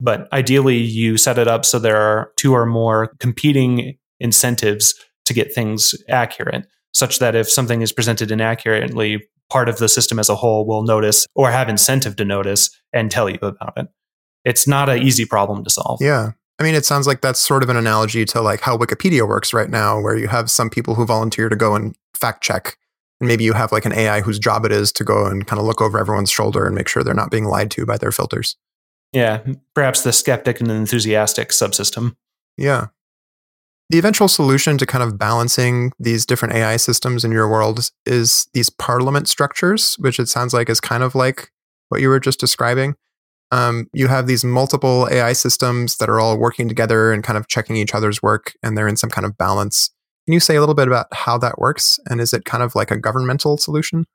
But 0.00 0.28
ideally, 0.32 0.78
you 0.78 1.16
set 1.16 1.38
it 1.38 1.46
up 1.46 1.64
so 1.64 1.78
there 1.78 1.96
are 1.96 2.32
two 2.36 2.52
or 2.52 2.66
more 2.66 3.14
competing 3.20 3.96
incentives 4.18 4.94
to 5.26 5.34
get 5.34 5.54
things 5.54 5.94
accurate, 6.08 6.66
such 6.92 7.20
that 7.20 7.36
if 7.36 7.48
something 7.48 7.82
is 7.82 7.92
presented 7.92 8.32
inaccurately, 8.32 9.22
part 9.48 9.68
of 9.68 9.78
the 9.78 9.88
system 9.88 10.18
as 10.18 10.28
a 10.28 10.34
whole 10.34 10.66
will 10.66 10.82
notice 10.82 11.24
or 11.36 11.52
have 11.52 11.68
incentive 11.68 12.16
to 12.16 12.24
notice 12.24 12.68
and 12.92 13.12
tell 13.12 13.30
you 13.30 13.38
about 13.42 13.74
it 13.76 13.86
it's 14.44 14.66
not 14.66 14.88
an 14.88 15.02
easy 15.02 15.24
problem 15.24 15.64
to 15.64 15.70
solve. 15.70 16.00
Yeah. 16.00 16.32
I 16.58 16.62
mean, 16.62 16.74
it 16.74 16.84
sounds 16.84 17.06
like 17.06 17.20
that's 17.20 17.40
sort 17.40 17.62
of 17.62 17.68
an 17.68 17.76
analogy 17.76 18.24
to 18.26 18.40
like 18.40 18.60
how 18.60 18.76
Wikipedia 18.76 19.26
works 19.26 19.52
right 19.52 19.70
now, 19.70 20.00
where 20.00 20.16
you 20.16 20.28
have 20.28 20.50
some 20.50 20.70
people 20.70 20.94
who 20.94 21.04
volunteer 21.06 21.48
to 21.48 21.56
go 21.56 21.74
and 21.74 21.96
fact 22.14 22.42
check. 22.42 22.76
And 23.20 23.28
maybe 23.28 23.44
you 23.44 23.52
have 23.52 23.72
like 23.72 23.84
an 23.84 23.92
AI 23.92 24.20
whose 24.20 24.38
job 24.38 24.64
it 24.64 24.72
is 24.72 24.92
to 24.92 25.04
go 25.04 25.26
and 25.26 25.46
kind 25.46 25.58
of 25.58 25.66
look 25.66 25.80
over 25.80 25.98
everyone's 25.98 26.30
shoulder 26.30 26.66
and 26.66 26.74
make 26.74 26.88
sure 26.88 27.02
they're 27.02 27.14
not 27.14 27.30
being 27.30 27.46
lied 27.46 27.70
to 27.72 27.86
by 27.86 27.96
their 27.96 28.12
filters. 28.12 28.56
Yeah. 29.12 29.42
Perhaps 29.74 30.02
the 30.02 30.12
skeptic 30.12 30.60
and 30.60 30.70
enthusiastic 30.70 31.50
subsystem. 31.50 32.16
Yeah. 32.56 32.88
The 33.90 33.98
eventual 33.98 34.28
solution 34.28 34.78
to 34.78 34.86
kind 34.86 35.04
of 35.04 35.18
balancing 35.18 35.92
these 35.98 36.24
different 36.24 36.54
AI 36.54 36.76
systems 36.78 37.24
in 37.24 37.32
your 37.32 37.48
world 37.48 37.90
is 38.06 38.48
these 38.54 38.70
parliament 38.70 39.28
structures, 39.28 39.96
which 39.96 40.18
it 40.18 40.28
sounds 40.28 40.54
like 40.54 40.70
is 40.70 40.80
kind 40.80 41.02
of 41.02 41.14
like 41.14 41.50
what 41.88 42.00
you 42.00 42.08
were 42.08 42.20
just 42.20 42.40
describing 42.40 42.94
um, 43.52 43.86
you 43.92 44.08
have 44.08 44.26
these 44.26 44.44
multiple 44.44 45.06
AI 45.10 45.34
systems 45.34 45.98
that 45.98 46.08
are 46.08 46.18
all 46.18 46.38
working 46.38 46.68
together 46.68 47.12
and 47.12 47.22
kind 47.22 47.36
of 47.36 47.48
checking 47.48 47.76
each 47.76 47.94
other's 47.94 48.22
work, 48.22 48.54
and 48.62 48.76
they're 48.76 48.88
in 48.88 48.96
some 48.96 49.10
kind 49.10 49.26
of 49.26 49.36
balance. 49.36 49.90
Can 50.26 50.32
you 50.32 50.40
say 50.40 50.56
a 50.56 50.60
little 50.60 50.74
bit 50.74 50.88
about 50.88 51.06
how 51.12 51.36
that 51.38 51.58
works? 51.58 52.00
And 52.06 52.20
is 52.20 52.32
it 52.32 52.46
kind 52.46 52.62
of 52.62 52.74
like 52.74 52.90
a 52.90 52.98
governmental 52.98 53.58
solution? 53.58 54.06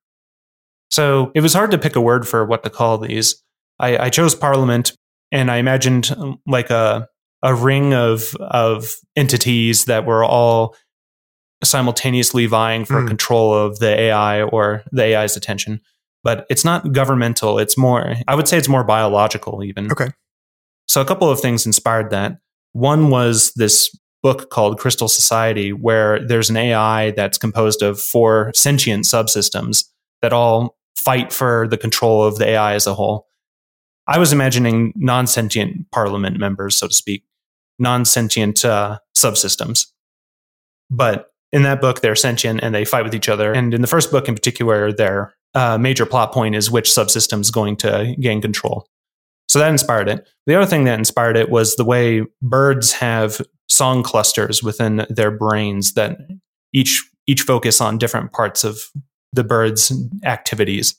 So 0.89 1.32
it 1.36 1.41
was 1.41 1.54
hard 1.54 1.69
to 1.71 1.78
pick 1.78 1.95
a 1.95 2.02
word 2.02 2.28
for 2.28 2.45
what 2.45 2.63
to 2.63 2.71
call 2.71 2.97
these. 2.97 3.41
I, 3.80 4.06
I 4.06 4.10
chose 4.10 4.34
Parliament, 4.34 4.93
and 5.32 5.52
I 5.52 5.58
imagined 5.58 6.12
um, 6.17 6.39
like 6.47 6.71
a 6.71 7.08
a 7.43 7.54
ring 7.54 7.93
of 7.93 8.34
of 8.39 8.95
entities 9.15 9.86
that 9.86 10.08
were 10.08 10.23
all 10.23 10.76
simultaneously 11.63 12.47
vying 12.47 12.86
for 12.86 13.04
mm. 13.04 13.08
control 13.08 13.54
of 13.54 13.78
the 13.78 14.00
AI 14.00 14.41
or 14.41 14.84
the 14.91 15.15
AI's 15.15 15.38
attention 15.38 15.82
but 16.23 16.45
it's 16.49 16.65
not 16.65 16.91
governmental. 16.91 17.60
It's 17.60 17.77
more, 17.77 18.15
I 18.27 18.36
would 18.36 18.47
say 18.47 18.58
it's 18.58 18.69
more 18.69 18.84
biological 18.84 19.63
even. 19.63 19.91
Okay. 19.91 20.10
So 20.88 21.01
a 21.01 21.06
couple 21.06 21.30
of 21.30 21.39
things 21.39 21.65
inspired 21.65 22.10
that. 22.12 22.39
One 22.73 23.10
was 23.10 23.51
this 23.56 23.95
book 24.23 24.49
called 24.49 24.80
Crystal 24.80 25.08
Society, 25.08 25.71
where 25.71 26.25
there's 26.25 26.49
an 26.49 26.58
AI 26.58 27.12
that's 27.12 27.38
composed 27.38 27.82
of 27.82 27.99
four 27.99 28.51
sentient 28.56 29.06
subsystems 29.06 29.86
that 30.21 30.34
all 30.34 30.77
fight 30.95 31.32
for 31.32 31.67
the 31.69 31.77
control 31.77 32.23
of 32.23 32.38
the 32.38 32.47
AI 32.47 32.73
as 32.73 32.88
a 32.88 32.93
whole. 32.93 33.27
I 34.08 34.19
was 34.19 34.34
imagining 34.34 34.93
non 34.95 35.27
sentient 35.27 35.91
parliament 35.91 36.39
members, 36.39 36.75
so 36.75 36.88
to 36.88 36.93
speak, 36.93 37.23
non 37.77 38.06
sentient 38.06 38.65
uh, 38.65 38.99
subsystems. 39.15 39.88
But 40.89 41.27
in 41.51 41.63
that 41.63 41.82
book, 41.82 42.01
they're 42.01 42.15
sentient 42.15 42.62
and 42.62 42.73
they 42.73 42.86
fight 42.86 43.03
with 43.03 43.15
each 43.15 43.30
other. 43.30 43.53
And 43.53 43.73
in 43.73 43.82
the 43.82 43.88
first 43.88 44.12
book 44.12 44.27
in 44.27 44.36
particular, 44.36 44.91
they're 44.91 45.34
uh, 45.58 45.78
major 45.78 46.06
plot 46.06 46.32
point 46.32 46.56
is 46.56 46.70
which 46.70 46.88
subsystem 46.88 47.41
is 47.41 47.50
going 47.50 47.76
to 47.78 48.15
gain 48.20 48.41
control. 48.41 48.88
So 49.50 49.58
that 49.58 49.72
inspired 49.72 50.08
it. 50.08 50.28
The 50.46 50.56
other 50.56 50.67
thing 50.67 50.84
that 50.84 51.00
inspired 51.00 51.36
it 51.36 51.50
was 51.50 51.76
the 51.76 51.84
way 51.84 52.24
birds 52.43 52.91
have 52.93 53.41
song 53.67 54.04
clusters 54.04 54.62
within 54.62 55.08
their 55.10 55.32
brains 55.32 55.93
that 55.93 56.20
each 56.74 57.04
each 57.26 57.41
focus 57.41 57.82
on 57.82 57.98
different 57.98 58.34
parts 58.34 58.63
of 58.63 58.80
the 59.34 59.43
bird's 59.43 59.91
activities. 60.24 60.96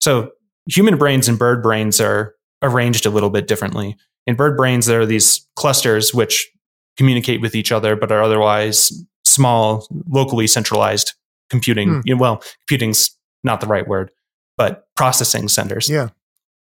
So 0.00 0.32
human 0.66 0.98
brains 0.98 1.26
and 1.26 1.38
bird 1.38 1.62
brains 1.62 2.00
are 2.00 2.34
arranged 2.62 3.06
a 3.06 3.10
little 3.10 3.30
bit 3.30 3.48
differently. 3.48 3.96
In 4.26 4.36
bird 4.36 4.58
brains, 4.58 4.86
there 4.86 5.00
are 5.00 5.06
these 5.06 5.46
clusters 5.56 6.12
which 6.12 6.50
communicate 6.98 7.40
with 7.40 7.54
each 7.54 7.72
other, 7.72 7.96
but 7.96 8.12
are 8.12 8.22
otherwise 8.22 8.92
small, 9.24 9.88
locally 10.06 10.46
centralized 10.46 11.14
computing. 11.48 12.02
Hmm. 12.06 12.18
Well, 12.18 12.42
computing's 12.68 13.10
not 13.44 13.60
the 13.60 13.66
right 13.66 13.86
word, 13.86 14.10
but 14.56 14.86
processing 14.96 15.48
centers. 15.48 15.88
Yeah. 15.88 16.08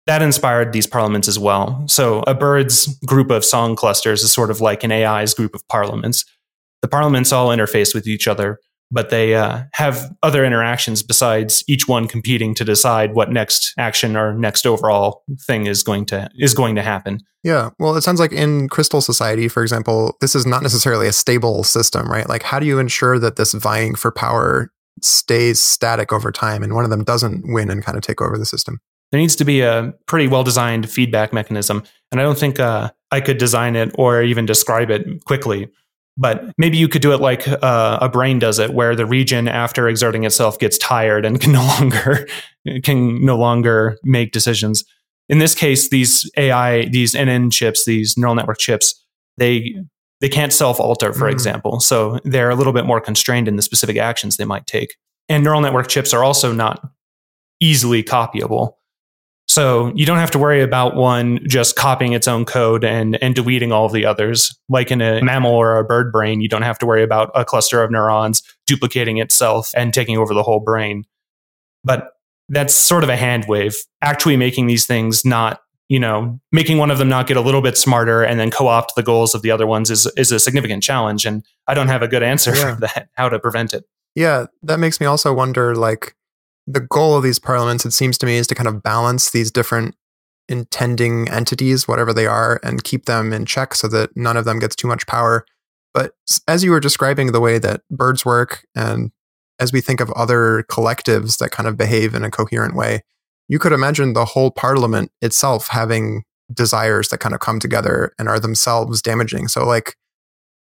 That 0.06 0.22
inspired 0.22 0.72
these 0.72 0.86
parliaments 0.86 1.28
as 1.28 1.38
well. 1.38 1.84
So 1.86 2.22
a 2.26 2.34
bird's 2.34 2.98
group 3.06 3.30
of 3.30 3.44
song 3.44 3.76
clusters 3.76 4.22
is 4.22 4.32
sort 4.32 4.50
of 4.50 4.60
like 4.60 4.82
an 4.82 4.90
AI's 4.92 5.34
group 5.34 5.54
of 5.54 5.66
parliaments. 5.68 6.24
The 6.82 6.88
parliaments 6.88 7.32
all 7.32 7.48
interface 7.48 7.94
with 7.94 8.06
each 8.06 8.26
other, 8.26 8.58
but 8.90 9.10
they 9.10 9.34
uh, 9.34 9.64
have 9.72 10.10
other 10.22 10.44
interactions 10.44 11.02
besides 11.02 11.62
each 11.68 11.86
one 11.86 12.08
competing 12.08 12.54
to 12.56 12.64
decide 12.64 13.14
what 13.14 13.30
next 13.30 13.72
action 13.78 14.16
or 14.16 14.34
next 14.34 14.66
overall 14.66 15.22
thing 15.46 15.66
is 15.66 15.82
going 15.82 16.06
to 16.06 16.28
is 16.38 16.54
going 16.54 16.74
to 16.76 16.82
happen. 16.82 17.20
Yeah, 17.44 17.70
well, 17.78 17.96
it 17.96 18.02
sounds 18.02 18.20
like 18.20 18.32
in 18.32 18.68
Crystal 18.68 19.00
Society, 19.00 19.48
for 19.48 19.62
example, 19.62 20.16
this 20.20 20.34
is 20.34 20.44
not 20.44 20.62
necessarily 20.62 21.06
a 21.06 21.12
stable 21.12 21.64
system, 21.64 22.10
right? 22.10 22.28
Like, 22.28 22.42
how 22.42 22.58
do 22.58 22.66
you 22.66 22.78
ensure 22.78 23.18
that 23.18 23.36
this 23.36 23.52
vying 23.52 23.94
for 23.94 24.10
power 24.10 24.70
stays 25.02 25.60
static 25.60 26.12
over 26.12 26.30
time 26.30 26.62
and 26.62 26.74
one 26.74 26.84
of 26.84 26.90
them 26.90 27.04
doesn't 27.04 27.52
win 27.52 27.70
and 27.70 27.84
kind 27.84 27.96
of 27.96 28.02
take 28.02 28.20
over 28.20 28.36
the 28.36 28.46
system. 28.46 28.78
There 29.10 29.20
needs 29.20 29.36
to 29.36 29.44
be 29.44 29.60
a 29.60 29.92
pretty 30.06 30.28
well 30.28 30.44
designed 30.44 30.88
feedback 30.88 31.32
mechanism. 31.32 31.82
And 32.12 32.20
I 32.20 32.24
don't 32.24 32.38
think 32.38 32.60
uh, 32.60 32.90
I 33.10 33.20
could 33.20 33.38
design 33.38 33.76
it 33.76 33.90
or 33.96 34.22
even 34.22 34.46
describe 34.46 34.90
it 34.90 35.24
quickly. 35.24 35.68
But 36.16 36.52
maybe 36.58 36.76
you 36.76 36.88
could 36.88 37.02
do 37.02 37.12
it 37.12 37.20
like 37.20 37.48
uh, 37.48 37.98
a 38.00 38.08
brain 38.08 38.38
does 38.38 38.58
it, 38.58 38.74
where 38.74 38.94
the 38.94 39.06
region, 39.06 39.48
after 39.48 39.88
exerting 39.88 40.24
itself, 40.24 40.58
gets 40.58 40.76
tired 40.76 41.24
and 41.24 41.40
can 41.40 41.52
no 41.52 41.62
longer 41.62 42.28
can 42.82 43.24
no 43.24 43.38
longer 43.38 43.96
make 44.04 44.32
decisions. 44.32 44.84
in 45.28 45.38
this 45.38 45.54
case, 45.54 45.88
these 45.88 46.30
AI, 46.36 46.86
these 46.86 47.14
NN 47.14 47.52
chips, 47.52 47.84
these 47.84 48.18
neural 48.18 48.34
network 48.34 48.58
chips, 48.58 49.02
they 49.38 49.76
they 50.20 50.28
can't 50.28 50.52
self 50.52 50.78
alter, 50.80 51.12
for 51.12 51.28
mm. 51.28 51.32
example. 51.32 51.80
So 51.80 52.18
they're 52.24 52.50
a 52.50 52.54
little 52.54 52.72
bit 52.72 52.84
more 52.84 53.00
constrained 53.00 53.48
in 53.48 53.56
the 53.56 53.62
specific 53.62 53.96
actions 53.96 54.36
they 54.36 54.44
might 54.44 54.66
take. 54.66 54.96
And 55.28 55.44
neural 55.44 55.60
network 55.60 55.88
chips 55.88 56.12
are 56.12 56.24
also 56.24 56.52
not 56.52 56.82
easily 57.60 58.02
copyable. 58.02 58.74
So 59.48 59.92
you 59.96 60.06
don't 60.06 60.18
have 60.18 60.30
to 60.30 60.38
worry 60.38 60.62
about 60.62 60.94
one 60.94 61.40
just 61.48 61.74
copying 61.74 62.12
its 62.12 62.28
own 62.28 62.44
code 62.44 62.84
and, 62.84 63.20
and 63.20 63.34
deleting 63.34 63.72
all 63.72 63.84
of 63.84 63.92
the 63.92 64.06
others. 64.06 64.56
Like 64.68 64.92
in 64.92 65.02
a 65.02 65.20
mammal 65.22 65.52
or 65.52 65.76
a 65.76 65.84
bird 65.84 66.12
brain, 66.12 66.40
you 66.40 66.48
don't 66.48 66.62
have 66.62 66.78
to 66.78 66.86
worry 66.86 67.02
about 67.02 67.32
a 67.34 67.44
cluster 67.44 67.82
of 67.82 67.90
neurons 67.90 68.44
duplicating 68.68 69.18
itself 69.18 69.72
and 69.76 69.92
taking 69.92 70.16
over 70.16 70.34
the 70.34 70.44
whole 70.44 70.60
brain. 70.60 71.04
But 71.82 72.12
that's 72.48 72.72
sort 72.72 73.02
of 73.02 73.10
a 73.10 73.16
hand 73.16 73.46
wave. 73.48 73.74
Actually 74.02 74.36
making 74.36 74.68
these 74.68 74.86
things 74.86 75.24
not, 75.24 75.60
you 75.90 75.98
know, 75.98 76.40
making 76.52 76.78
one 76.78 76.92
of 76.92 76.98
them 76.98 77.08
not 77.08 77.26
get 77.26 77.36
a 77.36 77.40
little 77.40 77.60
bit 77.60 77.76
smarter 77.76 78.22
and 78.22 78.38
then 78.38 78.48
co-opt 78.48 78.94
the 78.94 79.02
goals 79.02 79.34
of 79.34 79.42
the 79.42 79.50
other 79.50 79.66
ones 79.66 79.90
is 79.90 80.06
is 80.16 80.30
a 80.30 80.38
significant 80.38 80.84
challenge. 80.84 81.26
And 81.26 81.44
I 81.66 81.74
don't 81.74 81.88
have 81.88 82.00
a 82.00 82.08
good 82.08 82.22
answer 82.22 82.54
yeah. 82.54 82.74
for 82.74 82.80
that, 82.94 83.08
how 83.14 83.28
to 83.28 83.40
prevent 83.40 83.74
it. 83.74 83.84
Yeah, 84.14 84.46
that 84.62 84.78
makes 84.78 85.00
me 85.00 85.06
also 85.06 85.34
wonder 85.34 85.74
like 85.74 86.14
the 86.68 86.80
goal 86.80 87.16
of 87.16 87.24
these 87.24 87.40
parliaments, 87.40 87.84
it 87.84 87.90
seems 87.90 88.18
to 88.18 88.26
me, 88.26 88.36
is 88.36 88.46
to 88.46 88.54
kind 88.54 88.68
of 88.68 88.84
balance 88.84 89.32
these 89.32 89.50
different 89.50 89.96
intending 90.48 91.28
entities, 91.28 91.88
whatever 91.88 92.12
they 92.12 92.26
are, 92.26 92.60
and 92.62 92.84
keep 92.84 93.06
them 93.06 93.32
in 93.32 93.44
check 93.44 93.74
so 93.74 93.88
that 93.88 94.16
none 94.16 94.36
of 94.36 94.44
them 94.44 94.60
gets 94.60 94.76
too 94.76 94.86
much 94.86 95.08
power. 95.08 95.44
But 95.92 96.12
as 96.46 96.62
you 96.62 96.70
were 96.70 96.78
describing 96.78 97.32
the 97.32 97.40
way 97.40 97.58
that 97.58 97.82
birds 97.90 98.24
work, 98.24 98.64
and 98.76 99.10
as 99.58 99.72
we 99.72 99.80
think 99.80 100.00
of 100.00 100.12
other 100.12 100.64
collectives 100.70 101.38
that 101.38 101.50
kind 101.50 101.68
of 101.68 101.76
behave 101.76 102.14
in 102.14 102.22
a 102.22 102.30
coherent 102.30 102.76
way, 102.76 103.02
you 103.50 103.58
could 103.58 103.72
imagine 103.72 104.14
the 104.14 104.24
whole 104.24 104.50
parliament 104.50 105.10
itself 105.20 105.68
having 105.68 106.22
desires 106.52 107.08
that 107.08 107.18
kind 107.18 107.34
of 107.34 107.40
come 107.40 107.60
together 107.60 108.12
and 108.18 108.28
are 108.28 108.40
themselves 108.40 109.02
damaging. 109.02 109.48
So, 109.48 109.66
like, 109.66 109.96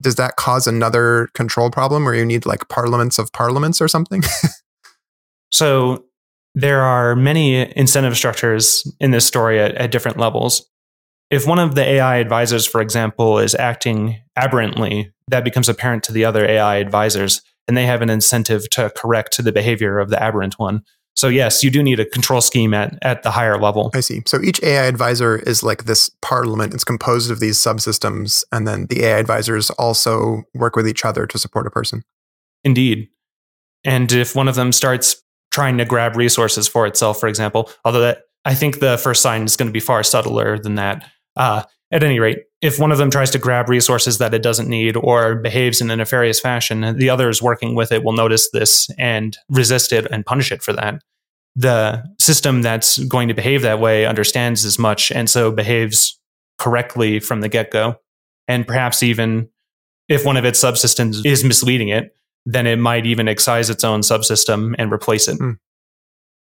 does 0.02 0.16
that 0.16 0.36
cause 0.36 0.66
another 0.66 1.28
control 1.34 1.70
problem 1.70 2.04
where 2.04 2.14
you 2.14 2.26
need 2.26 2.44
like 2.44 2.68
parliaments 2.68 3.18
of 3.18 3.32
parliaments 3.32 3.80
or 3.80 3.88
something? 3.88 4.22
So 5.54 6.06
there 6.56 6.82
are 6.82 7.14
many 7.14 7.72
incentive 7.76 8.16
structures 8.16 8.82
in 8.98 9.12
this 9.12 9.24
story 9.24 9.60
at, 9.60 9.76
at 9.76 9.92
different 9.92 10.18
levels. 10.18 10.68
If 11.30 11.46
one 11.46 11.60
of 11.60 11.76
the 11.76 11.84
AI 11.84 12.16
advisors, 12.16 12.66
for 12.66 12.80
example, 12.80 13.38
is 13.38 13.54
acting 13.54 14.20
aberrantly, 14.34 15.12
that 15.28 15.44
becomes 15.44 15.68
apparent 15.68 16.02
to 16.04 16.12
the 16.12 16.24
other 16.24 16.44
AI 16.44 16.78
advisors, 16.78 17.40
and 17.68 17.76
they 17.76 17.86
have 17.86 18.02
an 18.02 18.10
incentive 18.10 18.68
to 18.70 18.90
correct 18.96 19.44
the 19.44 19.52
behavior 19.52 20.00
of 20.00 20.10
the 20.10 20.20
aberrant 20.20 20.58
one. 20.58 20.82
So 21.16 21.28
yes, 21.28 21.62
you 21.62 21.70
do 21.70 21.82
need 21.82 22.00
a 22.00 22.04
control 22.04 22.40
scheme 22.40 22.74
at, 22.74 22.98
at 23.02 23.22
the 23.22 23.30
higher 23.30 23.56
level. 23.56 23.90
I 23.94 24.00
see. 24.00 24.22
So 24.26 24.40
each 24.42 24.62
AI 24.62 24.84
advisor 24.84 25.36
is 25.36 25.62
like 25.62 25.84
this 25.84 26.10
parliament. 26.22 26.74
It's 26.74 26.84
composed 26.84 27.30
of 27.30 27.38
these 27.38 27.56
subsystems, 27.56 28.44
and 28.50 28.66
then 28.66 28.86
the 28.86 29.04
AI 29.04 29.18
advisors 29.18 29.70
also 29.70 30.42
work 30.54 30.74
with 30.74 30.88
each 30.88 31.04
other 31.04 31.26
to 31.26 31.38
support 31.38 31.66
a 31.66 31.70
person. 31.70 32.02
Indeed. 32.64 33.08
And 33.84 34.10
if 34.10 34.34
one 34.34 34.48
of 34.48 34.54
them 34.54 34.72
starts 34.72 35.22
trying 35.54 35.78
to 35.78 35.84
grab 35.84 36.16
resources 36.16 36.66
for 36.66 36.84
itself, 36.84 37.20
for 37.20 37.28
example. 37.28 37.70
Although 37.84 38.00
that 38.00 38.22
I 38.44 38.54
think 38.56 38.80
the 38.80 38.98
first 38.98 39.22
sign 39.22 39.44
is 39.44 39.56
going 39.56 39.68
to 39.68 39.72
be 39.72 39.80
far 39.80 40.02
subtler 40.02 40.58
than 40.58 40.74
that. 40.74 41.08
Uh, 41.36 41.62
at 41.94 42.02
any 42.02 42.18
rate, 42.18 42.40
if 42.60 42.80
one 42.80 42.90
of 42.90 42.98
them 42.98 43.08
tries 43.08 43.30
to 43.30 43.38
grab 43.38 43.68
resources 43.68 44.18
that 44.18 44.34
it 44.34 44.42
doesn't 44.42 44.68
need 44.68 44.96
or 44.96 45.36
behaves 45.36 45.80
in 45.80 45.90
a 45.90 45.96
nefarious 45.96 46.40
fashion, 46.40 46.98
the 46.98 47.08
others 47.08 47.40
working 47.40 47.76
with 47.76 47.92
it 47.92 48.02
will 48.02 48.12
notice 48.12 48.50
this 48.50 48.90
and 48.98 49.38
resist 49.48 49.92
it 49.92 50.04
and 50.10 50.26
punish 50.26 50.50
it 50.50 50.60
for 50.60 50.72
that. 50.72 51.00
The 51.54 52.02
system 52.18 52.62
that's 52.62 52.98
going 52.98 53.28
to 53.28 53.34
behave 53.34 53.62
that 53.62 53.78
way 53.78 54.06
understands 54.06 54.64
as 54.64 54.76
much 54.76 55.12
and 55.12 55.30
so 55.30 55.52
behaves 55.52 56.18
correctly 56.58 57.20
from 57.20 57.42
the 57.42 57.48
get 57.48 57.70
go. 57.70 57.94
And 58.48 58.66
perhaps 58.66 59.04
even 59.04 59.48
if 60.08 60.26
one 60.26 60.36
of 60.36 60.44
its 60.44 60.62
subsystems 60.62 61.24
is 61.24 61.44
misleading 61.44 61.90
it, 61.90 62.16
then 62.44 62.66
it 62.66 62.76
might 62.76 63.06
even 63.06 63.28
excise 63.28 63.70
its 63.70 63.84
own 63.84 64.00
subsystem 64.00 64.74
and 64.78 64.92
replace 64.92 65.28
it. 65.28 65.38
Mm. 65.38 65.58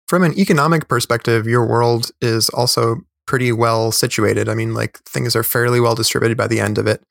From 0.08 0.24
an 0.24 0.38
economic 0.38 0.88
perspective, 0.88 1.46
your 1.46 1.66
world 1.66 2.10
is 2.22 2.48
also 2.48 2.96
pretty 3.32 3.50
well 3.50 3.90
situated. 3.90 4.46
I 4.46 4.54
mean, 4.54 4.74
like 4.74 4.98
things 5.04 5.34
are 5.34 5.42
fairly 5.42 5.80
well 5.80 5.94
distributed 5.94 6.36
by 6.36 6.46
the 6.46 6.60
end 6.60 6.76
of 6.76 6.86
it. 6.86 7.02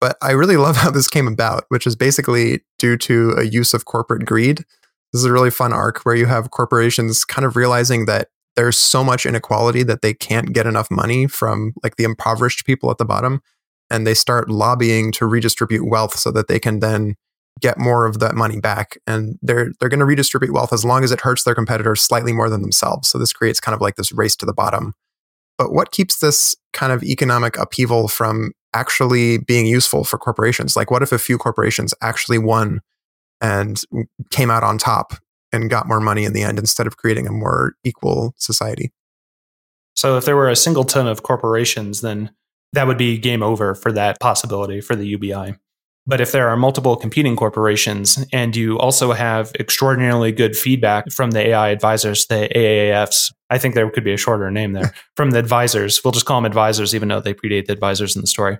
But 0.00 0.16
I 0.20 0.32
really 0.32 0.56
love 0.56 0.76
how 0.76 0.90
this 0.90 1.06
came 1.06 1.28
about, 1.28 1.66
which 1.68 1.86
is 1.86 1.94
basically 1.94 2.64
due 2.80 2.96
to 2.96 3.36
a 3.38 3.44
use 3.44 3.74
of 3.74 3.84
corporate 3.84 4.26
greed. 4.26 4.64
This 5.12 5.20
is 5.20 5.24
a 5.24 5.32
really 5.32 5.52
fun 5.52 5.72
arc 5.72 6.00
where 6.00 6.16
you 6.16 6.26
have 6.26 6.50
corporations 6.50 7.24
kind 7.24 7.46
of 7.46 7.54
realizing 7.54 8.06
that 8.06 8.26
there's 8.56 8.76
so 8.76 9.04
much 9.04 9.24
inequality 9.24 9.84
that 9.84 10.02
they 10.02 10.12
can't 10.12 10.52
get 10.52 10.66
enough 10.66 10.90
money 10.90 11.28
from 11.28 11.74
like 11.84 11.94
the 11.94 12.02
impoverished 12.02 12.66
people 12.66 12.90
at 12.90 12.98
the 12.98 13.04
bottom 13.04 13.40
and 13.88 14.04
they 14.04 14.14
start 14.14 14.50
lobbying 14.50 15.12
to 15.12 15.26
redistribute 15.26 15.88
wealth 15.88 16.18
so 16.18 16.32
that 16.32 16.48
they 16.48 16.58
can 16.58 16.80
then 16.80 17.14
get 17.60 17.78
more 17.78 18.04
of 18.04 18.18
that 18.18 18.34
money 18.34 18.58
back 18.58 18.98
and 19.06 19.38
they're 19.42 19.70
they're 19.78 19.88
going 19.88 20.00
to 20.00 20.04
redistribute 20.04 20.52
wealth 20.52 20.72
as 20.72 20.84
long 20.84 21.04
as 21.04 21.12
it 21.12 21.20
hurts 21.20 21.44
their 21.44 21.54
competitors 21.54 22.00
slightly 22.00 22.32
more 22.32 22.50
than 22.50 22.62
themselves 22.62 23.08
so 23.08 23.16
this 23.16 23.32
creates 23.32 23.60
kind 23.60 23.76
of 23.76 23.80
like 23.80 23.94
this 23.94 24.10
race 24.10 24.34
to 24.34 24.44
the 24.44 24.52
bottom 24.52 24.94
but 25.58 25.72
what 25.72 25.90
keeps 25.90 26.20
this 26.20 26.56
kind 26.72 26.92
of 26.92 27.02
economic 27.02 27.58
upheaval 27.58 28.08
from 28.08 28.52
actually 28.72 29.38
being 29.38 29.66
useful 29.66 30.04
for 30.04 30.16
corporations? 30.16 30.76
Like 30.76 30.90
what 30.90 31.02
if 31.02 31.12
a 31.12 31.18
few 31.18 31.36
corporations 31.36 31.92
actually 32.00 32.38
won 32.38 32.80
and 33.40 33.80
came 34.30 34.50
out 34.50 34.62
on 34.62 34.78
top 34.78 35.14
and 35.52 35.68
got 35.68 35.88
more 35.88 36.00
money 36.00 36.24
in 36.24 36.32
the 36.32 36.42
end 36.42 36.58
instead 36.58 36.86
of 36.86 36.96
creating 36.96 37.26
a 37.26 37.32
more 37.32 37.74
equal 37.84 38.34
society? 38.38 38.92
So 39.96 40.16
if 40.16 40.24
there 40.24 40.36
were 40.36 40.48
a 40.48 40.56
singleton 40.56 41.06
of 41.06 41.22
corporations 41.22 42.00
then 42.00 42.30
that 42.72 42.86
would 42.86 42.98
be 42.98 43.18
game 43.18 43.42
over 43.42 43.74
for 43.74 43.90
that 43.92 44.20
possibility 44.20 44.80
for 44.80 44.94
the 44.94 45.06
ubi 45.06 45.32
but 46.08 46.22
if 46.22 46.32
there 46.32 46.48
are 46.48 46.56
multiple 46.56 46.96
competing 46.96 47.36
corporations 47.36 48.24
and 48.32 48.56
you 48.56 48.78
also 48.78 49.12
have 49.12 49.52
extraordinarily 49.60 50.32
good 50.32 50.56
feedback 50.56 51.12
from 51.12 51.32
the 51.32 51.48
AI 51.48 51.68
advisors, 51.68 52.26
the 52.26 52.48
AAFs, 52.56 53.30
I 53.50 53.58
think 53.58 53.74
there 53.74 53.88
could 53.90 54.04
be 54.04 54.14
a 54.14 54.16
shorter 54.16 54.50
name 54.50 54.72
there, 54.72 54.94
from 55.16 55.32
the 55.32 55.38
advisors, 55.38 56.02
we'll 56.02 56.12
just 56.12 56.24
call 56.24 56.38
them 56.38 56.46
advisors, 56.46 56.94
even 56.94 57.08
though 57.08 57.20
they 57.20 57.34
predate 57.34 57.66
the 57.66 57.74
advisors 57.74 58.16
in 58.16 58.22
the 58.22 58.26
story. 58.26 58.58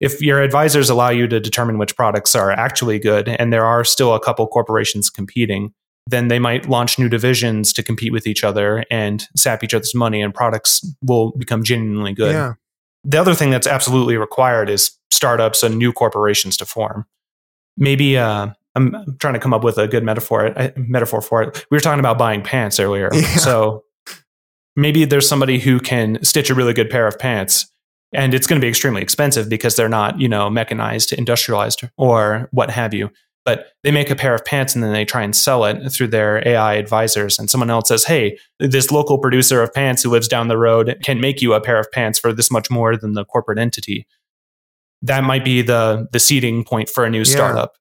If 0.00 0.20
your 0.20 0.42
advisors 0.42 0.90
allow 0.90 1.08
you 1.08 1.26
to 1.28 1.40
determine 1.40 1.78
which 1.78 1.96
products 1.96 2.34
are 2.34 2.50
actually 2.50 2.98
good, 2.98 3.26
and 3.26 3.54
there 3.54 3.64
are 3.64 3.84
still 3.84 4.14
a 4.14 4.20
couple 4.20 4.46
corporations 4.46 5.08
competing, 5.08 5.72
then 6.08 6.28
they 6.28 6.38
might 6.38 6.68
launch 6.68 6.98
new 6.98 7.08
divisions 7.08 7.72
to 7.72 7.82
compete 7.82 8.12
with 8.12 8.26
each 8.26 8.44
other 8.44 8.84
and 8.90 9.28
sap 9.34 9.64
each 9.64 9.72
other's 9.72 9.94
money, 9.94 10.20
and 10.20 10.34
products 10.34 10.84
will 11.02 11.32
become 11.38 11.62
genuinely 11.62 12.12
good. 12.12 12.32
Yeah. 12.32 12.54
The 13.04 13.18
other 13.18 13.34
thing 13.34 13.50
that's 13.50 13.66
absolutely 13.66 14.16
required 14.16 14.68
is 14.68 14.96
startups 15.12 15.62
and 15.62 15.78
new 15.78 15.92
corporations 15.92 16.56
to 16.56 16.66
form. 16.66 17.06
Maybe 17.76 18.18
uh, 18.18 18.48
I'm 18.74 19.16
trying 19.18 19.34
to 19.34 19.40
come 19.40 19.54
up 19.54 19.64
with 19.64 19.78
a 19.78 19.86
good 19.86 20.04
metaphor 20.04 20.54
metaphor 20.76 21.20
for 21.20 21.42
it. 21.42 21.66
We 21.70 21.76
were 21.76 21.80
talking 21.80 22.00
about 22.00 22.18
buying 22.18 22.42
pants 22.42 22.80
earlier, 22.80 23.10
yeah. 23.12 23.36
so 23.36 23.84
maybe 24.76 25.04
there's 25.04 25.28
somebody 25.28 25.58
who 25.58 25.80
can 25.80 26.22
stitch 26.24 26.50
a 26.50 26.54
really 26.54 26.72
good 26.72 26.90
pair 26.90 27.06
of 27.06 27.18
pants, 27.18 27.70
and 28.12 28.34
it's 28.34 28.46
going 28.46 28.60
to 28.60 28.64
be 28.64 28.68
extremely 28.68 29.02
expensive 29.02 29.48
because 29.48 29.76
they're 29.76 29.88
not 29.88 30.20
you 30.20 30.28
know 30.28 30.50
mechanized, 30.50 31.12
industrialized, 31.12 31.82
or 31.96 32.48
what 32.52 32.70
have 32.70 32.92
you 32.94 33.10
but 33.44 33.72
they 33.82 33.90
make 33.90 34.10
a 34.10 34.16
pair 34.16 34.34
of 34.34 34.44
pants 34.44 34.74
and 34.74 34.84
then 34.84 34.92
they 34.92 35.04
try 35.04 35.22
and 35.22 35.34
sell 35.34 35.64
it 35.64 35.90
through 35.90 36.08
their 36.08 36.46
AI 36.46 36.74
advisors. 36.74 37.38
And 37.38 37.50
someone 37.50 37.70
else 37.70 37.88
says, 37.88 38.04
Hey, 38.04 38.38
this 38.60 38.90
local 38.90 39.18
producer 39.18 39.62
of 39.62 39.74
pants 39.74 40.02
who 40.02 40.10
lives 40.10 40.28
down 40.28 40.48
the 40.48 40.58
road 40.58 40.96
can 41.02 41.20
make 41.20 41.42
you 41.42 41.52
a 41.54 41.60
pair 41.60 41.78
of 41.78 41.90
pants 41.90 42.18
for 42.18 42.32
this 42.32 42.50
much 42.50 42.70
more 42.70 42.96
than 42.96 43.14
the 43.14 43.24
corporate 43.24 43.58
entity. 43.58 44.06
That 45.02 45.24
might 45.24 45.44
be 45.44 45.62
the, 45.62 46.08
the 46.12 46.20
seeding 46.20 46.64
point 46.64 46.88
for 46.88 47.04
a 47.04 47.10
new 47.10 47.24
startup. 47.24 47.72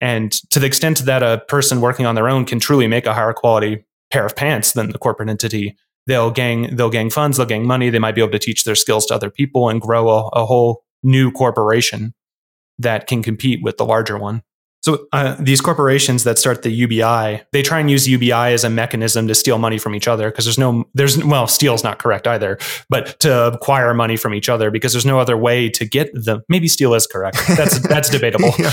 Yeah. 0.00 0.08
And 0.16 0.32
to 0.50 0.58
the 0.58 0.66
extent 0.66 1.00
that 1.00 1.22
a 1.22 1.42
person 1.48 1.80
working 1.80 2.06
on 2.06 2.14
their 2.14 2.28
own 2.28 2.44
can 2.44 2.60
truly 2.60 2.88
make 2.88 3.06
a 3.06 3.14
higher 3.14 3.32
quality 3.32 3.84
pair 4.10 4.26
of 4.26 4.36
pants 4.36 4.72
than 4.72 4.90
the 4.90 4.98
corporate 4.98 5.28
entity, 5.28 5.76
they'll 6.06 6.30
gang, 6.30 6.74
they'll 6.74 6.90
gang 6.90 7.10
funds, 7.10 7.36
they'll 7.36 7.46
gang 7.46 7.66
money. 7.66 7.90
They 7.90 7.98
might 7.98 8.14
be 8.14 8.20
able 8.20 8.32
to 8.32 8.38
teach 8.38 8.64
their 8.64 8.74
skills 8.74 9.06
to 9.06 9.14
other 9.14 9.30
people 9.30 9.68
and 9.68 9.80
grow 9.80 10.08
a, 10.08 10.28
a 10.28 10.46
whole 10.46 10.84
new 11.02 11.30
corporation 11.30 12.14
that 12.78 13.06
can 13.06 13.22
compete 13.22 13.62
with 13.62 13.76
the 13.76 13.84
larger 13.84 14.18
one. 14.18 14.42
So 14.84 15.06
uh, 15.12 15.34
these 15.40 15.62
corporations 15.62 16.24
that 16.24 16.38
start 16.38 16.60
the 16.60 16.70
UBI, 16.70 17.42
they 17.52 17.62
try 17.62 17.80
and 17.80 17.90
use 17.90 18.06
UBI 18.06 18.52
as 18.52 18.64
a 18.64 18.70
mechanism 18.70 19.26
to 19.28 19.34
steal 19.34 19.56
money 19.56 19.78
from 19.78 19.94
each 19.94 20.06
other 20.06 20.30
because 20.30 20.44
there's 20.44 20.58
no, 20.58 20.84
there's 20.92 21.24
well, 21.24 21.46
steal 21.46 21.72
is 21.72 21.82
not 21.82 21.98
correct 21.98 22.26
either, 22.26 22.58
but 22.90 23.18
to 23.20 23.46
acquire 23.46 23.94
money 23.94 24.18
from 24.18 24.34
each 24.34 24.50
other 24.50 24.70
because 24.70 24.92
there's 24.92 25.06
no 25.06 25.18
other 25.18 25.38
way 25.38 25.70
to 25.70 25.86
get 25.86 26.12
the. 26.12 26.42
Maybe 26.50 26.68
steal 26.68 26.92
is 26.92 27.06
correct. 27.06 27.38
That's 27.56 27.78
that's 27.88 28.10
debatable. 28.10 28.50
yeah. 28.58 28.72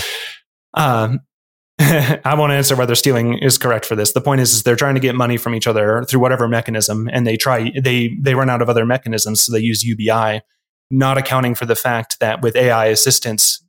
um, 0.74 1.22
I 1.80 2.36
won't 2.38 2.52
answer 2.52 2.76
whether 2.76 2.94
stealing 2.96 3.38
is 3.38 3.58
correct 3.58 3.86
for 3.86 3.96
this. 3.96 4.12
The 4.12 4.20
point 4.20 4.42
is, 4.42 4.52
is 4.52 4.64
they're 4.64 4.76
trying 4.76 4.96
to 4.96 5.02
get 5.02 5.16
money 5.16 5.38
from 5.38 5.56
each 5.56 5.66
other 5.66 6.04
through 6.04 6.20
whatever 6.20 6.50
mechanism, 6.50 7.10
and 7.14 7.26
they 7.26 7.38
try 7.38 7.72
they 7.82 8.18
they 8.20 8.36
run 8.36 8.50
out 8.50 8.62
of 8.62 8.68
other 8.68 8.86
mechanisms, 8.86 9.40
so 9.40 9.54
they 9.54 9.60
use 9.60 9.82
UBI, 9.82 10.42
not 10.90 11.18
accounting 11.18 11.56
for 11.56 11.66
the 11.66 11.76
fact 11.76 12.20
that 12.20 12.42
with 12.42 12.58
AI 12.58 12.88
assistance, 12.88 13.64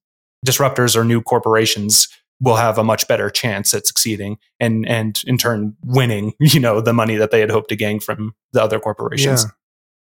disruptors 0.45 0.97
or 0.97 1.05
new 1.05 1.22
corporations 1.22 2.09
will 2.43 2.57
have 2.57 2.76
a 2.76 2.84
much 2.84 3.09
better 3.09 3.30
chance 3.30 3.72
at 3.72 3.86
succeeding 3.86 4.36
and 4.61 4.86
and 4.86 5.22
in 5.26 5.38
turn 5.38 5.74
winning 5.84 6.34
you 6.40 6.61
know 6.61 6.80
the 6.80 6.93
money 6.93 7.16
that 7.16 7.30
they 7.30 7.40
had 7.40 7.51
hoped 7.51 7.70
to 7.70 7.76
gain 7.76 8.01
from 8.01 8.34
the 8.53 8.62
other 8.62 8.78
corporations 8.78 9.45
yeah. 9.45 9.51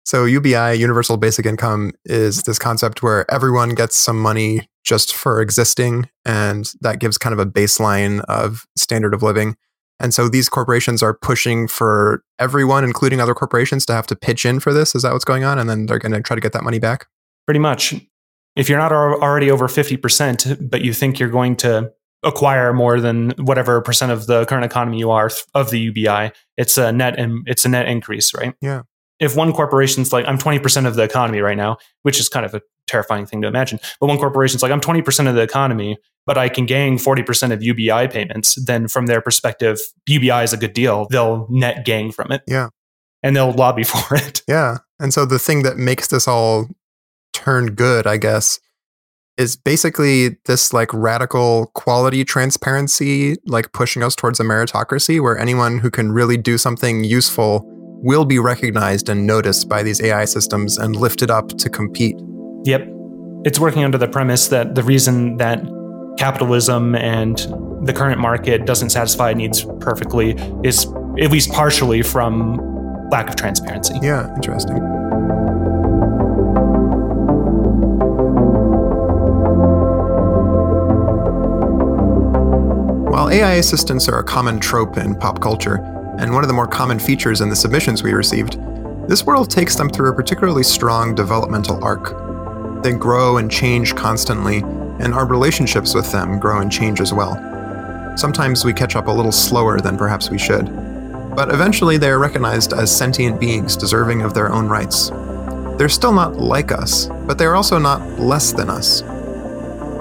So 0.07 0.23
UBI, 0.23 0.75
Universal 0.75 1.17
Basic 1.17 1.45
Income, 1.45 1.91
is 2.05 2.43
this 2.43 2.57
concept 2.57 3.03
where 3.03 3.29
everyone 3.29 3.75
gets 3.75 3.97
some 3.97 4.17
money 4.17 4.69
just 4.85 5.13
for 5.13 5.41
existing, 5.41 6.07
and 6.23 6.71
that 6.79 7.01
gives 7.01 7.17
kind 7.17 7.33
of 7.33 7.39
a 7.39 7.45
baseline 7.45 8.21
of 8.29 8.65
standard 8.77 9.13
of 9.13 9.21
living. 9.21 9.57
And 9.99 10.13
so 10.13 10.29
these 10.29 10.47
corporations 10.47 11.03
are 11.03 11.13
pushing 11.13 11.67
for 11.67 12.23
everyone, 12.39 12.85
including 12.85 13.19
other 13.19 13.33
corporations, 13.33 13.85
to 13.87 13.93
have 13.93 14.07
to 14.07 14.15
pitch 14.15 14.45
in 14.45 14.61
for 14.61 14.71
this. 14.71 14.95
Is 14.95 15.01
that 15.01 15.11
what's 15.11 15.25
going 15.25 15.43
on? 15.43 15.59
And 15.59 15.69
then 15.69 15.87
they're 15.87 15.99
going 15.99 16.13
to 16.13 16.21
try 16.21 16.35
to 16.35 16.41
get 16.41 16.53
that 16.53 16.63
money 16.63 16.79
back? 16.79 17.07
Pretty 17.45 17.59
much. 17.59 17.93
If 18.55 18.69
you're 18.69 18.79
not 18.79 18.93
already 18.93 19.51
over 19.51 19.67
50%, 19.67 20.69
but 20.69 20.85
you 20.85 20.93
think 20.93 21.19
you're 21.19 21.27
going 21.27 21.57
to 21.57 21.91
acquire 22.27 22.73
more 22.73 22.99
than 22.99 23.31
whatever 23.37 23.81
percent 23.81 24.11
of 24.11 24.27
the 24.27 24.45
current 24.45 24.65
economy 24.65 24.99
you 24.99 25.09
are 25.09 25.31
of 25.53 25.69
the 25.71 25.79
UBI, 25.79 26.31
it's 26.57 26.77
a 26.77 26.91
net 26.91 27.17
and 27.17 27.47
it's 27.47 27.65
a 27.65 27.69
net 27.69 27.87
increase, 27.87 28.33
right? 28.33 28.53
Yeah. 28.61 28.83
If 29.19 29.35
one 29.35 29.51
corporation's 29.51 30.13
like 30.13 30.27
i'm 30.27 30.37
20% 30.37 30.85
of 30.85 30.93
the 30.93 31.01
economy 31.01 31.39
right 31.39 31.57
now 31.57 31.77
which 32.03 32.19
is 32.19 32.29
kind 32.29 32.45
of 32.45 32.53
a 32.53 32.61
terrifying 32.85 33.25
thing 33.25 33.41
to 33.41 33.47
imagine 33.47 33.79
but 33.99 34.05
one 34.05 34.19
corporation's 34.19 34.61
like 34.61 34.71
i'm 34.71 34.79
20% 34.79 35.27
of 35.27 35.33
the 35.33 35.41
economy 35.41 35.97
but 36.27 36.37
i 36.37 36.47
can 36.47 36.67
gain 36.67 36.99
40% 36.99 37.51
of 37.51 37.63
ubi 37.63 38.07
payments 38.09 38.63
then 38.63 38.87
from 38.87 39.07
their 39.07 39.19
perspective 39.19 39.79
ubi 40.07 40.29
is 40.29 40.53
a 40.53 40.57
good 40.57 40.73
deal. 40.73 41.07
They'll 41.09 41.47
net 41.49 41.83
gain 41.83 42.11
from 42.11 42.31
it. 42.31 42.43
Yeah. 42.47 42.69
And 43.23 43.35
they'll 43.35 43.51
lobby 43.51 43.83
for 43.91 44.15
it. 44.15 44.43
Yeah. 44.47 44.77
And 44.99 45.11
so 45.11 45.25
the 45.25 45.39
thing 45.39 45.63
that 45.63 45.77
makes 45.77 46.09
this 46.09 46.27
all 46.27 46.67
turn 47.33 47.75
good 47.75 48.07
i 48.07 48.17
guess 48.17 48.59
is 49.37 49.55
basically 49.55 50.37
this 50.45 50.73
like 50.73 50.91
radical 50.93 51.67
quality 51.67 52.25
transparency 52.25 53.35
like 53.45 53.71
pushing 53.71 54.01
us 54.03 54.15
towards 54.15 54.39
a 54.39 54.43
meritocracy 54.43 55.21
where 55.21 55.37
anyone 55.37 55.77
who 55.77 55.91
can 55.91 56.11
really 56.11 56.37
do 56.37 56.57
something 56.57 57.03
useful 57.03 57.61
will 58.03 58.25
be 58.25 58.39
recognized 58.39 59.09
and 59.09 59.25
noticed 59.25 59.69
by 59.69 59.83
these 59.83 60.01
AI 60.01 60.25
systems 60.25 60.77
and 60.77 60.95
lifted 60.95 61.31
up 61.31 61.49
to 61.49 61.69
compete. 61.69 62.15
Yep. 62.65 62.87
It's 63.45 63.59
working 63.59 63.83
under 63.83 63.97
the 63.97 64.07
premise 64.07 64.47
that 64.49 64.75
the 64.75 64.83
reason 64.83 65.37
that 65.37 65.61
capitalism 66.17 66.95
and 66.95 67.37
the 67.83 67.93
current 67.93 68.19
market 68.19 68.65
doesn't 68.65 68.89
satisfy 68.89 69.33
needs 69.33 69.65
perfectly 69.79 70.31
is 70.63 70.85
at 71.19 71.31
least 71.31 71.51
partially 71.51 72.01
from 72.01 72.57
lack 73.09 73.29
of 73.29 73.35
transparency. 73.35 73.95
Yeah, 74.01 74.33
interesting. 74.35 74.77
While 83.27 83.35
AI 83.35 83.55
assistants 83.55 84.07
are 84.07 84.19
a 84.19 84.23
common 84.23 84.57
trope 84.57 84.95
in 84.95 85.13
pop 85.13 85.41
culture, 85.41 85.83
and 86.17 86.33
one 86.33 86.45
of 86.45 86.47
the 86.47 86.53
more 86.53 86.65
common 86.65 86.97
features 86.97 87.41
in 87.41 87.49
the 87.49 87.57
submissions 87.57 88.01
we 88.01 88.13
received, 88.13 88.57
this 89.09 89.25
world 89.25 89.51
takes 89.51 89.75
them 89.75 89.89
through 89.89 90.11
a 90.11 90.15
particularly 90.15 90.63
strong 90.63 91.13
developmental 91.13 91.83
arc. 91.83 92.15
They 92.83 92.93
grow 92.93 93.35
and 93.35 93.51
change 93.51 93.95
constantly, 93.95 94.59
and 94.99 95.13
our 95.13 95.25
relationships 95.25 95.93
with 95.93 96.09
them 96.09 96.39
grow 96.39 96.61
and 96.61 96.71
change 96.71 97.01
as 97.01 97.13
well. 97.13 97.35
Sometimes 98.15 98.63
we 98.63 98.71
catch 98.71 98.95
up 98.95 99.07
a 99.07 99.11
little 99.11 99.33
slower 99.33 99.81
than 99.81 99.97
perhaps 99.97 100.29
we 100.29 100.37
should, 100.37 100.73
but 101.35 101.53
eventually 101.53 101.97
they 101.97 102.09
are 102.09 102.19
recognized 102.19 102.71
as 102.71 102.95
sentient 102.95 103.41
beings 103.41 103.75
deserving 103.75 104.21
of 104.21 104.33
their 104.33 104.53
own 104.53 104.69
rights. 104.69 105.09
They're 105.77 105.89
still 105.89 106.13
not 106.13 106.37
like 106.37 106.71
us, 106.71 107.07
but 107.25 107.37
they 107.37 107.45
are 107.45 107.55
also 107.57 107.77
not 107.77 108.21
less 108.21 108.53
than 108.53 108.69
us. 108.69 109.01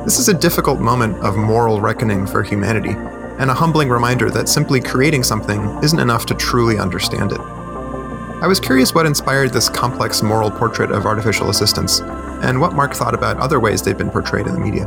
This 0.05 0.21
is 0.21 0.29
a 0.29 0.35
difficult 0.35 0.79
moment 0.79 1.17
of 1.25 1.37
moral 1.37 1.81
reckoning 1.81 2.29
for 2.29 2.45
humanity, 2.45 2.95
and 3.39 3.51
a 3.51 3.55
humbling 3.55 3.89
reminder 3.89 4.31
that 4.31 4.49
simply 4.49 4.81
creating 4.81 5.23
something 5.23 5.61
isn't 5.83 5.99
enough 5.99 6.27
to 6.27 6.35
truly 6.35 6.79
understand 6.79 7.33
it. 7.33 7.41
I 7.41 8.47
was 8.47 8.61
curious 8.61 8.95
what 8.95 9.07
inspired 9.07 9.53
this 9.53 9.69
complex 9.69 10.23
moral 10.23 10.51
portrait 10.51 10.91
of 10.91 11.07
artificial 11.07 11.49
assistants, 11.49 12.01
and 12.43 12.61
what 12.61 12.75
Mark 12.75 12.95
thought 12.95 13.15
about 13.15 13.39
other 13.39 13.59
ways 13.59 13.83
they've 13.83 13.97
been 13.97 14.11
portrayed 14.11 14.47
in 14.47 14.53
the 14.53 14.61
media. 14.61 14.85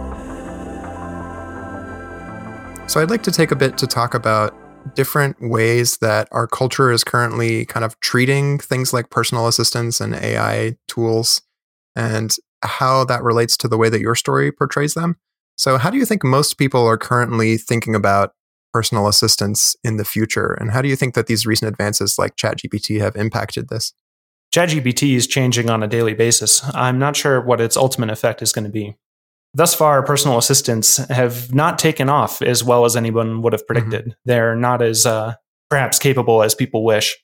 So 2.88 3.00
I'd 3.02 3.10
like 3.10 3.24
to 3.24 3.32
take 3.32 3.52
a 3.52 3.56
bit 3.56 3.78
to 3.80 3.88
talk 3.88 4.14
about 4.14 4.56
different 4.96 5.38
ways 5.42 5.98
that 5.98 6.28
our 6.32 6.48
culture 6.48 6.92
is 6.92 7.04
currently 7.04 7.66
kind 7.66 7.84
of 7.84 8.00
treating 8.00 8.60
things 8.60 8.94
like 8.94 9.10
personal 9.10 9.48
assistance 9.48 10.00
and 10.00 10.16
AI 10.16 10.78
tools, 10.88 11.42
and 11.96 12.36
how 12.64 13.04
that 13.06 13.24
relates 13.24 13.58
to 13.58 13.68
the 13.68 13.78
way 13.78 13.90
that 13.90 14.00
your 14.00 14.16
story 14.16 14.52
portrays 14.52 14.94
them. 14.94 15.18
So, 15.58 15.78
how 15.78 15.90
do 15.90 15.98
you 15.98 16.06
think 16.06 16.24
most 16.24 16.58
people 16.58 16.86
are 16.86 16.98
currently 16.98 17.58
thinking 17.58 17.96
about 17.96 18.34
personal 18.74 19.08
assistants 19.08 19.76
in 19.84 19.98
the 19.98 20.06
future? 20.06 20.54
And 20.54 20.72
how 20.72 20.82
do 20.82 20.88
you 20.88 20.96
think 20.96 21.14
that 21.16 21.28
these 21.28 21.46
recent 21.46 21.70
advances 21.70 22.18
like 22.18 22.36
ChatGPT 22.36 23.00
have 23.00 23.16
impacted 23.16 23.70
this? 23.70 23.94
ChatGPT 24.54 25.16
is 25.16 25.28
changing 25.28 25.70
on 25.70 25.84
a 25.84 25.88
daily 25.88 26.14
basis. 26.14 26.64
I'm 26.74 26.98
not 26.98 27.16
sure 27.16 27.40
what 27.40 27.62
its 27.62 27.78
ultimate 27.78 28.10
effect 28.10 28.42
is 28.42 28.52
going 28.52 28.66
to 28.66 28.72
be. 28.72 28.96
Thus 29.54 29.74
far, 29.74 30.04
personal 30.04 30.38
assistants 30.38 30.98
have 31.10 31.54
not 31.54 31.80
taken 31.80 32.10
off 32.10 32.42
as 32.42 32.64
well 32.64 32.86
as 32.86 32.96
anyone 32.96 33.42
would 33.42 33.54
have 33.54 33.62
mm-hmm. 33.62 33.74
predicted. 33.74 34.06
Mm-hmm. 34.06 34.20
They're 34.26 34.56
not 34.56 34.82
as 34.82 35.06
uh, 35.06 35.36
perhaps 35.70 36.00
capable 36.00 36.44
as 36.44 36.56
people 36.56 36.84
wish. 36.84 37.18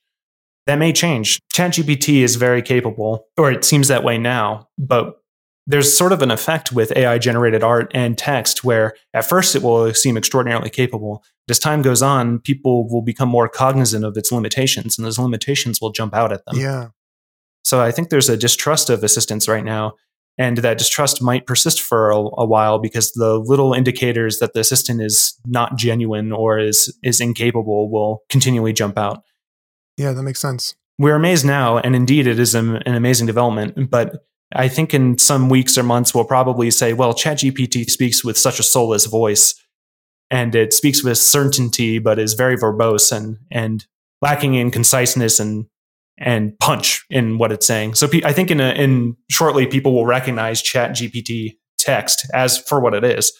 That 0.67 0.77
may 0.77 0.93
change. 0.93 1.39
ChatGPT 1.53 2.23
is 2.23 2.37
very 2.37 2.63
capable, 2.63 3.27
or 3.37 3.51
it 3.51 3.63
seems 3.63 3.87
that 3.87 4.03
way 4.03 4.17
now, 4.17 4.67
but 4.79 5.21
there's 5.67 5.95
sort 5.95 6.11
of 6.11 6.21
an 6.21 6.31
effect 6.31 6.71
with 6.71 6.95
AI 6.95 7.17
generated 7.17 7.63
art 7.63 7.91
and 7.93 8.17
text 8.17 8.63
where 8.63 8.93
at 9.13 9.27
first 9.27 9.55
it 9.55 9.63
will 9.63 9.93
seem 9.93 10.17
extraordinarily 10.17 10.69
capable. 10.69 11.23
As 11.49 11.59
time 11.59 11.81
goes 11.81 12.01
on, 12.01 12.39
people 12.39 12.87
will 12.87 13.01
become 13.01 13.29
more 13.29 13.47
cognizant 13.47 14.03
of 14.03 14.17
its 14.17 14.31
limitations 14.31 14.97
and 14.97 15.05
those 15.05 15.19
limitations 15.19 15.79
will 15.79 15.91
jump 15.91 16.15
out 16.15 16.31
at 16.31 16.43
them. 16.45 16.57
Yeah. 16.57 16.87
So 17.63 17.81
I 17.81 17.91
think 17.91 18.09
there's 18.09 18.29
a 18.29 18.37
distrust 18.37 18.89
of 18.89 19.03
assistants 19.03 19.47
right 19.47 19.63
now. 19.63 19.93
And 20.37 20.57
that 20.57 20.77
distrust 20.77 21.21
might 21.21 21.45
persist 21.45 21.81
for 21.81 22.11
a, 22.11 22.17
a 22.17 22.45
while 22.45 22.77
because 22.77 23.13
the 23.13 23.39
little 23.39 23.73
indicators 23.73 24.39
that 24.39 24.53
the 24.53 24.59
assistant 24.59 25.01
is 25.01 25.39
not 25.45 25.77
genuine 25.77 26.33
or 26.33 26.59
is 26.59 26.93
is 27.03 27.21
incapable 27.21 27.89
will 27.89 28.23
continually 28.29 28.73
jump 28.73 28.97
out. 28.97 29.23
Yeah, 29.95 30.11
that 30.11 30.23
makes 30.23 30.41
sense. 30.41 30.75
We're 30.99 31.15
amazed 31.15 31.45
now, 31.45 31.77
and 31.77 31.95
indeed 31.95 32.27
it 32.27 32.37
is 32.37 32.53
an, 32.53 32.77
an 32.85 32.95
amazing 32.95 33.27
development, 33.27 33.89
but 33.89 34.25
I 34.53 34.67
think 34.67 34.93
in 34.93 35.17
some 35.17 35.49
weeks 35.49 35.77
or 35.77 35.83
months, 35.83 36.13
we'll 36.13 36.25
probably 36.25 36.71
say, 36.71 36.93
well, 36.93 37.13
ChatGPT 37.13 37.89
speaks 37.89 38.23
with 38.23 38.37
such 38.37 38.59
a 38.59 38.63
soulless 38.63 39.05
voice 39.05 39.55
and 40.31 40.55
it 40.55 40.73
speaks 40.73 41.03
with 41.03 41.17
certainty, 41.17 41.99
but 41.99 42.19
is 42.19 42.33
very 42.33 42.57
verbose 42.57 43.11
and, 43.11 43.37
and 43.51 43.85
lacking 44.21 44.55
in 44.55 44.71
conciseness 44.71 45.39
and, 45.39 45.65
and 46.17 46.57
punch 46.59 47.05
in 47.09 47.37
what 47.37 47.51
it's 47.51 47.65
saying. 47.65 47.95
So 47.95 48.07
I 48.23 48.33
think 48.33 48.51
in, 48.51 48.59
a, 48.59 48.71
in 48.71 49.15
shortly, 49.29 49.67
people 49.67 49.93
will 49.93 50.05
recognize 50.05 50.63
ChatGPT 50.63 51.57
text 51.77 52.25
as 52.33 52.57
for 52.57 52.79
what 52.79 52.93
it 52.93 53.03
is. 53.03 53.31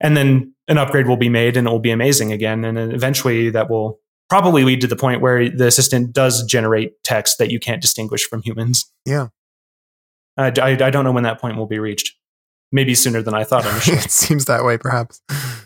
And 0.00 0.16
then 0.16 0.54
an 0.68 0.78
upgrade 0.78 1.06
will 1.06 1.16
be 1.16 1.28
made 1.28 1.56
and 1.56 1.66
it 1.66 1.70
will 1.70 1.78
be 1.78 1.90
amazing 1.90 2.32
again. 2.32 2.64
And 2.64 2.78
eventually 2.78 3.50
that 3.50 3.70
will 3.70 4.00
probably 4.28 4.64
lead 4.64 4.80
to 4.82 4.86
the 4.86 4.96
point 4.96 5.20
where 5.20 5.48
the 5.48 5.66
assistant 5.66 6.12
does 6.12 6.44
generate 6.44 6.92
text 7.04 7.38
that 7.38 7.50
you 7.50 7.58
can't 7.58 7.80
distinguish 7.80 8.26
from 8.28 8.42
humans. 8.42 8.90
Yeah. 9.04 9.28
I, 10.36 10.48
I, 10.48 10.70
I 10.70 10.90
don't 10.90 11.04
know 11.04 11.12
when 11.12 11.22
that 11.22 11.40
point 11.40 11.56
will 11.56 11.66
be 11.66 11.78
reached. 11.78 12.14
Maybe 12.72 12.94
sooner 12.94 13.22
than 13.22 13.32
I 13.32 13.44
thought 13.44 13.64
initially. 13.64 13.96
it 13.98 14.10
seems 14.10 14.44
that 14.46 14.64
way, 14.64 14.76
perhaps. 14.76 15.22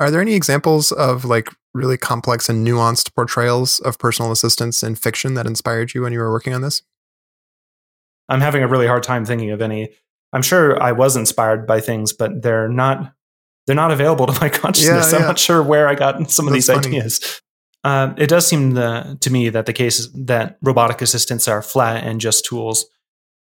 Are 0.00 0.10
there 0.10 0.20
any 0.20 0.34
examples 0.34 0.92
of 0.92 1.24
like 1.24 1.48
really 1.74 1.96
complex 1.96 2.48
and 2.48 2.66
nuanced 2.66 3.14
portrayals 3.14 3.80
of 3.80 3.98
personal 3.98 4.32
assistants 4.32 4.82
in 4.82 4.94
fiction 4.94 5.34
that 5.34 5.46
inspired 5.46 5.94
you 5.94 6.02
when 6.02 6.12
you 6.12 6.18
were 6.18 6.32
working 6.32 6.54
on 6.54 6.62
this? 6.62 6.82
I'm 8.28 8.40
having 8.40 8.62
a 8.62 8.68
really 8.68 8.86
hard 8.86 9.02
time 9.02 9.24
thinking 9.24 9.50
of 9.50 9.60
any. 9.60 9.90
I'm 10.32 10.42
sure 10.42 10.82
I 10.82 10.92
was 10.92 11.16
inspired 11.16 11.66
by 11.66 11.80
things, 11.80 12.12
but 12.12 12.42
they're 12.42 12.68
not 12.68 13.12
they're 13.66 13.76
not 13.76 13.90
available 13.90 14.26
to 14.26 14.40
my 14.40 14.48
consciousness. 14.50 15.12
Yeah, 15.12 15.18
I'm 15.18 15.24
not 15.24 15.38
sure 15.38 15.62
where 15.62 15.88
I 15.88 15.94
got 15.94 16.30
some 16.30 16.48
of 16.48 16.54
these 16.54 16.66
funny. 16.66 16.88
ideas. 16.88 17.40
Uh, 17.84 18.14
it 18.16 18.28
does 18.28 18.46
seem 18.46 18.72
the, 18.72 19.16
to 19.20 19.30
me 19.30 19.48
that 19.48 19.66
the 19.66 19.72
case 19.72 19.98
is 19.98 20.12
that 20.12 20.56
robotic 20.62 21.02
assistants 21.02 21.48
are 21.48 21.62
flat 21.62 22.04
and 22.04 22.20
just 22.20 22.44
tools. 22.44 22.86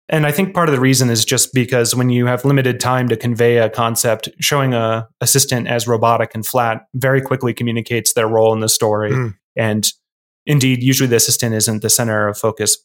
And 0.09 0.25
I 0.25 0.31
think 0.31 0.53
part 0.53 0.69
of 0.69 0.75
the 0.75 0.79
reason 0.79 1.09
is 1.09 1.25
just 1.25 1.53
because 1.53 1.93
when 1.93 2.09
you 2.09 2.27
have 2.27 2.45
limited 2.45 2.79
time 2.79 3.09
to 3.09 3.17
convey 3.17 3.57
a 3.57 3.69
concept, 3.69 4.29
showing 4.39 4.73
a 4.73 5.07
assistant 5.19 5.67
as 5.67 5.87
robotic 5.87 6.33
and 6.33 6.45
flat 6.45 6.87
very 6.93 7.21
quickly 7.21 7.53
communicates 7.53 8.13
their 8.13 8.27
role 8.27 8.53
in 8.53 8.61
the 8.61 8.69
story. 8.69 9.11
Mm. 9.11 9.35
And 9.57 9.91
indeed, 10.45 10.81
usually 10.81 11.07
the 11.07 11.17
assistant 11.17 11.55
isn't 11.55 11.81
the 11.81 11.89
center 11.89 12.27
of 12.27 12.37
focus. 12.37 12.77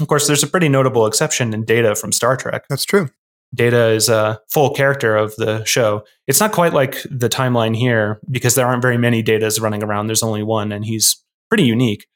Of 0.00 0.08
course, 0.08 0.26
there's 0.26 0.42
a 0.42 0.46
pretty 0.46 0.68
notable 0.68 1.06
exception 1.06 1.54
in 1.54 1.64
Data 1.64 1.94
from 1.94 2.12
Star 2.12 2.36
Trek. 2.36 2.64
That's 2.68 2.84
true. 2.84 3.08
Data 3.54 3.88
is 3.88 4.08
a 4.08 4.40
full 4.50 4.70
character 4.70 5.16
of 5.16 5.34
the 5.36 5.64
show. 5.64 6.04
It's 6.26 6.40
not 6.40 6.52
quite 6.52 6.72
like 6.72 7.02
the 7.10 7.28
timeline 7.28 7.76
here 7.76 8.20
because 8.30 8.54
there 8.54 8.66
aren't 8.66 8.82
very 8.82 8.96
many 8.96 9.22
datas 9.22 9.60
running 9.60 9.82
around. 9.82 10.06
There's 10.06 10.22
only 10.22 10.42
one, 10.42 10.72
and 10.72 10.84
he's 10.84 11.22
pretty 11.50 11.64
unique. 11.64 12.06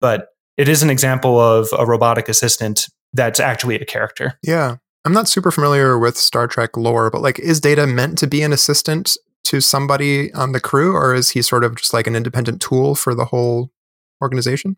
But 0.00 0.28
it 0.56 0.68
is 0.68 0.82
an 0.82 0.90
example 0.90 1.38
of 1.38 1.68
a 1.76 1.84
robotic 1.84 2.28
assistant 2.28 2.88
that's 3.14 3.40
actually 3.40 3.76
a 3.76 3.84
character. 3.86 4.38
Yeah. 4.42 4.76
I'm 5.06 5.12
not 5.12 5.28
super 5.28 5.50
familiar 5.50 5.98
with 5.98 6.16
Star 6.16 6.46
Trek 6.46 6.76
lore, 6.76 7.10
but 7.10 7.22
like, 7.22 7.38
is 7.38 7.60
Data 7.60 7.86
meant 7.86 8.18
to 8.18 8.26
be 8.26 8.42
an 8.42 8.52
assistant 8.52 9.16
to 9.44 9.60
somebody 9.60 10.32
on 10.32 10.52
the 10.52 10.60
crew, 10.60 10.94
or 10.94 11.14
is 11.14 11.30
he 11.30 11.42
sort 11.42 11.64
of 11.64 11.76
just 11.76 11.92
like 11.92 12.06
an 12.06 12.16
independent 12.16 12.60
tool 12.60 12.94
for 12.94 13.14
the 13.14 13.26
whole 13.26 13.70
organization? 14.22 14.76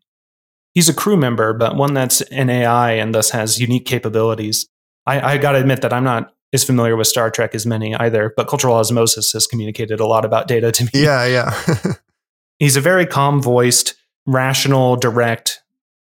he's 0.77 0.91
a 0.91 0.95
crew 0.95 1.17
member, 1.17 1.55
but 1.55 1.75
one 1.75 1.95
that's 1.95 2.21
an 2.21 2.51
AI 2.51 2.93
and 2.93 3.15
thus 3.15 3.31
has 3.31 3.59
unique 3.59 3.87
capabilities. 3.87 4.69
I, 5.07 5.33
I 5.33 5.39
got 5.39 5.53
to 5.53 5.59
admit 5.59 5.81
that 5.81 5.93
I'm 5.93 6.05
not 6.05 6.35
as 6.53 6.65
familiar 6.65 6.97
with 6.97 7.07
Star 7.07 7.31
Trek 7.31 7.55
as 7.55 7.65
many 7.65 7.95
either, 7.97 8.35
but 8.37 8.47
cultural 8.47 8.75
osmosis 8.75 9.33
has 9.33 9.47
communicated 9.47 10.01
a 10.01 10.07
lot 10.07 10.27
about 10.27 10.49
data 10.49 10.71
to 10.71 10.85
me. 10.85 10.91
Yeah, 10.93 11.25
yeah. 11.25 11.93
he's 12.59 12.77
a 12.77 12.83
very 12.83 13.07
calm 13.07 13.41
voiced, 13.41 13.95
rational, 14.27 14.97
direct, 14.97 15.63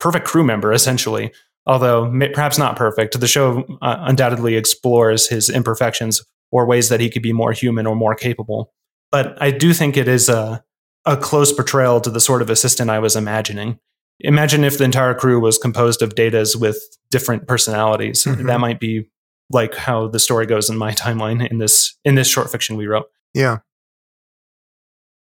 perfect 0.00 0.26
crew 0.26 0.44
member, 0.44 0.72
essentially. 0.72 1.30
Although 1.66 2.10
perhaps 2.34 2.58
not 2.58 2.76
perfect, 2.76 3.18
the 3.18 3.26
show 3.26 3.64
uh, 3.80 3.96
undoubtedly 4.00 4.56
explores 4.56 5.28
his 5.28 5.48
imperfections 5.48 6.22
or 6.52 6.66
ways 6.66 6.88
that 6.90 7.00
he 7.00 7.08
could 7.08 7.22
be 7.22 7.32
more 7.32 7.52
human 7.52 7.86
or 7.86 7.96
more 7.96 8.14
capable. 8.14 8.72
But 9.10 9.40
I 9.40 9.50
do 9.50 9.72
think 9.72 9.96
it 9.96 10.08
is 10.08 10.28
a, 10.28 10.62
a 11.06 11.16
close 11.16 11.52
portrayal 11.52 12.00
to 12.02 12.10
the 12.10 12.20
sort 12.20 12.42
of 12.42 12.50
assistant 12.50 12.90
I 12.90 12.98
was 12.98 13.16
imagining. 13.16 13.78
Imagine 14.20 14.62
if 14.62 14.78
the 14.78 14.84
entire 14.84 15.14
crew 15.14 15.40
was 15.40 15.58
composed 15.58 16.02
of 16.02 16.14
datas 16.14 16.54
with 16.54 16.78
different 17.10 17.48
personalities. 17.48 18.24
Mm-hmm. 18.24 18.46
That 18.46 18.60
might 18.60 18.78
be 18.78 19.08
like 19.50 19.74
how 19.74 20.08
the 20.08 20.18
story 20.18 20.46
goes 20.46 20.70
in 20.70 20.76
my 20.76 20.92
timeline 20.92 21.48
in 21.50 21.58
this 21.58 21.96
in 22.04 22.14
this 22.14 22.28
short 22.28 22.50
fiction 22.50 22.76
we 22.76 22.86
wrote. 22.86 23.06
Yeah. 23.34 23.58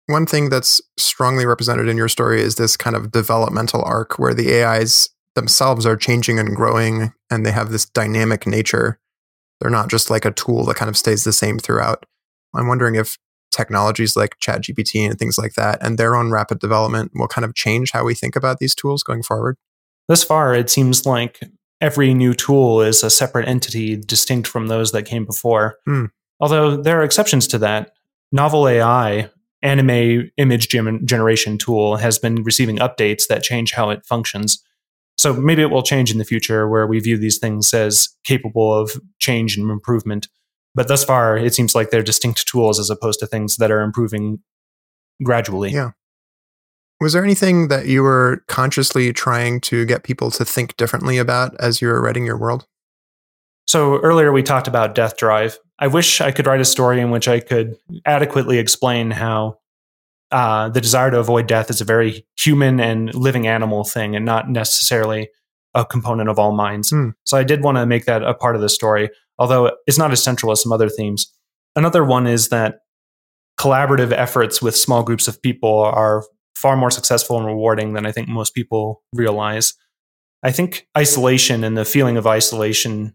One 0.07 0.27
thing 0.27 0.51
that's 0.51 0.83
strongly 0.99 1.47
represented 1.47 1.89
in 1.89 1.97
your 1.97 2.09
story 2.09 2.43
is 2.43 2.57
this 2.57 2.77
kind 2.77 2.95
of 2.95 3.11
developmental 3.11 3.83
arc 3.83 4.19
where 4.19 4.35
the 4.35 4.63
AIs 4.63 5.09
themselves 5.35 5.87
are 5.87 5.97
changing 5.97 6.39
and 6.39 6.55
growing 6.55 7.13
and 7.31 7.45
they 7.45 7.51
have 7.51 7.71
this 7.71 7.85
dynamic 7.85 8.47
nature. 8.47 8.99
They're 9.61 9.71
not 9.71 9.91
just 9.91 10.11
like 10.11 10.25
a 10.25 10.31
tool 10.31 10.65
that 10.67 10.77
kind 10.77 10.89
of 10.89 10.97
stays 10.97 11.25
the 11.25 11.33
same 11.33 11.59
throughout. 11.59 12.07
I'm 12.55 12.69
wondering 12.69 12.95
if 12.95 13.19
technologies 13.51 14.17
like 14.17 14.39
ChatGPT 14.41 15.09
and 15.09 15.19
things 15.19 15.39
like 15.39 15.55
that 15.55 15.79
and 15.81 15.97
their 15.97 16.17
own 16.17 16.31
rapid 16.31 16.59
development 16.59 17.13
will 17.15 17.29
kind 17.29 17.45
of 17.45 17.55
change 17.55 17.93
how 17.93 18.05
we 18.05 18.15
think 18.15 18.37
about 18.37 18.59
these 18.59 18.75
tools 18.75 19.03
going 19.03 19.23
forward. 19.23 19.57
Thus 20.09 20.23
far, 20.23 20.55
it 20.55 20.71
seems 20.71 21.07
like 21.07 21.41
every 21.81 22.15
new 22.15 22.35
tool 22.35 22.81
is 22.81 23.03
a 23.03 23.11
separate 23.11 23.49
entity 23.49 23.97
distinct 23.97 24.49
from 24.49 24.69
those 24.69 24.93
that 24.93 25.05
came 25.05 25.25
before. 25.25 25.77
Hmm. 25.85 26.07
Although 26.41 26.77
there 26.77 27.01
are 27.01 27.05
exceptions 27.05 27.47
to 27.49 27.59
that. 27.59 27.93
Novel 28.33 28.67
AI, 28.67 29.31
anime 29.63 30.31
image 30.37 30.69
generation 30.69 31.59
tool, 31.59 31.97
has 31.97 32.19
been 32.19 32.43
receiving 32.43 32.79
updates 32.79 33.29
that 33.29 33.43
change 33.43 33.73
how 33.73 33.91
it 33.91 34.05
functions. 34.05 34.64
So 35.17 35.33
maybe 35.33 35.63
it 35.63 35.71
will 35.71 35.83
change 35.83 36.11
in 36.11 36.19
the 36.19 36.25
future 36.25 36.69
where 36.69 36.87
we 36.87 36.99
view 37.01 37.17
these 37.17 37.39
things 37.39 37.73
as 37.73 38.09
capable 38.25 38.75
of 38.75 39.01
change 39.21 39.57
and 39.57 39.71
improvement. 39.71 40.29
But 40.75 40.89
thus 40.89 41.05
far, 41.05 41.37
it 41.37 41.55
seems 41.55 41.75
like 41.75 41.91
they're 41.91 42.03
distinct 42.03 42.47
tools 42.49 42.81
as 42.81 42.91
opposed 42.91 43.21
to 43.21 43.27
things 43.27 43.57
that 43.57 43.71
are 43.71 43.81
improving 43.81 44.41
gradually. 45.23 45.71
Yeah. 45.71 45.93
Was 47.01 47.13
there 47.13 47.25
anything 47.25 47.69
that 47.69 47.87
you 47.87 48.03
were 48.03 48.43
consciously 48.49 49.13
trying 49.13 49.61
to 49.63 49.85
get 49.85 50.05
people 50.05 50.31
to 50.33 50.45
think 50.45 50.77
differently 50.77 51.19
about 51.19 51.55
as 51.61 51.81
you 51.81 51.89
were 51.89 52.01
writing 52.01 52.25
your 52.27 52.39
world? 52.39 52.67
So 53.67 54.01
earlier 54.01 54.33
we 54.33 54.43
talked 54.43 54.69
about 54.69 54.95
Death 54.95 55.17
Drive. 55.17 55.59
I 55.79 55.87
wish 55.87 56.21
I 56.21 56.31
could 56.33 56.47
write 56.47 56.61
a 56.61 56.65
story 56.65 57.01
in 57.01 57.11
which 57.11 57.29
I 57.29 57.41
could 57.41 57.77
adequately 58.05 58.59
explain 58.59 59.11
how 59.11 59.59
uh, 60.35 60.69
the 60.69 60.81
desire 60.81 61.13
to 61.13 61.21
avoid 61.21 61.47
death 61.47 61.71
is 61.71 61.81
a 61.81 61.85
very 61.85 62.27
human 62.37 62.81
and 62.81 63.15
living 63.15 63.47
animal 63.47 63.85
thing 63.85 64.17
and 64.17 64.25
not 64.25 64.51
necessarily 64.51 65.29
a 65.75 65.85
component 65.85 66.29
of 66.29 66.41
all 66.41 66.51
minds. 66.51 66.91
Hmm. 66.91 67.11
So 67.23 67.39
I 67.39 67.45
did 67.45 67.63
want 67.63 67.79
to 67.79 67.87
make 67.87 68.07
that 68.07 68.25
a 68.25 68.35
part 68.35 68.57
of 68.57 68.61
the 68.61 68.69
story, 68.69 69.11
although 69.39 69.71
it's 69.87 69.97
not 69.97 70.11
as 70.11 70.21
central 70.21 70.51
as 70.51 70.61
some 70.61 70.73
other 70.73 70.89
themes. 70.89 71.33
Another 71.77 72.05
one 72.05 72.27
is 72.27 72.49
that 72.49 72.81
collaborative 73.61 74.11
efforts 74.11 74.61
with 74.61 74.75
small 74.75 75.05
groups 75.05 75.29
of 75.29 75.41
people 75.41 75.79
are 75.79 76.25
far 76.57 76.77
more 76.77 76.91
successful 76.91 77.39
and 77.39 77.47
rewarding 77.47 77.93
than 77.93 78.05
I 78.05 78.11
think 78.11 78.27
most 78.27 78.57
people 78.57 79.05
realize. 79.13 79.75
I 80.43 80.51
think 80.51 80.89
isolation 80.99 81.63
and 81.63 81.79
the 81.79 81.85
feeling 81.85 82.17
of 82.17 82.27
isolation 82.27 83.15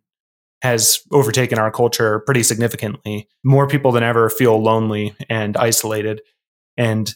has 0.62 1.02
overtaken 1.12 1.60
our 1.60 1.70
culture 1.70 2.20
pretty 2.20 2.44
significantly. 2.44 3.28
More 3.44 3.68
people 3.68 3.92
than 3.92 4.04
ever 4.04 4.30
feel 4.30 4.62
lonely 4.64 5.18
and 5.30 5.58
isolated. 5.58 6.22
And 6.80 7.14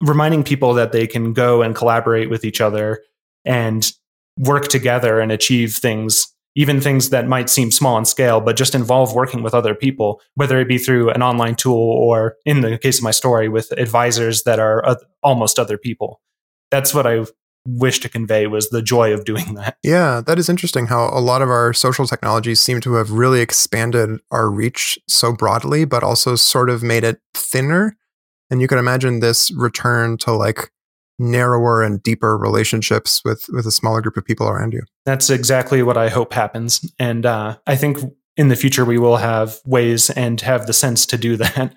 reminding 0.00 0.44
people 0.44 0.74
that 0.74 0.92
they 0.92 1.08
can 1.08 1.32
go 1.32 1.62
and 1.62 1.74
collaborate 1.74 2.30
with 2.30 2.44
each 2.44 2.60
other 2.60 3.02
and 3.44 3.90
work 4.38 4.68
together 4.68 5.18
and 5.18 5.32
achieve 5.32 5.74
things 5.74 6.32
even 6.58 6.80
things 6.80 7.10
that 7.10 7.28
might 7.28 7.48
seem 7.48 7.70
small 7.70 7.96
in 7.98 8.04
scale, 8.04 8.40
but 8.40 8.56
just 8.56 8.74
involve 8.74 9.14
working 9.14 9.44
with 9.44 9.54
other 9.54 9.76
people, 9.76 10.20
whether 10.34 10.58
it 10.58 10.66
be 10.66 10.76
through 10.76 11.08
an 11.10 11.22
online 11.22 11.54
tool 11.54 11.78
or, 11.78 12.34
in 12.44 12.62
the 12.62 12.76
case 12.78 12.98
of 12.98 13.04
my 13.04 13.12
story, 13.12 13.48
with 13.48 13.70
advisors 13.78 14.42
that 14.42 14.58
are 14.58 14.96
almost 15.22 15.60
other 15.60 15.78
people. 15.78 16.20
That's 16.72 16.92
what 16.92 17.06
I 17.06 17.26
wish 17.64 18.00
to 18.00 18.08
convey 18.08 18.48
was 18.48 18.70
the 18.70 18.82
joy 18.82 19.12
of 19.12 19.24
doing 19.24 19.54
that. 19.54 19.76
Yeah, 19.84 20.20
that 20.26 20.36
is 20.36 20.48
interesting 20.48 20.86
how 20.86 21.08
a 21.12 21.20
lot 21.20 21.42
of 21.42 21.48
our 21.48 21.72
social 21.72 22.08
technologies 22.08 22.58
seem 22.58 22.80
to 22.80 22.94
have 22.94 23.12
really 23.12 23.40
expanded 23.40 24.18
our 24.32 24.50
reach 24.50 24.98
so 25.06 25.32
broadly, 25.32 25.84
but 25.84 26.02
also 26.02 26.34
sort 26.34 26.70
of 26.70 26.82
made 26.82 27.04
it 27.04 27.20
thinner. 27.34 27.96
And 28.50 28.60
you 28.60 28.68
can 28.68 28.78
imagine 28.78 29.20
this 29.20 29.50
return 29.52 30.16
to 30.18 30.32
like 30.32 30.70
narrower 31.18 31.82
and 31.82 32.02
deeper 32.02 32.38
relationships 32.38 33.22
with 33.24 33.46
with 33.50 33.66
a 33.66 33.72
smaller 33.72 34.00
group 34.00 34.16
of 34.16 34.24
people 34.24 34.48
around 34.48 34.72
you. 34.72 34.82
That's 35.04 35.30
exactly 35.30 35.82
what 35.82 35.96
I 35.96 36.08
hope 36.08 36.32
happens, 36.32 36.90
and 36.98 37.26
uh, 37.26 37.58
I 37.66 37.76
think 37.76 37.98
in 38.36 38.48
the 38.48 38.56
future 38.56 38.84
we 38.84 38.98
will 38.98 39.16
have 39.16 39.58
ways 39.66 40.10
and 40.10 40.40
have 40.40 40.66
the 40.66 40.72
sense 40.72 41.04
to 41.06 41.18
do 41.18 41.36
that. 41.38 41.74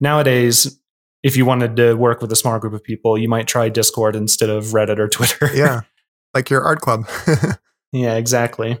Nowadays, 0.00 0.78
if 1.22 1.36
you 1.36 1.46
wanted 1.46 1.76
to 1.76 1.94
work 1.94 2.20
with 2.20 2.30
a 2.32 2.36
small 2.36 2.58
group 2.58 2.74
of 2.74 2.82
people, 2.82 3.16
you 3.16 3.28
might 3.28 3.46
try 3.46 3.68
Discord 3.68 4.16
instead 4.16 4.50
of 4.50 4.64
Reddit 4.66 4.98
or 4.98 5.08
Twitter. 5.08 5.50
yeah, 5.54 5.82
like 6.34 6.50
your 6.50 6.62
art 6.62 6.80
club. 6.80 7.08
yeah, 7.92 8.14
exactly. 8.16 8.78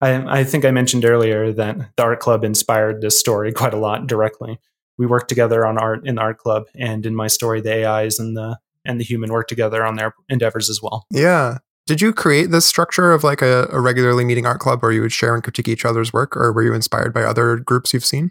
I, 0.00 0.40
I 0.40 0.44
think 0.44 0.64
I 0.64 0.70
mentioned 0.70 1.04
earlier 1.04 1.52
that 1.52 1.78
the 1.96 2.02
art 2.02 2.20
club 2.20 2.44
inspired 2.44 3.00
this 3.00 3.18
story 3.18 3.52
quite 3.52 3.72
a 3.72 3.78
lot 3.78 4.06
directly. 4.06 4.58
We 4.98 5.06
worked 5.06 5.28
together 5.28 5.66
on 5.66 5.78
art 5.78 6.06
in 6.06 6.16
the 6.16 6.22
art 6.22 6.38
club, 6.38 6.64
and 6.76 7.04
in 7.04 7.14
my 7.14 7.26
story, 7.26 7.60
the 7.60 7.86
AIs 7.86 8.18
and 8.18 8.36
the 8.36 8.58
and 8.84 9.00
the 9.00 9.04
human 9.04 9.32
work 9.32 9.48
together 9.48 9.84
on 9.84 9.96
their 9.96 10.14
endeavors 10.28 10.68
as 10.68 10.82
well. 10.82 11.06
Yeah. 11.10 11.58
Did 11.86 12.00
you 12.00 12.12
create 12.12 12.50
this 12.50 12.64
structure 12.64 13.12
of 13.12 13.24
like 13.24 13.42
a, 13.42 13.68
a 13.70 13.80
regularly 13.80 14.24
meeting 14.24 14.46
art 14.46 14.60
club 14.60 14.82
where 14.82 14.92
you 14.92 15.02
would 15.02 15.12
share 15.12 15.34
and 15.34 15.42
critique 15.42 15.68
each 15.68 15.84
other's 15.84 16.12
work, 16.12 16.36
or 16.36 16.52
were 16.52 16.62
you 16.62 16.72
inspired 16.74 17.12
by 17.12 17.22
other 17.22 17.56
groups 17.56 17.92
you've 17.92 18.04
seen? 18.04 18.30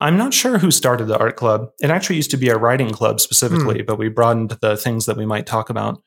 I'm 0.00 0.16
not 0.18 0.34
sure 0.34 0.58
who 0.58 0.70
started 0.70 1.06
the 1.06 1.18
art 1.18 1.36
club. 1.36 1.70
It 1.80 1.90
actually 1.90 2.16
used 2.16 2.30
to 2.32 2.36
be 2.36 2.48
a 2.48 2.58
writing 2.58 2.90
club 2.90 3.20
specifically, 3.20 3.80
hmm. 3.80 3.86
but 3.86 3.98
we 3.98 4.08
broadened 4.08 4.50
the 4.60 4.76
things 4.76 5.06
that 5.06 5.16
we 5.16 5.24
might 5.24 5.46
talk 5.46 5.70
about. 5.70 6.02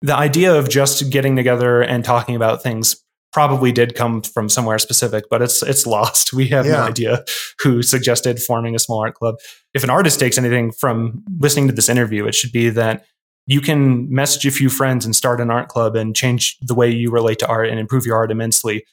The 0.00 0.16
idea 0.16 0.54
of 0.54 0.68
just 0.68 1.10
getting 1.10 1.36
together 1.36 1.82
and 1.82 2.04
talking 2.04 2.34
about 2.34 2.62
things 2.62 2.96
probably 3.32 3.72
did 3.72 3.94
come 3.94 4.22
from 4.22 4.48
somewhere 4.48 4.78
specific, 4.78 5.24
but 5.30 5.42
it's 5.42 5.62
it's 5.62 5.86
lost. 5.86 6.32
We 6.42 6.48
have 6.48 6.66
yeah. 6.66 6.72
no 6.72 6.82
idea 6.82 7.24
who 7.60 7.82
suggested 7.82 8.40
forming 8.40 8.74
a 8.74 8.78
small 8.78 9.00
art 9.00 9.14
club. 9.14 9.36
If 9.74 9.84
an 9.84 9.90
artist 9.90 10.18
takes 10.18 10.38
anything 10.38 10.72
from 10.72 11.22
listening 11.38 11.68
to 11.68 11.74
this 11.74 11.88
interview, 11.88 12.26
it 12.26 12.34
should 12.34 12.52
be 12.52 12.70
that 12.70 13.04
you 13.46 13.60
can 13.60 14.12
message 14.12 14.46
a 14.46 14.50
few 14.50 14.68
friends 14.68 15.04
and 15.04 15.14
start 15.14 15.40
an 15.40 15.50
art 15.50 15.68
club 15.68 15.94
and 15.94 16.16
change 16.16 16.56
the 16.60 16.74
way 16.74 16.90
you 16.90 17.10
relate 17.10 17.38
to 17.40 17.46
art 17.46 17.68
and 17.68 17.78
improve 17.78 18.06
your 18.06 18.16
art 18.16 18.30
immensely 18.30 18.84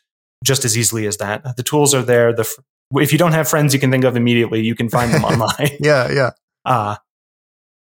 just 0.43 0.65
as 0.65 0.77
easily 0.77 1.05
as 1.05 1.17
that. 1.17 1.55
The 1.57 1.63
tools 1.63 1.93
are 1.93 2.01
there. 2.01 2.33
The 2.33 2.47
if 2.95 3.11
you 3.11 3.17
don't 3.17 3.33
have 3.33 3.47
friends 3.47 3.73
you 3.73 3.79
can 3.79 3.91
think 3.91 4.03
of 4.03 4.15
immediately, 4.15 4.61
you 4.61 4.75
can 4.75 4.89
find 4.89 5.13
them 5.13 5.23
online. 5.31 5.77
yeah, 5.79 6.11
yeah. 6.11 6.31
Uh, 6.65 6.95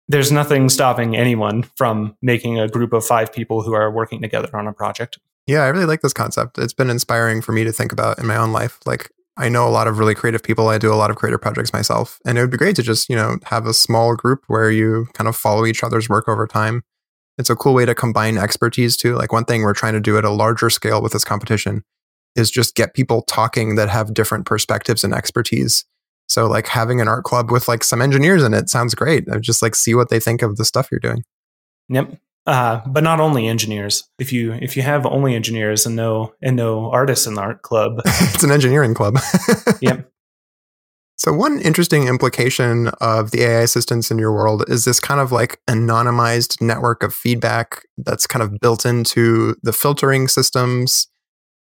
there's 0.08 0.32
nothing 0.32 0.70
stopping 0.70 1.16
anyone 1.16 1.64
from 1.76 2.16
making 2.22 2.60
a 2.60 2.68
group 2.68 2.94
of 2.94 3.06
five 3.06 3.34
people 3.34 3.64
who 3.64 3.74
are 3.74 3.92
working 3.92 4.22
together 4.22 4.56
on 4.56 4.68
a 4.68 4.74
project. 4.74 5.18
Yeah, 5.48 5.62
I 5.62 5.68
really 5.68 5.86
like 5.86 6.02
this 6.02 6.14
concept. 6.14 6.58
It's 6.58 6.74
been 6.74 6.90
inspiring 6.90 7.42
for 7.42 7.52
me 7.52 7.64
to 7.64 7.72
think 7.72 7.92
about 7.92 8.20
in 8.20 8.26
my 8.26 8.36
own 8.36 8.52
life. 8.52 8.80
Like 8.86 9.12
I 9.38 9.50
know 9.50 9.68
a 9.68 9.70
lot 9.70 9.88
of 9.88 10.00
really 10.00 10.16
creative 10.16 10.42
people. 10.42 10.70
I 10.70 10.78
do 10.78 10.94
a 10.94 10.96
lot 10.96 11.10
of 11.10 11.18
creative 11.18 11.42
projects 11.42 11.74
myself. 11.74 12.20
And 12.26 12.38
it 12.38 12.42
would 12.42 12.52
be 12.52 12.58
great 12.58 12.76
to 12.78 12.84
just, 12.84 13.10
you 13.10 13.16
know, 13.16 13.38
have 13.46 13.68
a 13.68 13.74
small 13.74 14.16
group 14.16 14.44
where 14.48 14.72
you 14.72 15.08
kind 15.14 15.28
of 15.28 15.36
follow 15.36 15.66
each 15.66 15.84
other's 15.84 16.10
work 16.10 16.28
over 16.28 16.48
time. 16.48 16.84
It's 17.38 17.50
a 17.50 17.56
cool 17.56 17.74
way 17.74 17.86
to 17.86 17.94
combine 17.94 18.38
expertise 18.38 18.96
too. 18.96 19.16
Like 19.16 19.34
one 19.34 19.46
thing 19.46 19.62
we're 19.62 19.74
trying 19.74 19.94
to 19.94 20.00
do 20.00 20.18
at 20.18 20.24
a 20.24 20.30
larger 20.30 20.70
scale 20.70 21.02
with 21.02 21.12
this 21.12 21.26
competition 21.26 21.84
is 22.36 22.50
just 22.50 22.76
get 22.76 22.94
people 22.94 23.22
talking 23.24 23.76
that 23.76 23.90
have 23.90 24.14
different 24.14 24.46
perspectives 24.46 25.04
and 25.04 25.14
expertise. 25.14 25.86
So 26.28 26.48
like 26.48 26.68
having 26.68 27.02
an 27.02 27.08
art 27.08 27.24
club 27.24 27.52
with 27.52 27.68
like 27.68 27.84
some 27.84 28.02
engineers 28.02 28.42
in 28.42 28.54
it 28.54 28.70
sounds 28.70 28.96
great. 28.96 29.26
I 29.30 29.38
just 29.38 29.62
like 29.62 29.76
see 29.76 29.94
what 29.94 30.10
they 30.10 30.20
think 30.20 30.42
of 30.42 30.56
the 30.56 30.66
stuff 30.66 30.88
you're 30.90 31.00
doing. 31.00 31.24
Yep. 31.90 32.18
Uh, 32.46 32.82
but 32.86 33.04
not 33.04 33.20
only 33.20 33.48
engineers. 33.48 34.08
If 34.20 34.32
you 34.32 34.54
if 34.54 34.78
you 34.78 34.84
have 34.84 35.06
only 35.06 35.34
engineers 35.36 35.86
and 35.86 35.96
no 35.96 36.34
and 36.44 36.56
no 36.56 36.92
artists 36.92 37.26
in 37.26 37.34
the 37.34 37.42
art 37.42 37.64
club, 37.64 38.02
it's 38.06 38.44
an 38.44 38.52
engineering 38.52 38.94
club. 38.94 39.18
yep. 39.82 40.10
So 41.18 41.34
one 41.34 41.60
interesting 41.62 42.08
implication 42.08 42.90
of 43.00 43.32
the 43.32 43.44
AI 43.44 43.62
assistants 43.62 44.12
in 44.12 44.20
your 44.20 44.34
world 44.34 44.66
is 44.68 44.86
this 44.86 45.00
kind 45.00 45.22
of 45.22 45.32
like 45.32 45.60
anonymized 45.68 46.62
network 46.62 47.04
of 47.04 47.14
feedback 47.16 47.86
that's 47.98 48.28
kind 48.28 48.44
of 48.44 48.60
built 48.60 48.86
into 48.86 49.56
the 49.64 49.72
filtering 49.72 50.28
systems. 50.28 51.08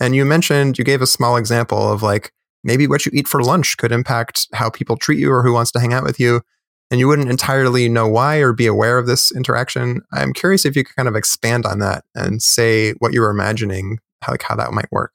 And 0.01 0.15
you 0.15 0.25
mentioned 0.25 0.79
you 0.79 0.85
gave 0.85 1.01
a 1.01 1.07
small 1.07 1.37
example 1.37 1.91
of 1.91 2.03
like 2.03 2.33
maybe 2.63 2.87
what 2.87 3.07
you 3.07 3.13
eat 3.15 3.27
for 3.27 3.43
lunch 3.43 3.79
could 3.79 3.91
impact 3.91 4.47
how 4.53 4.69
people 4.69 4.97
treat 4.97 5.19
you 5.19 5.33
or 5.33 5.43
who 5.43 5.55
wants 5.55 5.73
to 5.73 5.81
hang 5.81 5.95
out 5.95 6.05
with 6.05 6.21
you. 6.21 6.43
And 6.91 7.01
you 7.01 7.07
wouldn't 7.07 7.31
entirely 7.31 7.89
know 7.89 8.09
why 8.09 8.37
or 8.39 8.53
be 8.53 8.67
aware 8.67 8.99
of 8.99 9.07
this 9.07 9.31
interaction. 9.33 10.01
I'm 10.13 10.33
curious 10.33 10.65
if 10.65 10.77
you 10.77 10.85
could 10.85 10.97
kind 10.97 11.09
of 11.09 11.17
expand 11.17 11.67
on 11.67 11.81
that 11.81 12.05
and 12.15 12.43
say 12.43 12.93
what 12.95 13.13
you 13.13 13.21
were 13.21 13.31
imagining, 13.31 13.99
how, 14.23 14.33
like 14.33 14.43
how 14.43 14.57
that 14.57 14.73
might 14.73 14.91
work. 14.91 15.13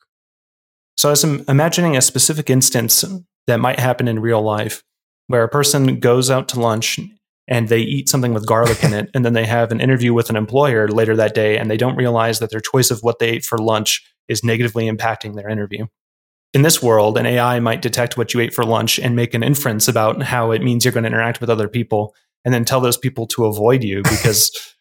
So 0.98 1.10
I 1.10 1.12
was 1.12 1.24
imagining 1.24 1.98
a 1.98 2.02
specific 2.02 2.50
instance 2.50 3.04
that 3.48 3.60
might 3.60 3.80
happen 3.80 4.08
in 4.08 4.20
real 4.20 4.42
life 4.42 4.84
where 5.28 5.44
a 5.44 5.50
person 5.50 6.00
goes 6.00 6.30
out 6.30 6.48
to 6.50 6.60
lunch 6.60 7.00
and 7.48 7.68
they 7.68 7.80
eat 7.80 8.08
something 8.08 8.34
with 8.34 8.46
garlic 8.46 8.84
in 8.84 8.94
it 8.94 9.10
and 9.16 9.26
then 9.26 9.34
they 9.34 9.46
have 9.46 9.72
an 9.72 9.82
interview 9.82 10.14
with 10.14 10.30
an 10.30 10.36
employer 10.36 10.88
later 10.88 11.16
that 11.16 11.34
day 11.34 11.58
and 11.58 11.70
they 11.70 11.78
don't 11.78 11.96
realize 11.96 12.40
that 12.40 12.52
their 12.52 12.62
choice 12.62 12.92
of 12.92 13.00
what 13.02 13.20
they 13.20 13.30
ate 13.30 13.46
for 13.46 13.58
lunch 13.58 14.06
is 14.28 14.44
negatively 14.44 14.90
impacting 14.90 15.36
their 15.36 15.50
interview 15.50 15.86
in 16.54 16.62
this 16.62 16.82
world 16.82 17.18
an 17.18 17.26
ai 17.26 17.60
might 17.60 17.82
detect 17.82 18.18
what 18.18 18.34
you 18.34 18.40
ate 18.40 18.54
for 18.54 18.64
lunch 18.64 19.00
and 19.00 19.16
make 19.16 19.34
an 19.34 19.44
inference 19.44 19.88
about 19.88 20.22
how 20.22 20.52
it 20.52 20.62
means 20.62 20.86
you're 20.86 20.92
going 20.92 21.04
to 21.04 21.10
interact 21.10 21.42
with 21.42 21.50
other 21.50 21.68
people 21.68 22.14
and 22.46 22.54
then 22.54 22.66
tell 22.66 22.82
those 22.82 22.98
people 22.98 23.26
to 23.28 23.46
avoid 23.46 23.84
you 23.84 24.02
because 24.04 24.74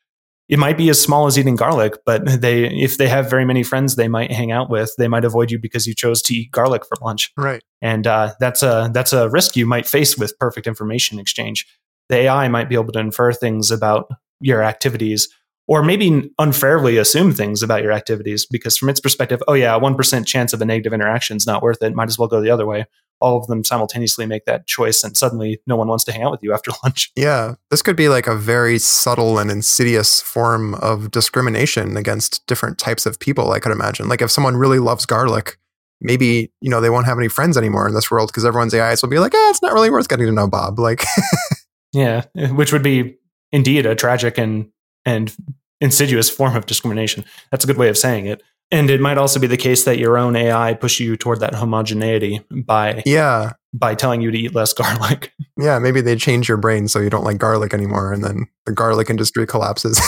it 0.48 0.58
might 0.58 0.76
be 0.76 0.90
as 0.90 1.00
small 1.00 1.26
as 1.26 1.38
eating 1.38 1.56
garlic 1.56 1.94
but 2.04 2.40
they 2.40 2.64
if 2.64 2.98
they 2.98 3.08
have 3.08 3.30
very 3.30 3.44
many 3.44 3.62
friends 3.62 3.96
they 3.96 4.08
might 4.08 4.30
hang 4.30 4.52
out 4.52 4.68
with 4.68 4.94
they 4.98 5.08
might 5.08 5.24
avoid 5.24 5.50
you 5.50 5.58
because 5.58 5.86
you 5.86 5.94
chose 5.94 6.20
to 6.22 6.34
eat 6.34 6.50
garlic 6.50 6.84
for 6.84 6.96
lunch. 7.00 7.32
Right. 7.36 7.62
And 7.80 8.06
uh, 8.06 8.34
that's 8.38 8.62
a 8.62 8.90
that's 8.92 9.12
a 9.12 9.28
risk 9.30 9.56
you 9.56 9.66
might 9.66 9.86
face 9.86 10.18
with 10.18 10.38
perfect 10.38 10.66
information 10.66 11.18
exchange. 11.18 11.66
The 12.08 12.16
AI 12.16 12.48
might 12.48 12.68
be 12.68 12.74
able 12.74 12.92
to 12.92 12.98
infer 12.98 13.32
things 13.32 13.70
about 13.70 14.10
your 14.40 14.62
activities 14.62 15.28
or 15.68 15.82
maybe 15.82 16.30
unfairly 16.38 16.96
assume 16.96 17.32
things 17.32 17.62
about 17.62 17.82
your 17.82 17.92
activities 17.92 18.46
because 18.46 18.76
from 18.76 18.88
its 18.88 19.00
perspective, 19.00 19.42
oh 19.46 19.54
yeah, 19.54 19.78
1% 19.78 20.26
chance 20.26 20.52
of 20.52 20.60
a 20.60 20.64
negative 20.64 20.92
interaction 20.92 21.36
is 21.36 21.46
not 21.46 21.62
worth 21.62 21.82
it. 21.82 21.94
Might 21.94 22.08
as 22.08 22.18
well 22.18 22.28
go 22.28 22.40
the 22.40 22.50
other 22.50 22.66
way. 22.66 22.86
All 23.20 23.38
of 23.38 23.46
them 23.46 23.62
simultaneously 23.62 24.26
make 24.26 24.44
that 24.46 24.66
choice 24.66 25.04
and 25.04 25.16
suddenly 25.16 25.60
no 25.66 25.76
one 25.76 25.86
wants 25.86 26.02
to 26.04 26.12
hang 26.12 26.24
out 26.24 26.32
with 26.32 26.42
you 26.42 26.52
after 26.52 26.72
lunch. 26.82 27.12
Yeah. 27.14 27.54
This 27.70 27.82
could 27.82 27.96
be 27.96 28.08
like 28.08 28.26
a 28.26 28.34
very 28.34 28.78
subtle 28.78 29.38
and 29.38 29.50
insidious 29.50 30.20
form 30.20 30.74
of 30.74 31.10
discrimination 31.12 31.96
against 31.96 32.44
different 32.46 32.78
types 32.78 33.06
of 33.06 33.20
people, 33.20 33.52
I 33.52 33.60
could 33.60 33.72
imagine. 33.72 34.08
Like 34.08 34.22
if 34.22 34.30
someone 34.30 34.56
really 34.56 34.80
loves 34.80 35.06
garlic, 35.06 35.58
maybe, 36.00 36.52
you 36.60 36.70
know, 36.70 36.80
they 36.80 36.90
won't 36.90 37.06
have 37.06 37.18
any 37.18 37.28
friends 37.28 37.56
anymore 37.56 37.86
in 37.86 37.94
this 37.94 38.10
world 38.10 38.30
because 38.30 38.44
everyone's 38.44 38.74
AIs 38.74 39.00
will 39.02 39.10
be 39.10 39.20
like, 39.20 39.34
eh, 39.34 39.50
it's 39.50 39.62
not 39.62 39.72
really 39.72 39.90
worth 39.90 40.08
getting 40.08 40.26
to 40.26 40.32
know 40.32 40.48
Bob. 40.48 40.80
Like 40.80 41.04
Yeah, 41.92 42.24
which 42.34 42.72
would 42.72 42.82
be 42.82 43.18
indeed 43.52 43.86
a 43.86 43.94
tragic 43.94 44.38
and 44.38 44.68
and 45.04 45.34
insidious 45.80 46.30
form 46.30 46.56
of 46.56 46.66
discrimination. 46.66 47.24
That's 47.50 47.64
a 47.64 47.66
good 47.66 47.76
way 47.76 47.88
of 47.88 47.98
saying 47.98 48.26
it. 48.26 48.42
And 48.70 48.88
it 48.88 49.00
might 49.00 49.18
also 49.18 49.38
be 49.38 49.46
the 49.46 49.58
case 49.58 49.84
that 49.84 49.98
your 49.98 50.16
own 50.16 50.34
AI 50.34 50.72
push 50.72 50.98
you 50.98 51.16
toward 51.16 51.40
that 51.40 51.54
homogeneity 51.54 52.40
by 52.50 53.02
yeah 53.04 53.52
by 53.74 53.94
telling 53.94 54.22
you 54.22 54.30
to 54.30 54.38
eat 54.38 54.54
less 54.54 54.72
garlic. 54.72 55.32
Yeah, 55.58 55.78
maybe 55.78 56.00
they 56.00 56.16
change 56.16 56.48
your 56.48 56.56
brain 56.56 56.88
so 56.88 56.98
you 56.98 57.10
don't 57.10 57.24
like 57.24 57.38
garlic 57.38 57.74
anymore, 57.74 58.12
and 58.12 58.24
then 58.24 58.46
the 58.64 58.72
garlic 58.72 59.10
industry 59.10 59.46
collapses. 59.46 60.00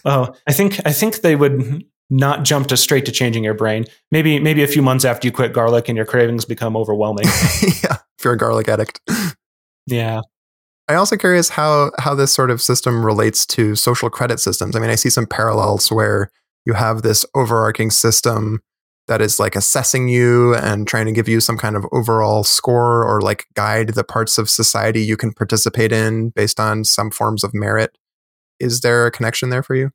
oh, 0.04 0.34
I 0.46 0.52
think 0.52 0.80
I 0.86 0.92
think 0.92 1.22
they 1.22 1.34
would 1.34 1.84
not 2.10 2.44
jump 2.44 2.66
to 2.66 2.76
straight 2.76 3.06
to 3.06 3.12
changing 3.12 3.42
your 3.42 3.54
brain. 3.54 3.86
Maybe 4.10 4.38
maybe 4.38 4.62
a 4.62 4.68
few 4.68 4.82
months 4.82 5.06
after 5.06 5.26
you 5.26 5.32
quit 5.32 5.54
garlic 5.54 5.88
and 5.88 5.96
your 5.96 6.06
cravings 6.06 6.44
become 6.44 6.76
overwhelming. 6.76 7.24
yeah, 7.82 7.96
if 8.18 8.24
you're 8.24 8.34
a 8.34 8.38
garlic 8.38 8.68
addict. 8.68 9.00
Yeah. 9.86 10.20
I'm 10.88 10.98
also 10.98 11.16
curious 11.16 11.48
how 11.48 11.90
how 11.98 12.14
this 12.14 12.32
sort 12.32 12.50
of 12.50 12.60
system 12.60 13.04
relates 13.04 13.46
to 13.46 13.74
social 13.74 14.10
credit 14.10 14.40
systems. 14.40 14.76
I 14.76 14.80
mean, 14.80 14.90
I 14.90 14.96
see 14.96 15.10
some 15.10 15.26
parallels 15.26 15.90
where 15.90 16.30
you 16.66 16.74
have 16.74 17.02
this 17.02 17.24
overarching 17.34 17.90
system 17.90 18.60
that 19.06 19.20
is 19.20 19.38
like 19.38 19.54
assessing 19.54 20.08
you 20.08 20.54
and 20.54 20.88
trying 20.88 21.06
to 21.06 21.12
give 21.12 21.28
you 21.28 21.40
some 21.40 21.58
kind 21.58 21.76
of 21.76 21.86
overall 21.92 22.42
score 22.42 23.04
or 23.04 23.20
like 23.20 23.46
guide 23.54 23.90
the 23.90 24.04
parts 24.04 24.38
of 24.38 24.48
society 24.48 25.02
you 25.02 25.16
can 25.16 25.32
participate 25.32 25.92
in 25.92 26.30
based 26.30 26.58
on 26.58 26.84
some 26.84 27.10
forms 27.10 27.44
of 27.44 27.52
merit. 27.52 27.96
Is 28.60 28.80
there 28.80 29.06
a 29.06 29.10
connection 29.10 29.50
there 29.50 29.62
for 29.62 29.74
you? 29.74 29.90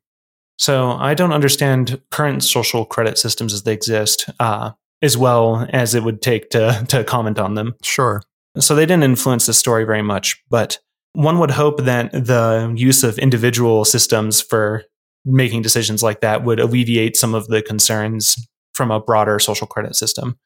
So 0.58 0.92
I 0.92 1.14
don't 1.14 1.32
understand 1.32 2.00
current 2.10 2.44
social 2.44 2.84
credit 2.84 3.18
systems 3.18 3.52
as 3.52 3.62
they 3.62 3.72
exist 3.72 4.28
uh, 4.38 4.72
as 5.02 5.16
well 5.16 5.66
as 5.70 5.94
it 5.94 6.04
would 6.04 6.20
take 6.20 6.50
to 6.50 6.84
to 6.88 7.04
comment 7.04 7.38
on 7.38 7.54
them. 7.54 7.74
Sure. 7.82 8.22
So 8.58 8.74
they 8.74 8.86
didn't 8.86 9.04
influence 9.04 9.46
the 9.46 9.54
story 9.54 9.84
very 9.84 10.02
much, 10.02 10.42
but 10.50 10.78
one 11.12 11.38
would 11.38 11.50
hope 11.50 11.84
that 11.84 12.12
the 12.12 12.72
use 12.76 13.04
of 13.04 13.18
individual 13.18 13.84
systems 13.84 14.40
for 14.40 14.84
making 15.24 15.62
decisions 15.62 16.02
like 16.02 16.20
that 16.20 16.44
would 16.44 16.60
alleviate 16.60 17.16
some 17.16 17.34
of 17.34 17.48
the 17.48 17.62
concerns 17.62 18.48
from 18.72 18.90
a 18.90 19.00
broader 19.00 19.38
social 19.38 19.66
credit 19.66 19.94
system. 19.94 20.38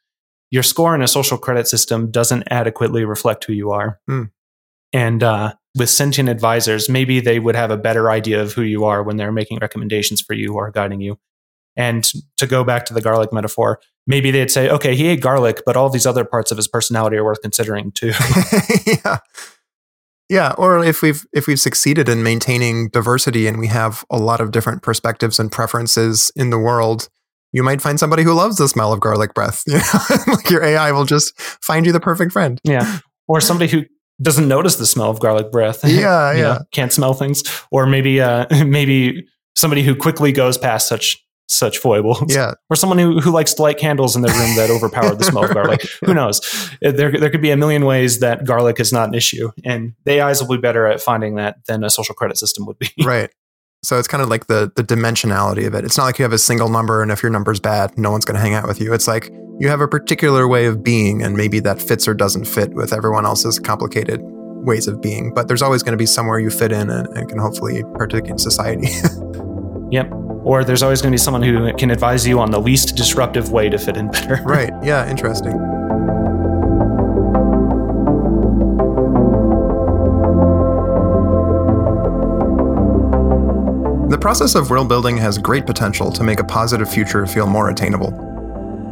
Your 0.51 0.63
score 0.63 0.95
in 0.95 1.03
a 1.03 1.09
social 1.09 1.39
credit 1.39 1.69
system 1.69 2.11
doesn't 2.11 2.45
adequately 2.51 3.05
reflect 3.05 3.45
who 3.45 3.53
you 3.53 3.71
are. 3.71 4.01
Mm. 4.09 4.31
And 4.93 5.23
uh, 5.23 5.55
with 5.77 5.91
sentient 5.91 6.29
advisors, 6.29 6.89
maybe 6.89 7.21
they 7.21 7.41
would 7.41 7.57
have 7.57 7.71
a 7.71 7.77
better 7.77 8.11
idea 8.11 8.41
of 8.41 8.53
who 8.53 8.63
you 8.63 8.85
are 8.85 9.03
when 9.03 9.17
they're 9.17 9.33
making 9.33 9.59
recommendations 9.61 10.21
for 10.21 10.35
you 10.35 10.55
or 10.55 10.71
guiding 10.71 11.01
you. 11.01 11.19
And 11.77 12.11
to 12.37 12.47
go 12.47 12.63
back 12.63 12.87
to 12.87 12.95
the 12.95 13.01
garlic 13.01 13.33
metaphor, 13.33 13.81
maybe 14.07 14.31
they'd 14.31 14.51
say, 14.51 14.69
okay, 14.69 14.95
he 14.95 15.09
ate 15.09 15.21
garlic, 15.21 15.63
but 15.65 15.77
all 15.77 15.91
these 15.91 16.07
other 16.07 16.25
parts 16.25 16.51
of 16.51 16.57
his 16.57 16.69
personality 16.69 17.17
are 17.17 17.25
worth 17.25 17.43
considering 17.43 17.93
too. 17.93 18.13
yeah. 18.87 19.19
Yeah, 20.31 20.55
or 20.57 20.83
if 20.83 21.03
we've 21.03 21.27
if 21.35 21.47
we've 21.47 21.61
succeeded 21.61 22.09
in 22.09 22.23
maintaining 22.23 22.89
diversity 22.89 23.47
and 23.47 23.59
we 23.59 23.67
have 23.67 24.05
a 24.11 24.17
lot 24.17 24.41
of 24.41 24.53
different 24.53 24.83
perspectives 24.83 25.39
and 25.39 25.53
preferences 25.53 26.33
in 26.35 26.49
the 26.49 26.59
world, 26.59 27.11
you 27.53 27.63
might 27.63 27.83
find 27.83 28.01
somebody 28.01 28.23
who 28.23 28.33
loves 28.33 28.57
the 28.57 28.67
smell 28.67 28.93
of 28.93 29.01
garlic 29.01 29.35
breath. 29.35 29.63
You 29.67 29.75
know? 29.79 30.17
like 30.27 30.49
your 30.51 30.65
AI 30.65 30.93
will 30.93 31.05
just 31.05 31.39
find 31.39 31.85
you 31.85 31.93
the 31.93 32.01
perfect 32.01 32.33
friend. 32.33 32.59
Yeah. 32.65 33.01
Or 33.29 33.41
somebody 33.41 33.71
who 33.71 33.85
doesn't 34.23 34.49
notice 34.49 34.77
the 34.77 34.87
smell 34.87 35.11
of 35.11 35.21
garlic 35.21 35.53
breath. 35.53 35.85
Yeah, 35.89 36.33
yeah. 36.33 36.43
Know, 36.43 36.59
can't 36.73 36.93
smell 36.93 37.15
things. 37.15 37.43
Or 37.71 37.87
maybe 37.87 38.21
uh 38.21 38.47
maybe 38.65 39.27
somebody 39.55 39.83
who 39.83 39.95
quickly 39.95 40.33
goes 40.33 40.59
past 40.59 40.89
such 40.89 41.24
such 41.49 41.79
foibles. 41.79 42.23
Yeah. 42.35 42.55
Or 42.69 42.75
someone 42.75 42.99
who, 42.99 43.21
who 43.21 43.31
likes 43.31 43.55
to 43.55 43.63
light 43.63 43.79
candles 43.79 44.17
in 44.17 44.23
their 44.23 44.35
room 44.35 44.57
that 44.57 44.69
overpower 44.69 45.15
the 45.15 45.25
smell 45.25 45.45
of 45.45 45.51
garlic. 45.55 45.83
Who 46.05 46.15
knows? 46.15 46.41
Uh, 46.85 46.91
there, 46.91 47.13
there 47.13 47.31
could 47.31 47.43
be 47.43 47.51
a 47.51 47.57
million 47.57 47.85
ways 47.85 48.19
that 48.21 48.45
garlic 48.45 48.81
is 48.81 48.93
not 48.93 49.09
an 49.09 49.15
issue. 49.15 49.51
And 49.65 49.95
the 50.05 50.21
AIs 50.21 50.41
will 50.41 50.57
be 50.57 50.61
better 50.61 50.87
at 50.87 51.01
finding 51.01 51.37
that 51.37 51.59
than 51.67 51.85
a 51.85 51.91
social 51.91 52.15
credit 52.15 52.39
system 52.39 52.67
would 52.67 52.79
be. 52.79 52.91
Right. 53.05 53.31
So 53.85 53.99
it's 53.99 54.09
kind 54.09 54.23
of 54.23 54.31
like 54.31 54.47
the 54.47 54.73
the 54.75 54.83
dimensionality 54.83 55.67
of 55.67 55.75
it. 55.75 55.85
It's 55.85 55.99
not 55.99 56.05
like 56.05 56.19
you 56.19 56.23
have 56.23 56.33
a 56.33 56.39
single 56.39 56.71
number 56.71 57.03
and 57.03 57.13
if 57.13 57.23
your 57.23 57.31
number's 57.31 57.61
bad, 57.61 57.97
no 57.99 58.11
one's 58.11 58.25
going 58.25 58.37
to 58.37 58.41
hang 58.41 58.55
out 58.55 58.67
with 58.67 58.81
you. 58.81 58.95
It's 58.95 59.07
like 59.07 59.31
you 59.61 59.69
have 59.69 59.83
a 59.83 59.89
particular 59.89 60.49
way 60.49 60.65
of 60.65 60.83
being 60.83 61.23
and 61.23 61.37
maybe 61.37 61.61
that 61.61 61.83
fits 61.83 62.09
or 62.09 62.15
doesn't 62.15 62.47
fit 62.47 62.73
with 62.73 62.95
everyone 62.95 63.27
else's 63.27 63.59
complicated 63.59 64.21
ways 64.23 64.89
of 64.89 65.03
being. 65.03 65.35
But 65.35 65.49
there's 65.49 65.63
always 65.63 65.83
going 65.83 65.93
to 65.93 65.99
be 65.99 66.07
somewhere 66.07 66.39
you 66.39 66.49
fit 66.49 66.73
in 66.73 66.89
and, 66.89 67.07
and 67.09 67.29
can 67.29 67.39
hopefully 67.39 67.83
partake 67.95 68.27
in 68.27 68.39
society. 68.39 68.89
yep 69.91 70.11
or 70.45 70.63
there's 70.63 70.83
always 70.83 71.01
going 71.01 71.11
to 71.11 71.15
be 71.15 71.19
someone 71.19 71.43
who 71.43 71.73
can 71.75 71.91
advise 71.91 72.27
you 72.27 72.39
on 72.39 72.51
the 72.51 72.61
least 72.61 72.95
disruptive 72.97 73.51
way 73.51 73.69
to 73.69 73.79
fit 73.79 73.97
in 73.97 74.09
better. 74.09 74.43
right. 74.45 74.73
Yeah. 74.83 75.11
Interesting. 75.11 75.59
The 84.11 84.19
process 84.19 84.55
of 84.55 84.71
world 84.71 84.89
building 84.89 85.17
has 85.17 85.39
great 85.39 85.67
potential 85.67 86.13
to 86.13 86.23
make 86.23 86.39
a 86.39 86.45
positive 86.45 86.89
future 86.89 87.27
feel 87.27 87.47
more 87.47 87.71
attainable. 87.71 88.13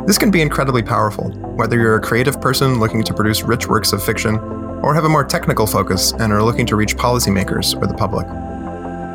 This 0.07 0.19
can 0.19 0.33
be 0.33 0.41
incredibly 0.41 0.83
powerful, 0.83 1.31
whether 1.55 1.79
you're 1.79 1.95
a 1.95 2.01
creative 2.01 2.41
person 2.41 2.81
looking 2.81 3.05
to 3.05 3.15
produce 3.15 3.43
rich 3.43 3.69
works 3.69 3.93
of 3.93 4.03
fiction, 4.03 4.37
or 4.83 4.95
have 4.95 5.05
a 5.05 5.09
more 5.09 5.23
technical 5.23 5.67
focus 5.67 6.13
and 6.13 6.33
are 6.33 6.43
looking 6.43 6.67
to 6.67 6.77
reach 6.77 6.97
policymakers 6.97 7.81
or 7.81 7.87
the 7.87 7.95
public. 7.95 8.27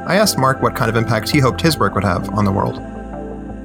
I 0.08 0.16
asked 0.16 0.38
Mark 0.38 0.62
what 0.62 0.74
kind 0.74 0.89
of 0.89 0.95
impact 0.95 1.30
he 1.30 1.39
hoped 1.39 1.60
his 1.60 1.78
work 1.78 1.93
would 1.93 2.03
have 2.05 2.30
on 2.30 2.45
the 2.45 2.51
world. 2.51 2.76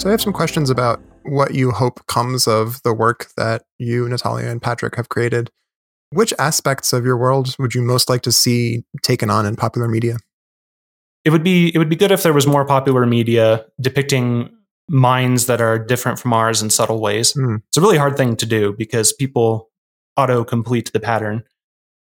So 0.03 0.09
I 0.09 0.11
have 0.11 0.21
some 0.21 0.33
questions 0.33 0.71
about 0.71 1.01
what 1.23 1.55
you 1.55 1.71
hope 1.71 2.05
comes 2.09 2.49
of 2.49 2.83
the 2.83 2.93
work 2.93 3.29
that 3.37 3.63
you, 3.79 4.09
Natalia, 4.09 4.49
and 4.49 4.61
Patrick 4.61 4.97
have 4.97 5.09
created. 5.09 5.53
Which 6.11 6.35
aspects 6.41 6.93
of 6.93 7.05
your 7.05 7.17
world 7.17 7.55
would 7.61 7.77
you 7.77 7.81
most 7.81 8.09
like 8.09 8.23
to 8.23 8.33
see 8.33 8.83
taken 9.03 9.31
on 9.31 9.47
in 9.47 9.55
popular 9.55 9.87
media? 9.87 10.17
It 11.25 11.31
would 11.31 11.45
be 11.45 11.73
it 11.73 11.79
would 11.79 11.89
be 11.89 11.95
good 11.95 12.11
if 12.11 12.25
there 12.25 12.33
was 12.33 12.49
more 12.49 12.65
popular 12.65 13.07
media 13.07 13.65
depicting 13.81 14.51
minds 14.89 15.47
that 15.47 15.61
are 15.61 15.79
different 15.79 16.19
from 16.19 16.33
ours 16.33 16.61
in 16.61 16.71
subtle 16.71 17.01
ways. 17.01 17.35
Mm. 17.35 17.63
It's 17.69 17.77
a 17.77 17.81
really 17.81 17.99
hard 17.99 18.17
thing 18.17 18.35
to 18.35 18.47
do 18.47 18.75
because 18.77 19.13
people 19.13 19.71
auto 20.17 20.43
complete 20.43 20.93
the 20.93 20.99
pattern 20.99 21.45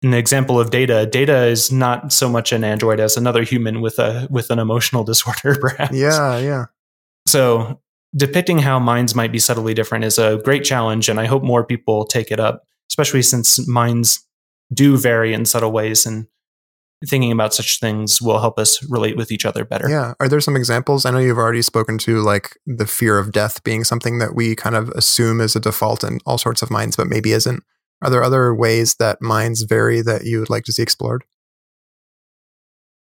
the 0.02 0.18
example 0.18 0.60
of 0.60 0.72
data, 0.72 1.06
data 1.06 1.46
is 1.46 1.72
not 1.72 2.12
so 2.12 2.30
much 2.30 2.52
an 2.52 2.64
android 2.64 3.00
as 3.00 3.18
another 3.18 3.43
human 3.43 3.82
with 3.82 4.00
a 4.00 4.28
with 4.30 4.50
an 4.52 4.60
emotional 4.60 5.04
disorder, 5.12 5.58
perhaps. 5.60 5.96
Yeah, 5.96 6.38
yeah. 6.39 6.66
So 7.28 7.82
depicting 8.16 8.60
how 8.60 8.80
minds 8.80 9.16
might 9.16 9.32
be 9.32 9.39
subtly 9.39 9.74
different 9.74 10.06
is 10.06 10.18
a 10.18 10.41
great 10.43 10.64
challenge, 10.64 11.10
and 11.10 11.20
I 11.20 11.26
hope 11.26 11.43
more 11.43 11.64
people 11.64 12.06
take 12.06 12.32
it 12.32 12.39
up, 12.39 12.64
especially 12.89 13.22
since 13.22 13.68
minds 13.68 14.26
do 14.74 14.98
vary 14.98 15.34
in 15.34 15.46
subtle 15.46 15.72
ways 15.72 16.06
and 16.06 16.28
thinking 17.08 17.32
about 17.32 17.54
such 17.54 17.80
things 17.80 18.22
will 18.22 18.39
help 18.39 18.58
us 18.58 18.82
relate 18.89 19.18
with 19.18 19.32
each 19.32 19.46
other 19.46 19.66
better. 19.66 19.89
Yeah. 19.89 20.14
Are 20.20 20.28
there 20.28 20.41
some 20.41 20.56
examples? 20.56 21.06
I 21.06 21.12
know 21.12 21.20
you've 21.20 21.38
already 21.38 21.62
spoken 21.62 21.98
to 22.00 22.22
like 22.22 22.58
the 22.66 22.88
fear 22.88 23.20
of 23.20 23.32
death 23.32 23.64
being 23.64 23.84
something 23.84 24.20
that 24.20 24.34
we 24.34 24.56
kind 24.56 24.76
of 24.76 24.89
assume 24.89 25.41
is 25.41 25.56
a 25.56 25.60
default 25.60 26.04
in 26.04 26.20
all 26.26 26.38
sorts 26.38 26.62
of 26.62 26.72
minds, 26.72 26.96
but 26.96 27.08
maybe 27.08 27.32
isn't. 27.32 27.64
Are 28.02 28.10
there 28.10 28.24
other 28.24 28.54
ways 28.54 28.96
that 28.96 29.22
minds 29.22 29.64
vary 29.64 30.02
that 30.02 30.26
you 30.26 30.39
would 30.39 30.50
like 30.50 30.64
to 30.66 30.74
see 30.74 30.82
explored? 30.84 31.24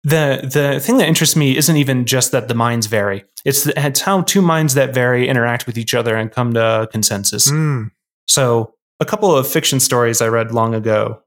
the 0.06 0.48
the 0.52 0.78
thing 0.78 0.98
that 0.98 1.08
interests 1.08 1.34
me 1.34 1.56
isn't 1.56 1.76
even 1.76 2.06
just 2.06 2.30
that 2.30 2.46
the 2.46 2.54
minds 2.54 2.86
vary. 2.86 3.24
It's, 3.44 3.64
the, 3.64 3.72
it's 3.76 4.00
how 4.00 4.22
two 4.22 4.40
minds 4.40 4.74
that 4.74 4.94
vary 4.94 5.28
interact 5.28 5.66
with 5.66 5.76
each 5.76 5.94
other 5.94 6.14
and 6.14 6.30
come 6.30 6.54
to 6.54 6.88
consensus. 6.92 7.50
Mm, 7.50 7.90
So, 8.28 8.74
a 9.00 9.04
couple 9.04 9.36
of 9.36 9.48
fiction 9.48 9.80
stories 9.80 10.22
I 10.22 10.28
read 10.28 10.52
long 10.52 10.74
ago 10.74 11.22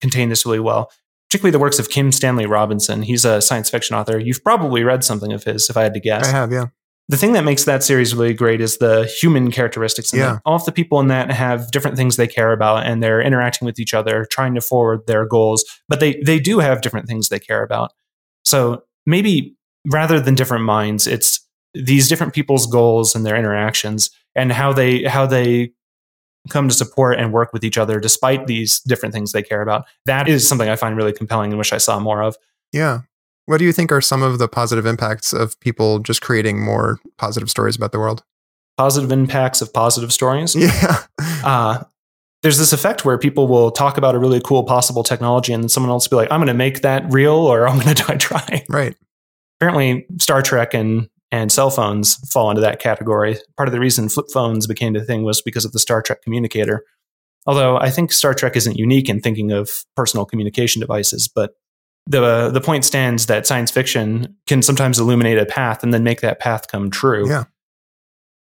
contain 0.00 0.28
this 0.28 0.46
really 0.46 0.60
well, 0.60 0.90
particularly 1.28 1.50
the 1.50 1.58
works 1.58 1.80
of 1.80 1.90
Kim 1.90 2.12
Stanley 2.12 2.46
Robinson. 2.46 3.02
He's 3.02 3.24
a 3.24 3.42
science 3.42 3.68
fiction 3.70 3.96
author. 3.96 4.20
You've 4.20 4.42
probably 4.44 4.84
read 4.84 5.02
something 5.02 5.32
of 5.32 5.42
his, 5.42 5.68
if 5.68 5.76
I 5.76 5.82
had 5.82 5.94
to 5.94 6.00
guess. 6.00 6.28
I 6.28 6.30
have, 6.30 6.52
yeah. 6.52 6.66
The 7.08 7.16
thing 7.16 7.32
that 7.32 7.44
makes 7.44 7.64
that 7.64 7.82
series 7.82 8.14
really 8.14 8.32
great 8.32 8.60
is 8.60 8.78
the 8.78 9.04
human 9.20 9.50
characteristics. 9.50 10.14
Yeah. 10.14 10.36
it. 10.36 10.42
All 10.44 10.56
of 10.56 10.64
the 10.64 10.72
people 10.72 11.00
in 11.00 11.08
that 11.08 11.30
have 11.30 11.70
different 11.70 11.96
things 11.96 12.16
they 12.16 12.28
care 12.28 12.52
about, 12.52 12.86
and 12.86 13.02
they're 13.02 13.20
interacting 13.20 13.66
with 13.66 13.78
each 13.78 13.92
other, 13.92 14.26
trying 14.30 14.54
to 14.54 14.60
forward 14.60 15.06
their 15.06 15.26
goals. 15.26 15.64
But 15.88 16.00
they 16.00 16.22
they 16.24 16.38
do 16.38 16.60
have 16.60 16.80
different 16.80 17.08
things 17.08 17.28
they 17.28 17.40
care 17.40 17.62
about. 17.62 17.92
So 18.44 18.84
maybe 19.04 19.56
rather 19.90 20.20
than 20.20 20.34
different 20.34 20.64
minds, 20.64 21.06
it's 21.06 21.46
these 21.74 22.08
different 22.08 22.34
people's 22.34 22.66
goals 22.66 23.14
and 23.14 23.26
their 23.26 23.36
interactions, 23.36 24.10
and 24.34 24.52
how 24.52 24.72
they 24.72 25.02
how 25.02 25.26
they 25.26 25.72
come 26.50 26.68
to 26.68 26.74
support 26.74 27.18
and 27.18 27.32
work 27.32 27.52
with 27.52 27.64
each 27.64 27.78
other 27.78 28.00
despite 28.00 28.46
these 28.46 28.80
different 28.80 29.14
things 29.14 29.32
they 29.32 29.42
care 29.42 29.62
about. 29.62 29.84
That 30.06 30.28
is 30.28 30.46
something 30.46 30.68
I 30.68 30.76
find 30.76 30.96
really 30.96 31.12
compelling 31.12 31.52
and 31.52 31.58
wish 31.58 31.72
I 31.72 31.78
saw 31.78 32.00
more 32.00 32.22
of. 32.22 32.36
Yeah. 32.72 33.00
What 33.46 33.58
do 33.58 33.64
you 33.64 33.72
think 33.72 33.90
are 33.90 34.00
some 34.00 34.22
of 34.22 34.38
the 34.38 34.48
positive 34.48 34.86
impacts 34.86 35.32
of 35.32 35.58
people 35.60 35.98
just 35.98 36.22
creating 36.22 36.64
more 36.64 37.00
positive 37.18 37.50
stories 37.50 37.76
about 37.76 37.92
the 37.92 37.98
world? 37.98 38.22
Positive 38.76 39.10
impacts 39.10 39.60
of 39.60 39.72
positive 39.72 40.12
stories. 40.12 40.54
Yeah. 40.54 41.04
uh, 41.44 41.82
there's 42.42 42.58
this 42.58 42.72
effect 42.72 43.04
where 43.04 43.18
people 43.18 43.46
will 43.46 43.70
talk 43.70 43.96
about 43.96 44.14
a 44.14 44.18
really 44.18 44.40
cool 44.40 44.64
possible 44.64 45.02
technology 45.02 45.52
and 45.52 45.62
then 45.62 45.68
someone 45.68 45.90
else 45.90 46.08
will 46.08 46.18
be 46.18 46.22
like, 46.22 46.32
I'm 46.32 46.40
going 46.40 46.48
to 46.48 46.54
make 46.54 46.82
that 46.82 47.04
real 47.12 47.34
or 47.34 47.68
I'm 47.68 47.78
going 47.78 47.94
to 47.94 48.18
try. 48.18 48.64
right. 48.68 48.96
Apparently, 49.60 50.06
Star 50.18 50.42
Trek 50.42 50.74
and, 50.74 51.08
and 51.30 51.52
cell 51.52 51.70
phones 51.70 52.16
fall 52.32 52.50
into 52.50 52.60
that 52.62 52.80
category. 52.80 53.36
Part 53.56 53.68
of 53.68 53.72
the 53.72 53.78
reason 53.78 54.08
flip 54.08 54.26
phones 54.32 54.66
became 54.66 54.92
the 54.92 55.04
thing 55.04 55.22
was 55.22 55.40
because 55.40 55.64
of 55.64 55.70
the 55.70 55.78
Star 55.78 56.02
Trek 56.02 56.22
communicator. 56.22 56.84
Although 57.46 57.76
I 57.78 57.90
think 57.90 58.12
Star 58.12 58.34
Trek 58.34 58.56
isn't 58.56 58.76
unique 58.76 59.08
in 59.08 59.20
thinking 59.20 59.52
of 59.52 59.84
personal 59.96 60.24
communication 60.24 60.80
devices, 60.80 61.28
but 61.28 61.54
the 62.06 62.50
the 62.50 62.60
point 62.60 62.84
stands 62.84 63.26
that 63.26 63.46
science 63.46 63.70
fiction 63.70 64.36
can 64.46 64.62
sometimes 64.62 64.98
illuminate 64.98 65.38
a 65.38 65.46
path 65.46 65.82
and 65.82 65.94
then 65.94 66.02
make 66.02 66.20
that 66.20 66.40
path 66.40 66.68
come 66.68 66.90
true. 66.90 67.28
Yeah. 67.28 67.44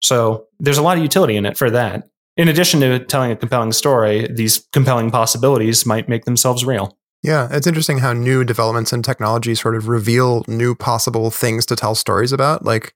So 0.01 0.47
there's 0.59 0.77
a 0.77 0.81
lot 0.81 0.97
of 0.97 1.03
utility 1.03 1.35
in 1.35 1.45
it 1.45 1.57
for 1.57 1.69
that. 1.69 2.09
In 2.37 2.47
addition 2.47 2.79
to 2.79 2.99
telling 2.99 3.31
a 3.31 3.35
compelling 3.35 3.71
story, 3.71 4.27
these 4.31 4.67
compelling 4.71 5.11
possibilities 5.11 5.85
might 5.85 6.09
make 6.09 6.25
themselves 6.25 6.65
real. 6.65 6.97
Yeah. 7.21 7.49
It's 7.51 7.67
interesting 7.67 7.99
how 7.99 8.13
new 8.13 8.43
developments 8.43 8.91
in 8.93 9.03
technology 9.03 9.53
sort 9.53 9.75
of 9.75 9.87
reveal 9.87 10.43
new 10.47 10.73
possible 10.73 11.29
things 11.29 11.65
to 11.67 11.75
tell 11.75 11.93
stories 11.93 12.31
about. 12.31 12.65
Like 12.65 12.95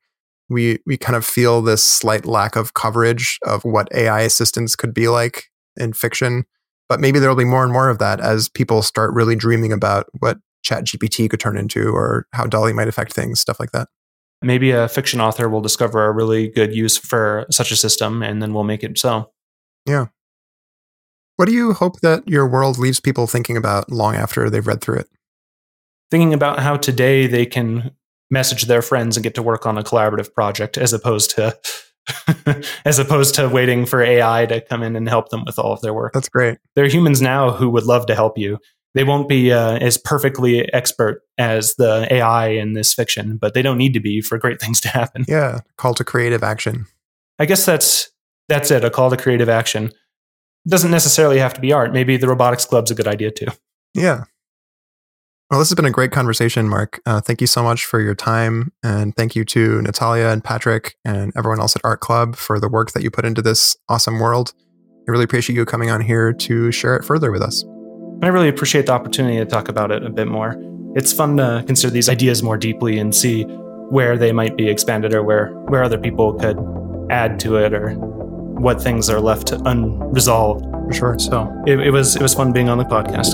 we 0.49 0.80
we 0.86 0.97
kind 0.97 1.16
of 1.16 1.26
feel 1.26 1.61
this 1.61 1.84
slight 1.84 2.26
lack 2.26 2.55
of 2.55 2.74
coverage 2.74 3.39
of 3.45 3.63
what 3.63 3.88
AI 3.93 4.22
assistants 4.22 4.76
could 4.76 4.93
be 4.93 5.07
like 5.07 5.45
in 5.78 5.93
fiction. 5.93 6.45
But 6.88 6.99
maybe 6.99 7.20
there 7.20 7.30
will 7.30 7.36
be 7.36 7.45
more 7.45 7.63
and 7.63 7.74
more 7.74 7.89
of 7.89 7.99
that 7.99 8.20
as 8.20 8.49
people 8.49 8.82
start 8.82 9.13
really 9.13 9.36
dreaming 9.36 9.72
about 9.74 10.07
what 10.20 10.38
ChatGPT 10.66 11.30
could 11.30 11.39
turn 11.39 11.57
into 11.57 11.89
or 11.89 12.28
how 12.34 12.45
DALL-E 12.45 12.74
might 12.74 12.88
affect 12.88 13.13
things, 13.13 13.39
stuff 13.39 13.59
like 13.59 13.72
that. 13.72 13.88
Maybe 14.41 14.72
a 14.72 14.88
fiction 14.88 15.22
author 15.22 15.47
will 15.47 15.61
discover 15.61 16.05
a 16.05 16.11
really 16.11 16.49
good 16.49 16.76
use 16.76 16.97
for 16.97 17.45
such 17.49 17.72
a 17.72 17.76
system 17.76 18.22
and 18.22 18.41
then 18.41 18.53
we'll 18.53 18.63
make 18.63 18.84
it 18.84 18.97
so. 18.97 19.32
Yeah 19.86 20.07
what 21.38 21.47
do 21.47 21.53
you 21.53 21.74
hope 21.74 21.99
that 22.01 22.28
your 22.28 22.47
world 22.47 22.78
leaves 22.78 22.99
people 22.99 23.28
thinking 23.28 23.57
about 23.57 23.91
long 23.91 24.16
after 24.16 24.49
they've 24.49 24.66
read 24.66 24.82
through 24.82 24.99
it? 24.99 25.09
Thinking 26.09 26.34
about 26.34 26.59
how 26.59 26.78
today 26.78 27.28
they 27.28 27.45
can 27.45 27.91
message 28.32 28.63
their 28.63 28.82
friends 28.82 29.18
and 29.18 29.24
get 29.24 29.36
to 29.36 29.43
work 29.43 29.66
on 29.66 29.78
a 29.78 29.84
collaborative 29.84 30.34
project 30.34 30.78
as 30.78 30.93
opposed 30.93 31.32
to 31.32 31.57
as 32.86 32.99
opposed 32.99 33.36
to 33.36 33.49
waiting 33.49 33.86
for 33.86 34.01
AI 34.01 34.45
to 34.45 34.61
come 34.61 34.84
in 34.84 34.95
and 34.95 35.09
help 35.09 35.30
them 35.30 35.43
with 35.45 35.57
all 35.57 35.74
of 35.74 35.82
their 35.82 35.93
work. 35.93 36.13
That's 36.13 36.30
great. 36.30 36.59
there 36.76 36.86
are 36.86 36.89
humans 36.89 37.22
now 37.22 37.51
who 37.51 37.70
would 37.70 37.86
love 37.86 38.05
to 38.05 38.16
help 38.16 38.38
you. 38.38 38.59
They 38.96 39.04
won't 39.04 39.28
be 39.28 39.52
uh, 39.52 39.78
as 39.78 39.98
perfectly 39.98 40.74
expert 40.74 41.22
as 41.38 41.76
the 41.76 42.08
AI 42.10 42.48
in 42.48 42.74
this 42.74 42.93
fiction, 42.93 43.36
but 43.38 43.54
they 43.54 43.62
don't 43.62 43.78
need 43.78 43.93
to 43.93 44.00
be 44.00 44.22
for 44.22 44.38
great 44.38 44.62
things 44.62 44.80
to 44.82 44.89
happen. 44.89 45.26
Yeah. 45.28 45.60
Call 45.78 45.93
to 45.96 46.06
creative 46.06 46.43
action. 46.43 46.88
I 47.38 47.46
guess 47.46 47.66
that's 47.66 48.10
that's 48.48 48.72
it. 48.72 48.86
A 48.86 48.89
call 48.89 49.10
to 49.10 49.18
creative 49.18 49.50
action 49.50 49.86
It 49.86 50.70
doesn't 50.70 50.91
necessarily 50.91 51.39
have 51.39 51.54
to 51.56 51.62
be 51.62 51.74
art. 51.74 51.91
Maybe 51.91 52.16
the 52.16 52.30
robotics 52.30 52.66
club's 52.66 52.89
a 52.89 52.96
good 52.96 53.08
idea 53.08 53.32
too. 53.32 53.48
Yeah. 53.93 54.24
Well, 55.52 55.60
this 55.60 55.70
has 55.70 55.76
been 55.76 55.86
a 55.86 55.91
great 55.91 56.12
conversation, 56.12 56.68
Mark. 56.70 57.02
Uh, 57.06 57.22
thank 57.22 57.41
you 57.41 57.48
so 57.48 57.62
much 57.62 57.86
for 57.86 58.00
your 58.00 58.16
time. 58.16 58.72
And 58.82 59.16
thank 59.16 59.36
you 59.36 59.43
to 59.46 59.82
Natalia 59.82 60.30
and 60.30 60.43
Patrick 60.43 60.96
and 61.04 61.34
everyone 61.36 61.60
else 61.60 61.76
at 61.76 61.82
Art 61.84 62.00
Club 62.00 62.36
for 62.36 62.60
the 62.60 62.70
work 62.70 62.93
that 62.93 63.04
you 63.04 63.12
put 63.12 63.26
into 63.26 63.41
this 63.41 63.76
awesome 63.89 64.20
world. 64.20 64.54
I 65.08 65.12
really 65.12 65.26
appreciate 65.26 65.56
you 65.56 65.66
coming 65.66 65.91
on 65.91 66.02
here 66.02 66.34
to 66.34 66.72
share 66.72 66.96
it 66.96 67.04
further 67.04 67.32
with 67.32 67.41
us. 67.41 67.64
I 68.22 68.28
really 68.28 68.49
appreciate 68.49 68.86
the 68.86 68.93
opportunity 68.93 69.38
to 69.38 69.45
talk 69.45 69.70
about 69.70 69.91
it 69.91 70.03
a 70.03 70.09
bit 70.09 70.28
more. 70.28 70.55
It's 70.95 71.11
fun 71.11 71.38
to 71.38 71.63
consider 71.68 71.91
these 71.91 72.09
ideas 72.09 72.41
more 72.41 72.57
deeply 72.57 72.97
and 72.97 73.13
see 73.13 73.43
where 73.89 74.18
they 74.18 74.32
might 74.32 74.55
be 74.55 74.70
expanded 74.70 75.13
or 75.13 75.24
where, 75.24 75.49
where 75.68 75.84
other 75.84 75.97
people 75.97 76.34
could 76.34 76.57
add 77.11 77.39
to 77.41 77.57
it 77.57 77.74
or 77.74 77.93
what 77.93 78.82
things 78.82 79.09
are 79.09 79.20
left 79.20 79.51
unresolved. 79.51 80.66
For 80.88 80.93
sure. 80.93 81.20
So 81.20 81.51
it, 81.66 81.80
it 81.80 81.89
was 81.89 82.16
it 82.16 82.22
was 82.22 82.36
fun 82.36 82.51
being 82.53 82.70
on 82.70 82.78
the 82.78 82.84
podcast. 82.84 83.34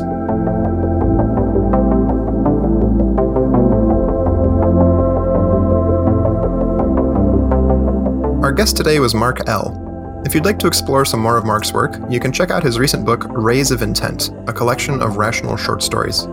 Our 8.41 8.53
guest 8.53 8.77
today 8.77 8.99
was 8.99 9.13
Mark 9.13 9.47
L. 9.47 9.90
If 10.23 10.35
you'd 10.35 10.45
like 10.45 10.59
to 10.59 10.67
explore 10.67 11.03
some 11.03 11.19
more 11.19 11.35
of 11.35 11.45
Mark's 11.45 11.73
work, 11.73 11.97
you 12.07 12.19
can 12.19 12.31
check 12.31 12.51
out 12.51 12.63
his 12.63 12.77
recent 12.77 13.05
book, 13.05 13.25
Rays 13.27 13.71
of 13.71 13.81
Intent, 13.81 14.29
a 14.47 14.53
collection 14.53 15.01
of 15.01 15.17
rational 15.17 15.57
short 15.57 15.81
stories. 15.81 16.27